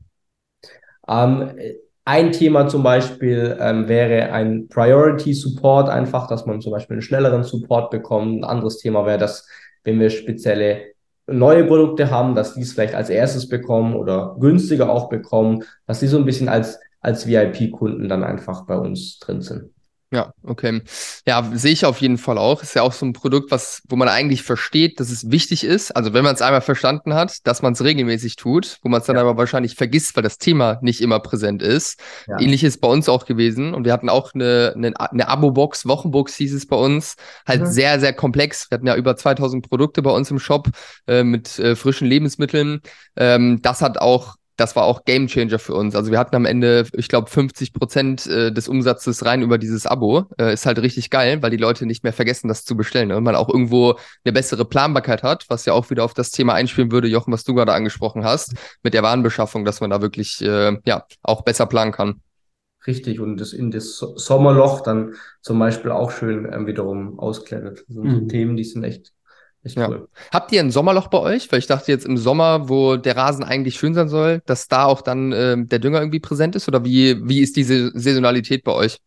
Ähm, 1.06 1.52
ein 2.10 2.32
Thema 2.32 2.66
zum 2.66 2.82
Beispiel 2.82 3.56
ähm, 3.60 3.86
wäre 3.86 4.32
ein 4.32 4.66
Priority 4.66 5.32
Support, 5.32 5.88
einfach, 5.88 6.26
dass 6.26 6.44
man 6.44 6.60
zum 6.60 6.72
Beispiel 6.72 6.94
einen 6.94 7.02
schnelleren 7.02 7.44
Support 7.44 7.92
bekommt. 7.92 8.42
Ein 8.42 8.44
anderes 8.44 8.78
Thema 8.78 9.06
wäre, 9.06 9.18
dass 9.18 9.46
wenn 9.84 10.00
wir 10.00 10.10
spezielle 10.10 10.86
neue 11.28 11.64
Produkte 11.64 12.10
haben, 12.10 12.34
dass 12.34 12.54
die 12.54 12.62
es 12.62 12.72
vielleicht 12.72 12.96
als 12.96 13.10
erstes 13.10 13.48
bekommen 13.48 13.94
oder 13.94 14.36
günstiger 14.40 14.90
auch 14.90 15.08
bekommen, 15.08 15.62
dass 15.86 16.00
die 16.00 16.08
so 16.08 16.18
ein 16.18 16.24
bisschen 16.24 16.48
als, 16.48 16.80
als 17.00 17.28
VIP-Kunden 17.28 18.08
dann 18.08 18.24
einfach 18.24 18.66
bei 18.66 18.76
uns 18.76 19.20
drin 19.20 19.40
sind. 19.40 19.70
Ja, 20.12 20.32
okay. 20.42 20.82
Ja, 21.24 21.48
sehe 21.54 21.70
ich 21.70 21.84
auf 21.84 22.00
jeden 22.00 22.18
Fall 22.18 22.36
auch. 22.36 22.64
Ist 22.64 22.74
ja 22.74 22.82
auch 22.82 22.92
so 22.92 23.06
ein 23.06 23.12
Produkt, 23.12 23.52
was, 23.52 23.82
wo 23.88 23.94
man 23.94 24.08
eigentlich 24.08 24.42
versteht, 24.42 24.98
dass 24.98 25.08
es 25.08 25.30
wichtig 25.30 25.62
ist. 25.62 25.94
Also 25.96 26.12
wenn 26.12 26.24
man 26.24 26.34
es 26.34 26.42
einmal 26.42 26.62
verstanden 26.62 27.14
hat, 27.14 27.46
dass 27.46 27.62
man 27.62 27.74
es 27.74 27.84
regelmäßig 27.84 28.34
tut, 28.34 28.78
wo 28.82 28.88
man 28.88 29.00
es 29.00 29.06
dann 29.06 29.14
ja. 29.14 29.22
aber 29.22 29.36
wahrscheinlich 29.36 29.76
vergisst, 29.76 30.16
weil 30.16 30.24
das 30.24 30.38
Thema 30.38 30.80
nicht 30.82 31.00
immer 31.00 31.20
präsent 31.20 31.62
ist. 31.62 32.00
Ja. 32.26 32.40
Ähnlich 32.40 32.64
ist 32.64 32.80
bei 32.80 32.88
uns 32.88 33.08
auch 33.08 33.24
gewesen. 33.24 33.72
Und 33.72 33.84
wir 33.84 33.92
hatten 33.92 34.08
auch 34.08 34.34
eine, 34.34 34.72
eine, 34.74 34.98
eine 34.98 35.28
Abo-Box, 35.28 35.86
Wochenbox 35.86 36.34
hieß 36.34 36.54
es 36.54 36.66
bei 36.66 36.76
uns. 36.76 37.14
Halt 37.46 37.60
mhm. 37.60 37.66
sehr, 37.66 38.00
sehr 38.00 38.12
komplex. 38.12 38.68
Wir 38.68 38.78
hatten 38.78 38.88
ja 38.88 38.96
über 38.96 39.16
2000 39.16 39.68
Produkte 39.68 40.02
bei 40.02 40.10
uns 40.10 40.28
im 40.32 40.40
Shop 40.40 40.70
äh, 41.06 41.22
mit 41.22 41.56
äh, 41.60 41.76
frischen 41.76 42.08
Lebensmitteln. 42.08 42.80
Ähm, 43.14 43.62
das 43.62 43.80
hat 43.80 43.98
auch 43.98 44.39
das 44.60 44.76
war 44.76 44.84
auch 44.84 45.04
Game 45.06 45.26
Changer 45.26 45.58
für 45.58 45.74
uns. 45.74 45.96
Also 45.96 46.10
wir 46.10 46.18
hatten 46.18 46.36
am 46.36 46.44
Ende, 46.44 46.84
ich 46.92 47.08
glaube, 47.08 47.30
50 47.30 47.72
Prozent 47.72 48.26
äh, 48.26 48.52
des 48.52 48.68
Umsatzes 48.68 49.24
rein 49.24 49.40
über 49.40 49.56
dieses 49.56 49.86
Abo. 49.86 50.26
Äh, 50.38 50.52
ist 50.52 50.66
halt 50.66 50.78
richtig 50.80 51.08
geil, 51.08 51.42
weil 51.42 51.50
die 51.50 51.56
Leute 51.56 51.86
nicht 51.86 52.04
mehr 52.04 52.12
vergessen, 52.12 52.48
das 52.48 52.66
zu 52.66 52.76
bestellen. 52.76 53.08
Ne? 53.08 53.16
Und 53.16 53.24
man 53.24 53.36
auch 53.36 53.48
irgendwo 53.48 53.96
eine 54.22 54.34
bessere 54.34 54.66
Planbarkeit 54.66 55.22
hat, 55.22 55.46
was 55.48 55.64
ja 55.64 55.72
auch 55.72 55.88
wieder 55.88 56.04
auf 56.04 56.12
das 56.12 56.30
Thema 56.30 56.52
einspielen 56.52 56.92
würde, 56.92 57.08
Jochen, 57.08 57.32
was 57.32 57.44
du 57.44 57.54
gerade 57.54 57.72
angesprochen 57.72 58.22
hast, 58.22 58.54
mit 58.82 58.92
der 58.92 59.02
Warenbeschaffung, 59.02 59.64
dass 59.64 59.80
man 59.80 59.88
da 59.88 60.02
wirklich 60.02 60.42
äh, 60.42 60.76
ja 60.84 61.06
auch 61.22 61.40
besser 61.40 61.64
planen 61.64 61.92
kann. 61.92 62.20
Richtig, 62.86 63.18
und 63.18 63.38
das 63.38 63.54
in 63.54 63.70
das 63.70 63.96
Sommerloch 63.96 64.82
dann 64.82 65.14
zum 65.40 65.58
Beispiel 65.58 65.90
auch 65.90 66.10
schön 66.10 66.46
ähm, 66.52 66.66
wiederum 66.66 67.18
auskleidet. 67.18 67.84
Das 67.86 67.94
sind 67.94 68.04
mhm. 68.04 68.14
so 68.14 68.26
Themen, 68.26 68.56
die 68.56 68.64
sind 68.64 68.84
echt 68.84 69.12
Echt 69.62 69.76
ja. 69.76 69.88
cool. 69.88 70.08
Habt 70.32 70.52
ihr 70.52 70.60
ein 70.60 70.70
Sommerloch 70.70 71.08
bei 71.08 71.18
euch? 71.18 71.50
Weil 71.52 71.58
ich 71.58 71.66
dachte 71.66 71.92
jetzt 71.92 72.06
im 72.06 72.16
Sommer, 72.16 72.68
wo 72.68 72.96
der 72.96 73.16
Rasen 73.16 73.44
eigentlich 73.44 73.76
schön 73.76 73.94
sein 73.94 74.08
soll, 74.08 74.40
dass 74.46 74.68
da 74.68 74.84
auch 74.84 75.02
dann 75.02 75.32
äh, 75.32 75.56
der 75.64 75.78
Dünger 75.78 76.00
irgendwie 76.00 76.20
präsent 76.20 76.56
ist? 76.56 76.66
Oder 76.68 76.84
wie, 76.84 77.28
wie 77.28 77.40
ist 77.40 77.56
diese 77.56 77.90
Saisonalität 77.98 78.64
bei 78.64 78.72
euch? 78.72 78.98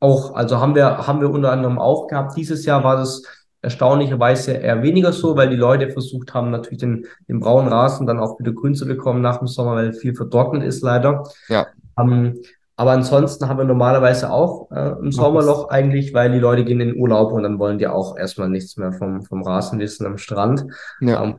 Auch, 0.00 0.34
also 0.34 0.60
haben 0.60 0.74
wir, 0.74 1.06
haben 1.06 1.20
wir 1.20 1.30
unter 1.30 1.52
anderem 1.52 1.78
auch 1.78 2.06
gehabt. 2.06 2.36
Dieses 2.36 2.64
Jahr 2.64 2.84
war 2.84 2.96
das 2.96 3.22
erstaunlicherweise 3.62 4.52
eher 4.52 4.82
weniger 4.82 5.12
so, 5.12 5.36
weil 5.36 5.50
die 5.50 5.56
Leute 5.56 5.90
versucht 5.90 6.34
haben, 6.34 6.50
natürlich 6.50 6.78
den, 6.78 7.06
den 7.28 7.40
braunen 7.40 7.72
Rasen 7.72 8.06
dann 8.06 8.20
auch 8.20 8.38
wieder 8.38 8.52
grün 8.52 8.74
zu 8.74 8.86
bekommen 8.86 9.22
nach 9.22 9.38
dem 9.38 9.48
Sommer, 9.48 9.74
weil 9.74 9.92
viel 9.92 10.14
vertrocknet 10.14 10.62
ist 10.62 10.82
leider. 10.82 11.24
Ja. 11.48 11.66
Ähm, 11.98 12.40
aber 12.76 12.92
ansonsten 12.92 13.48
haben 13.48 13.56
wir 13.56 13.64
normalerweise 13.64 14.30
auch 14.30 14.70
äh, 14.70 14.92
ein 15.02 15.10
Sommerloch 15.10 15.70
eigentlich, 15.70 16.12
weil 16.12 16.30
die 16.30 16.38
Leute 16.38 16.64
gehen 16.64 16.80
in 16.80 16.88
den 16.88 16.96
Urlaub 16.96 17.32
und 17.32 17.42
dann 17.42 17.58
wollen 17.58 17.78
die 17.78 17.86
auch 17.86 18.18
erstmal 18.18 18.50
nichts 18.50 18.76
mehr 18.76 18.92
vom, 18.92 19.22
vom 19.22 19.42
Rasen 19.42 19.78
wissen 19.78 20.04
am 20.04 20.18
Strand. 20.18 20.66
Ja. 21.00 21.24
Ähm, 21.24 21.38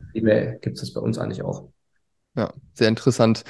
gibt 0.60 0.82
es 0.82 0.92
bei 0.92 1.00
uns 1.00 1.16
eigentlich 1.18 1.42
auch. 1.42 1.68
Ja, 2.34 2.52
sehr 2.74 2.88
interessant. 2.88 3.44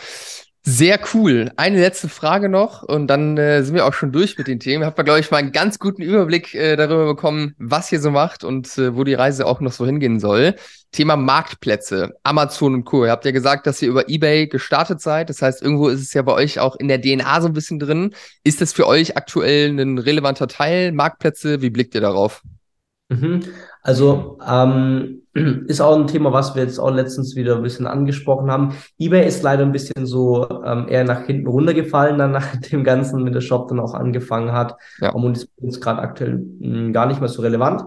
Sehr 0.64 1.00
cool. 1.14 1.50
Eine 1.56 1.80
letzte 1.80 2.08
Frage 2.08 2.48
noch 2.48 2.82
und 2.82 3.06
dann 3.06 3.38
äh, 3.38 3.62
sind 3.62 3.74
wir 3.74 3.86
auch 3.86 3.94
schon 3.94 4.12
durch 4.12 4.36
mit 4.36 4.48
den 4.48 4.60
Themen. 4.60 4.84
Habt 4.84 4.98
ihr, 4.98 5.04
glaube 5.04 5.20
ich, 5.20 5.30
mal 5.30 5.38
einen 5.38 5.52
ganz 5.52 5.78
guten 5.78 6.02
Überblick 6.02 6.54
äh, 6.54 6.76
darüber 6.76 7.06
bekommen, 7.06 7.54
was 7.58 7.90
ihr 7.90 8.00
so 8.00 8.10
macht 8.10 8.44
und 8.44 8.76
äh, 8.76 8.94
wo 8.94 9.04
die 9.04 9.14
Reise 9.14 9.46
auch 9.46 9.60
noch 9.60 9.72
so 9.72 9.86
hingehen 9.86 10.20
soll. 10.20 10.56
Thema 10.92 11.16
Marktplätze, 11.16 12.14
Amazon 12.22 12.74
und 12.74 12.84
Co. 12.84 13.04
Ihr 13.04 13.10
habt 13.10 13.24
ja 13.24 13.30
gesagt, 13.30 13.66
dass 13.66 13.80
ihr 13.80 13.88
über 13.88 14.08
eBay 14.08 14.46
gestartet 14.46 15.00
seid. 15.00 15.30
Das 15.30 15.40
heißt, 15.42 15.62
irgendwo 15.62 15.88
ist 15.88 16.02
es 16.02 16.12
ja 16.12 16.22
bei 16.22 16.32
euch 16.32 16.58
auch 16.60 16.76
in 16.76 16.88
der 16.88 17.00
DNA 17.00 17.40
so 17.40 17.46
ein 17.46 17.54
bisschen 17.54 17.78
drin. 17.78 18.14
Ist 18.42 18.60
das 18.60 18.72
für 18.72 18.86
euch 18.86 19.16
aktuell 19.16 19.70
ein 19.70 19.98
relevanter 19.98 20.48
Teil? 20.48 20.92
Marktplätze, 20.92 21.62
wie 21.62 21.70
blickt 21.70 21.94
ihr 21.94 22.00
darauf? 22.00 22.42
Mhm. 23.08 23.40
Also 23.82 24.38
ähm, 24.46 25.22
ist 25.66 25.80
auch 25.80 25.96
ein 25.96 26.06
Thema, 26.06 26.32
was 26.32 26.54
wir 26.54 26.62
jetzt 26.62 26.78
auch 26.78 26.90
letztens 26.90 27.36
wieder 27.36 27.56
ein 27.56 27.62
bisschen 27.62 27.86
angesprochen 27.86 28.50
haben. 28.50 28.74
eBay 28.98 29.26
ist 29.26 29.42
leider 29.42 29.64
ein 29.64 29.72
bisschen 29.72 30.06
so 30.06 30.48
ähm, 30.64 30.86
eher 30.88 31.04
nach 31.04 31.24
hinten 31.24 31.46
runtergefallen, 31.46 32.18
dann 32.18 32.32
nach 32.32 32.56
dem 32.72 32.84
Ganzen 32.84 33.22
mit 33.22 33.34
der 33.34 33.40
Shop 33.40 33.68
dann 33.68 33.80
auch 33.80 33.94
angefangen 33.94 34.52
hat. 34.52 34.76
Ja. 35.00 35.10
Und 35.10 35.36
ist 35.36 35.48
uns 35.56 35.80
gerade 35.80 36.00
aktuell 36.00 36.38
mh, 36.38 36.78
hm, 36.78 36.92
gar 36.92 37.06
nicht 37.06 37.20
mehr 37.20 37.28
so 37.28 37.42
relevant. 37.42 37.82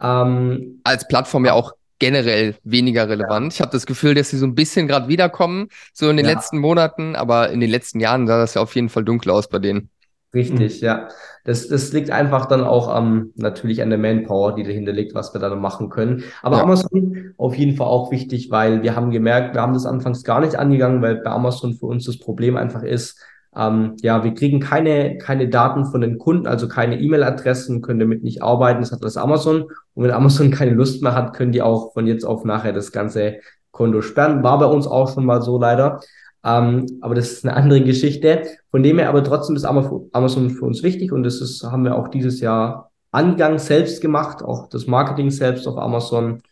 Ähm, 0.00 0.80
Als 0.84 1.06
Plattform 1.08 1.44
ja 1.44 1.52
auch 1.52 1.72
generell 1.98 2.56
weniger 2.64 3.08
relevant. 3.08 3.52
Ja. 3.52 3.56
Ich 3.56 3.60
habe 3.60 3.70
das 3.70 3.86
Gefühl, 3.86 4.14
dass 4.14 4.30
sie 4.30 4.38
so 4.38 4.46
ein 4.46 4.56
bisschen 4.56 4.88
gerade 4.88 5.06
wiederkommen, 5.06 5.68
so 5.92 6.10
in 6.10 6.16
den 6.16 6.26
ja. 6.26 6.32
letzten 6.32 6.58
Monaten, 6.58 7.14
aber 7.14 7.50
in 7.50 7.60
den 7.60 7.70
letzten 7.70 8.00
Jahren 8.00 8.26
sah 8.26 8.38
das 8.38 8.54
ja 8.54 8.62
auf 8.62 8.74
jeden 8.74 8.88
Fall 8.88 9.04
dunkel 9.04 9.30
aus 9.30 9.48
bei 9.48 9.60
denen. 9.60 9.88
Richtig, 10.34 10.80
mhm. 10.80 10.86
ja. 10.86 11.08
Das, 11.44 11.68
das 11.68 11.92
liegt 11.92 12.10
einfach 12.10 12.46
dann 12.46 12.62
auch 12.62 12.88
am, 12.88 13.32
natürlich 13.36 13.82
an 13.82 13.90
der 13.90 13.98
Manpower, 13.98 14.54
die 14.54 14.62
dahinter 14.62 14.92
liegt, 14.92 15.14
was 15.14 15.34
wir 15.34 15.40
da 15.40 15.54
machen 15.54 15.90
können. 15.90 16.22
Aber 16.42 16.58
ja. 16.58 16.62
Amazon 16.62 17.34
auf 17.36 17.54
jeden 17.54 17.76
Fall 17.76 17.88
auch 17.88 18.10
wichtig, 18.10 18.50
weil 18.50 18.82
wir 18.82 18.96
haben 18.96 19.10
gemerkt, 19.10 19.54
wir 19.54 19.60
haben 19.60 19.74
das 19.74 19.86
anfangs 19.86 20.24
gar 20.24 20.40
nicht 20.40 20.56
angegangen, 20.56 21.02
weil 21.02 21.16
bei 21.16 21.30
Amazon 21.30 21.74
für 21.74 21.86
uns 21.86 22.06
das 22.06 22.18
Problem 22.18 22.56
einfach 22.56 22.82
ist, 22.82 23.20
ähm, 23.54 23.96
ja, 24.00 24.24
wir 24.24 24.32
kriegen 24.32 24.60
keine, 24.60 25.18
keine 25.18 25.48
Daten 25.48 25.84
von 25.84 26.00
den 26.00 26.16
Kunden, 26.18 26.46
also 26.46 26.68
keine 26.68 26.98
E-Mail-Adressen, 26.98 27.82
können 27.82 28.00
damit 28.00 28.22
nicht 28.22 28.42
arbeiten. 28.42 28.80
Das 28.80 28.92
hat 28.92 29.04
das 29.04 29.16
Amazon. 29.16 29.64
Und 29.94 30.04
wenn 30.04 30.10
Amazon 30.10 30.50
keine 30.52 30.72
Lust 30.72 31.02
mehr 31.02 31.14
hat, 31.14 31.34
können 31.34 31.52
die 31.52 31.62
auch 31.62 31.92
von 31.92 32.06
jetzt 32.06 32.24
auf 32.24 32.44
nachher 32.44 32.72
das 32.72 32.92
ganze 32.92 33.40
Konto 33.70 34.00
sperren. 34.00 34.42
War 34.42 34.58
bei 34.58 34.66
uns 34.66 34.86
auch 34.86 35.12
schon 35.12 35.26
mal 35.26 35.42
so 35.42 35.60
leider. 35.60 36.00
Ähm, 36.44 36.98
aber 37.00 37.14
das 37.14 37.32
ist 37.32 37.44
eine 37.44 37.54
andere 37.54 37.82
Geschichte. 37.82 38.46
Von 38.70 38.82
dem 38.82 38.98
her 38.98 39.08
aber 39.08 39.22
trotzdem 39.22 39.56
ist 39.56 39.64
Amazon 39.64 40.50
für 40.50 40.64
uns 40.64 40.82
wichtig 40.82 41.12
und 41.12 41.22
das 41.22 41.40
ist, 41.40 41.62
haben 41.62 41.84
wir 41.84 41.96
auch 41.96 42.08
dieses 42.08 42.40
Jahr 42.40 42.90
Angang 43.10 43.58
selbst 43.58 44.00
gemacht, 44.00 44.42
auch 44.42 44.68
das 44.68 44.86
Marketing 44.86 45.30
selbst 45.30 45.66
auf 45.68 45.76
Amazon 45.76 46.42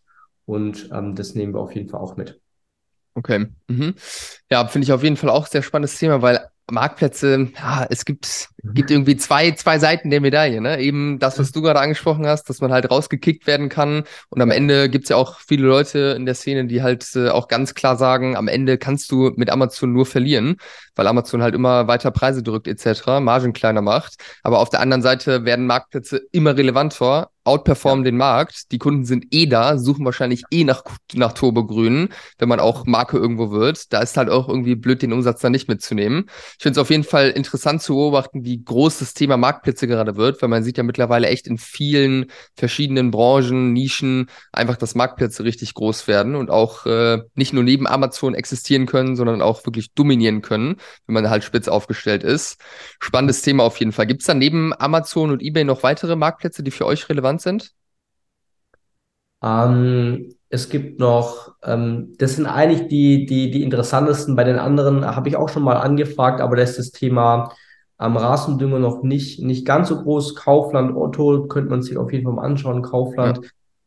und 0.45 0.91
ähm, 0.93 1.15
das 1.15 1.35
nehmen 1.35 1.55
wir 1.55 1.61
auf 1.61 1.75
jeden 1.75 1.89
Fall 1.89 2.01
auch 2.01 2.17
mit. 2.17 2.41
Okay. 3.15 3.47
Mhm. 3.69 3.95
Ja, 4.51 4.67
finde 4.67 4.85
ich 4.85 4.93
auf 4.93 5.03
jeden 5.03 5.17
Fall 5.17 5.31
auch 5.31 5.47
sehr 5.47 5.63
spannendes 5.63 5.99
Thema, 5.99 6.23
weil 6.23 6.49
Marktplätze, 6.71 7.49
ja, 7.57 7.87
es 7.91 8.05
gibt, 8.05 8.49
mhm. 8.63 8.75
gibt 8.75 8.91
irgendwie 8.91 9.17
zwei, 9.17 9.51
zwei 9.53 9.79
Seiten 9.79 10.11
der 10.11 10.21
Medaille, 10.21 10.61
ne? 10.61 10.81
Eben 10.81 11.19
das, 11.19 11.39
was 11.39 11.53
du 11.53 11.63
gerade 11.63 11.81
angesprochen 11.81 12.27
hast, 12.27 12.49
dass 12.49 12.61
man 12.61 12.73
halt 12.73 12.91
rausgekickt 12.91 13.47
werden 13.47 13.69
kann. 13.69 14.05
Und 14.29 14.41
am 14.41 14.51
Ende 14.51 14.89
gibt's 14.89 15.09
ja 15.09 15.17
auch 15.17 15.41
viele 15.41 15.67
Leute 15.67 16.15
in 16.17 16.27
der 16.27 16.35
Szene, 16.35 16.67
die 16.67 16.83
halt 16.83 17.07
äh, 17.17 17.29
auch 17.29 17.49
ganz 17.49 17.75
klar 17.75 17.97
sagen, 17.97 18.37
am 18.37 18.49
Ende 18.49 18.79
kannst 18.79 19.11
du 19.13 19.33
mit 19.37 19.51
Amazon 19.51 19.93
nur 19.93 20.07
verlieren, 20.07 20.57
weil 20.95 21.07
Amazon 21.07 21.43
halt 21.43 21.55
immer 21.55 21.89
weiter 21.89 22.11
Preise 22.11 22.43
drückt 22.43 22.69
etc., 22.69 23.21
Margen 23.21 23.53
kleiner 23.53 23.83
macht. 23.83 24.17
Aber 24.43 24.59
auf 24.59 24.71
der 24.71 24.81
anderen 24.81 25.03
Seite 25.03 25.45
werden 25.45 25.67
Marktplätze 25.67 26.23
immer 26.33 26.57
relevanter, 26.57 27.31
outperformen 27.51 28.05
ja. 28.05 28.11
den 28.11 28.17
Markt. 28.17 28.73
Die 28.73 28.79
Kunden 28.79 29.05
sind 29.05 29.27
eh 29.31 29.47
da, 29.47 29.77
suchen 29.79 30.05
wahrscheinlich 30.05 30.45
eh 30.51 30.65
nach, 30.65 30.85
nach 31.15 31.33
Turbo-Grün, 31.33 32.09
wenn 32.39 32.49
man 32.49 32.61
auch 32.61 32.87
Marke 32.87 33.19
irgendwo 33.19 33.51
wird. 33.51 33.93
Da 33.93 34.01
ist 34.01 34.17
halt 34.17 34.31
auch 34.31 34.49
irgendwie 34.49 34.77
blöd, 34.77 35.03
den 35.03 35.13
Umsatz 35.13 35.41
dann 35.41 35.53
nicht 35.53 35.69
mitzunehmen. 35.69 36.27
Ich 36.57 36.63
finde 36.63 36.79
es 36.79 36.83
auf 36.83 36.91
jeden 36.91 37.05
Fall 37.05 37.31
interessant 37.31 37.83
zu 37.83 37.95
beobachten, 37.95 38.45
wie 38.45 38.63
groß 38.63 39.01
das 39.01 39.15
Thema 39.15 39.37
Marktplätze 39.37 39.87
gerade 39.87 40.17
wird, 40.17 40.41
weil 40.41 40.49
man 40.49 40.63
sieht 40.63 40.79
ja 40.79 40.83
mittlerweile 40.83 41.29
echt 41.29 41.47
in 41.47 41.59
vielen 41.59 42.27
verschiedenen 42.57 43.11
Branchen, 43.11 43.73
Nischen 43.73 44.27
einfach, 44.53 44.77
dass 44.77 44.95
Marktplätze 44.95 45.45
richtig 45.45 45.75
groß 45.75 46.09
werden 46.09 46.37
und 46.37 46.51
auch 46.51 46.87
äh, 46.87 47.19
nicht 47.35 47.53
nur 47.53 47.65
neben 47.65 47.87
Amazon 47.87 48.35
existieren 48.35 48.87
können, 48.87 49.17
sondern 49.17 49.43
auch 49.43 49.67
wirklich 49.67 49.93
dominieren 49.95 50.43
können, 50.43 50.77
wenn 51.07 51.15
man 51.15 51.31
halt 51.31 51.45
spitz 51.45 51.69
aufgestellt 51.69 52.23
ist. 52.23 52.61
Spannendes 53.01 53.43
Thema 53.43 53.65
auf 53.65 53.79
jeden 53.79 53.93
Fall. 53.93 54.07
Gibt 54.07 54.23
es 54.23 54.27
da 54.27 54.35
neben 54.35 54.73
Amazon 54.79 55.31
und 55.31 55.43
eBay 55.43 55.65
noch 55.65 55.83
weitere 55.83 56.17
Marktplätze, 56.17 56.63
die 56.63 56.71
für 56.71 56.87
euch 56.87 57.09
relevant 57.09 57.40
sind? 57.41 57.73
Ähm, 59.43 60.35
es 60.49 60.69
gibt 60.69 60.99
noch, 60.99 61.55
ähm, 61.63 62.15
das 62.19 62.37
sind 62.37 62.47
eigentlich 62.47 62.89
die, 62.89 63.27
die, 63.27 63.51
die 63.51 63.63
interessantesten. 63.63 64.37
Bei 64.37 64.45
den 64.45 64.59
anderen 64.59 65.05
habe 65.05 65.29
ich 65.29 65.37
auch 65.37 65.49
schon 65.49 65.63
mal 65.63 65.77
angefragt, 65.77 66.41
aber 66.41 66.57
da 66.57 66.63
ist 66.63 66.79
das 66.79 66.91
Thema 66.91 67.53
am 67.97 68.13
ähm, 68.13 68.19
Rasendünger 68.19 68.79
noch 68.79 69.03
nicht, 69.03 69.41
nicht 69.41 69.67
ganz 69.67 69.89
so 69.89 70.03
groß. 70.03 70.35
Kaufland, 70.35 70.97
Otto 70.97 71.47
könnte 71.47 71.71
man 71.71 71.83
sich 71.83 71.97
auf 71.97 72.13
jeden 72.13 72.25
Fall 72.25 72.35
mal 72.35 72.45
anschauen. 72.45 72.83
Kaufland. 72.83 73.41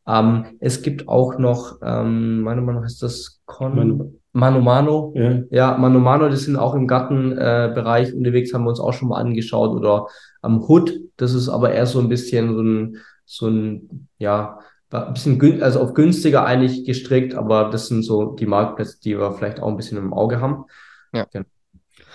Ja. 0.06 0.20
Ähm, 0.20 0.56
es 0.60 0.82
gibt 0.82 1.08
auch 1.08 1.38
noch, 1.38 1.78
ähm, 1.82 2.42
meiner 2.42 2.62
Meinung 2.62 2.82
nach 2.82 2.88
ist 2.88 3.02
das 3.02 3.40
Con 3.44 3.74
Manu 3.74 4.12
Mano 4.32 4.60
Mano. 4.60 5.12
Ja. 5.14 5.40
ja, 5.50 5.78
Mano 5.78 6.00
Mano, 6.00 6.28
die 6.28 6.36
sind 6.36 6.56
auch 6.56 6.74
im 6.74 6.88
Gartenbereich 6.88 8.10
äh, 8.10 8.12
unterwegs, 8.12 8.52
haben 8.52 8.64
wir 8.64 8.70
uns 8.70 8.80
auch 8.80 8.92
schon 8.92 9.08
mal 9.08 9.20
angeschaut. 9.20 9.70
Oder 9.70 10.06
am 10.42 10.60
Hood, 10.60 10.92
das 11.16 11.34
ist 11.34 11.48
aber 11.48 11.72
eher 11.72 11.86
so 11.86 12.00
ein 12.00 12.08
bisschen 12.08 12.54
so 12.54 12.60
ein, 12.60 12.96
so 13.24 13.48
ein, 13.48 14.08
ja, 14.18 14.58
ein 14.90 15.12
bisschen 15.12 15.62
also 15.62 15.80
auf 15.80 15.94
günstiger 15.94 16.44
eigentlich 16.44 16.84
gestrickt, 16.84 17.34
aber 17.34 17.70
das 17.70 17.88
sind 17.88 18.02
so 18.02 18.32
die 18.32 18.46
Marktplätze, 18.46 19.00
die 19.00 19.18
wir 19.18 19.32
vielleicht 19.32 19.60
auch 19.60 19.68
ein 19.68 19.76
bisschen 19.76 19.98
im 19.98 20.12
Auge 20.12 20.40
haben. 20.40 20.64
Ja. 21.12 21.26
Genau. 21.32 21.46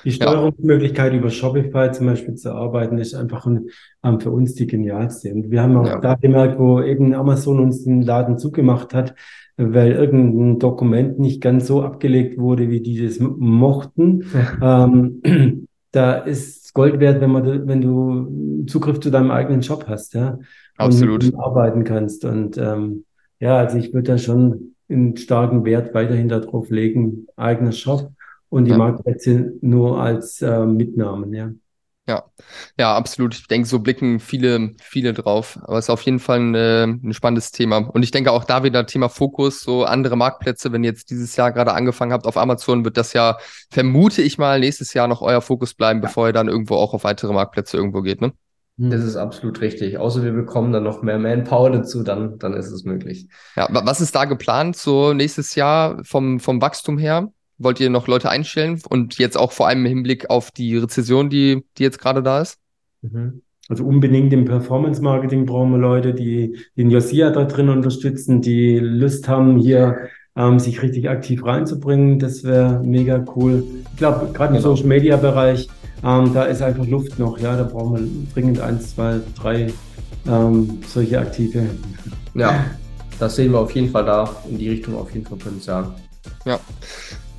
Die 0.05 0.11
Steuerungsmöglichkeit 0.11 1.11
ja. 1.11 1.19
über 1.19 1.29
Shopify 1.29 1.91
zum 1.91 2.05
Beispiel 2.05 2.35
zu 2.35 2.53
arbeiten, 2.53 2.97
ist 2.97 3.15
einfach 3.15 3.45
ein, 3.45 3.69
um, 4.01 4.19
für 4.21 4.31
uns 4.31 4.55
die 4.55 4.67
genialste. 4.67 5.33
Und 5.33 5.51
wir 5.51 5.61
haben 5.61 5.75
auch 5.77 5.87
ja. 5.87 5.99
da 5.99 6.15
gemerkt, 6.15 6.57
wo 6.57 6.81
eben 6.81 7.13
Amazon 7.13 7.59
uns 7.59 7.83
den 7.83 8.01
Laden 8.01 8.37
zugemacht 8.37 8.93
hat, 8.93 9.13
weil 9.57 9.91
irgendein 9.91 10.59
Dokument 10.59 11.19
nicht 11.19 11.41
ganz 11.41 11.67
so 11.67 11.81
abgelegt 11.83 12.37
wurde, 12.37 12.69
wie 12.69 12.81
die 12.81 13.05
das 13.05 13.19
mochten. 13.19 14.23
Ja. 14.33 14.85
Ähm, 14.85 15.67
da 15.91 16.13
ist 16.13 16.73
Gold 16.73 16.99
wert, 16.99 17.19
wenn 17.19 17.31
man, 17.31 17.67
wenn 17.67 17.81
du 17.81 18.65
Zugriff 18.67 18.99
zu 18.99 19.09
deinem 19.09 19.31
eigenen 19.31 19.63
Shop 19.63 19.85
hast, 19.87 20.13
ja. 20.13 20.39
Absolut. 20.79 21.23
Und 21.25 21.35
arbeiten 21.35 21.83
kannst. 21.83 22.25
Und 22.25 22.57
ähm, 22.57 23.05
ja, 23.39 23.57
also 23.57 23.77
ich 23.77 23.93
würde 23.93 24.11
da 24.11 24.17
schon 24.17 24.75
einen 24.89 25.17
starken 25.17 25.65
Wert 25.65 25.93
weiterhin 25.93 26.29
darauf 26.29 26.69
legen, 26.69 27.27
eigener 27.35 27.71
Shop 27.71 28.11
und 28.49 28.65
die 28.65 28.71
ja. 28.71 28.77
Marktplätze 28.77 29.53
nur 29.61 30.01
als 30.01 30.41
äh, 30.41 30.65
Mitnahmen, 30.65 31.33
ja. 31.33 31.51
Ja, 32.07 32.23
ja, 32.79 32.95
absolut. 32.95 33.35
Ich 33.35 33.47
denke, 33.47 33.67
so 33.67 33.77
blicken 33.77 34.19
viele, 34.19 34.71
viele 34.81 35.13
drauf. 35.13 35.59
Aber 35.61 35.77
es 35.77 35.85
ist 35.85 35.89
auf 35.91 36.01
jeden 36.01 36.17
Fall 36.17 36.39
ein, 36.39 36.55
äh, 36.55 36.85
ein 36.85 37.13
spannendes 37.13 37.51
Thema. 37.51 37.77
Und 37.77 38.01
ich 38.01 38.09
denke 38.09 38.31
auch 38.31 38.45
da 38.45 38.63
wieder 38.63 38.87
Thema 38.87 39.09
Fokus, 39.09 39.61
so 39.61 39.83
andere 39.83 40.15
Marktplätze. 40.15 40.71
Wenn 40.71 40.83
ihr 40.83 40.89
jetzt 40.89 41.11
dieses 41.11 41.35
Jahr 41.35 41.51
gerade 41.51 41.71
angefangen 41.73 42.11
habt 42.11 42.25
auf 42.25 42.35
Amazon, 42.35 42.83
wird 42.83 42.97
das 42.97 43.13
ja, 43.13 43.37
vermute 43.69 44.23
ich 44.23 44.39
mal, 44.39 44.59
nächstes 44.59 44.95
Jahr 44.95 45.07
noch 45.07 45.21
euer 45.21 45.41
Fokus 45.41 45.75
bleiben, 45.75 46.01
bevor 46.01 46.25
ihr 46.25 46.33
dann 46.33 46.47
irgendwo 46.47 46.77
auch 46.77 46.95
auf 46.95 47.03
weitere 47.03 47.31
Marktplätze 47.31 47.77
irgendwo 47.77 48.01
geht, 48.01 48.21
ne? 48.21 48.33
Das 48.79 49.03
ist 49.03 49.17
absolut 49.17 49.59
richtig. 49.59 49.97
Außer 49.97 50.23
wir 50.23 50.31
bekommen 50.31 50.71
dann 50.71 50.83
noch 50.83 51.01
mehr 51.01 51.19
Manpower 51.19 51.69
dazu, 51.69 52.01
dann, 52.01 52.39
dann 52.39 52.53
ist 52.53 52.71
es 52.71 52.85
möglich. 52.85 53.27
Ja, 53.57 53.67
was 53.69 53.99
ist 53.99 54.15
da 54.15 54.23
geplant, 54.23 54.77
so 54.77 55.13
nächstes 55.13 55.55
Jahr 55.55 56.01
vom, 56.05 56.39
vom 56.39 56.61
Wachstum 56.61 56.97
her? 56.97 57.29
Wollt 57.57 57.81
ihr 57.81 57.89
noch 57.89 58.07
Leute 58.07 58.29
einstellen? 58.29 58.81
Und 58.89 59.17
jetzt 59.17 59.37
auch 59.37 59.51
vor 59.51 59.67
allem 59.67 59.79
im 59.79 59.85
Hinblick 59.85 60.29
auf 60.29 60.51
die 60.51 60.77
Rezession, 60.77 61.29
die, 61.29 61.65
die 61.77 61.83
jetzt 61.83 61.99
gerade 61.99 62.23
da 62.23 62.39
ist? 62.39 62.57
Mhm. 63.01 63.41
Also 63.67 63.83
unbedingt 63.83 64.31
im 64.33 64.45
Performance-Marketing 64.45 65.45
brauchen 65.45 65.71
wir 65.71 65.77
Leute, 65.77 66.13
die 66.13 66.57
den 66.75 66.89
Josia 66.89 67.29
da 67.31 67.43
drin 67.43 67.69
unterstützen, 67.69 68.41
die 68.41 68.79
Lust 68.79 69.27
haben, 69.27 69.57
hier 69.57 70.07
ähm, 70.35 70.57
sich 70.57 70.81
richtig 70.81 71.09
aktiv 71.09 71.45
reinzubringen. 71.45 72.17
Das 72.17 72.43
wäre 72.43 72.81
mega 72.83 73.23
cool. 73.35 73.63
Ich 73.91 73.97
glaube, 73.97 74.31
gerade 74.33 74.55
im 74.55 74.61
genau. 74.61 74.75
Social-Media-Bereich, 74.75 75.67
ähm, 76.03 76.33
da 76.33 76.43
ist 76.43 76.61
einfach 76.61 76.85
Luft 76.85 77.19
noch. 77.19 77.37
Ja, 77.39 77.55
da 77.55 77.63
brauchen 77.63 77.95
wir 77.95 78.33
dringend 78.33 78.59
eins, 78.59 78.95
zwei, 78.95 79.19
drei 79.39 79.71
ähm, 80.27 80.79
solche 80.87 81.19
Aktive. 81.19 81.69
Ja, 82.33 82.65
das 83.19 83.35
sehen 83.35 83.51
wir 83.51 83.59
auf 83.59 83.71
jeden 83.71 83.89
Fall 83.89 84.05
da 84.05 84.29
in 84.49 84.57
die 84.57 84.69
Richtung 84.69 84.95
auf 84.95 85.11
jeden 85.13 85.25
Fall 85.25 85.37
Potenzial. 85.37 85.93
Ja. 86.45 86.59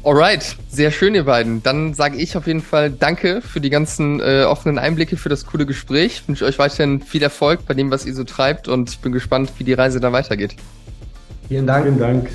Alright, 0.03 0.57
sehr 0.70 0.90
schön, 0.90 1.14
ihr 1.14 1.25
beiden. 1.25 1.62
Dann 1.62 1.92
sage 1.92 2.16
ich 2.16 2.35
auf 2.35 2.46
jeden 2.46 2.62
Fall 2.62 2.90
Danke 2.90 3.42
für 3.42 3.61
die 3.61 3.68
ganzen 3.68 4.20
äh, 4.20 4.44
offenen 4.44 4.79
Einblicke, 4.79 5.18
für 5.18 5.29
das 5.29 5.44
coole 5.44 5.66
Gespräch. 5.66 6.23
Ich 6.23 6.29
wünsche 6.29 6.46
euch 6.46 6.59
weiterhin 6.59 7.03
viel 7.03 7.23
Erfolg 7.23 7.66
bei 7.66 7.75
dem, 7.75 7.90
was 7.90 8.07
ihr 8.07 8.14
so 8.14 8.25
treibt 8.25 8.66
und 8.66 8.88
ich 8.88 8.99
bin 9.01 9.12
gespannt, 9.12 9.53
wie 9.59 9.64
die 9.64 9.75
Reise 9.75 10.01
da 10.01 10.11
weitergeht. 10.11 10.57
Vielen 11.49 11.66
Dank. 11.66 11.85
Vielen 11.85 11.99
Dank. 11.99 12.31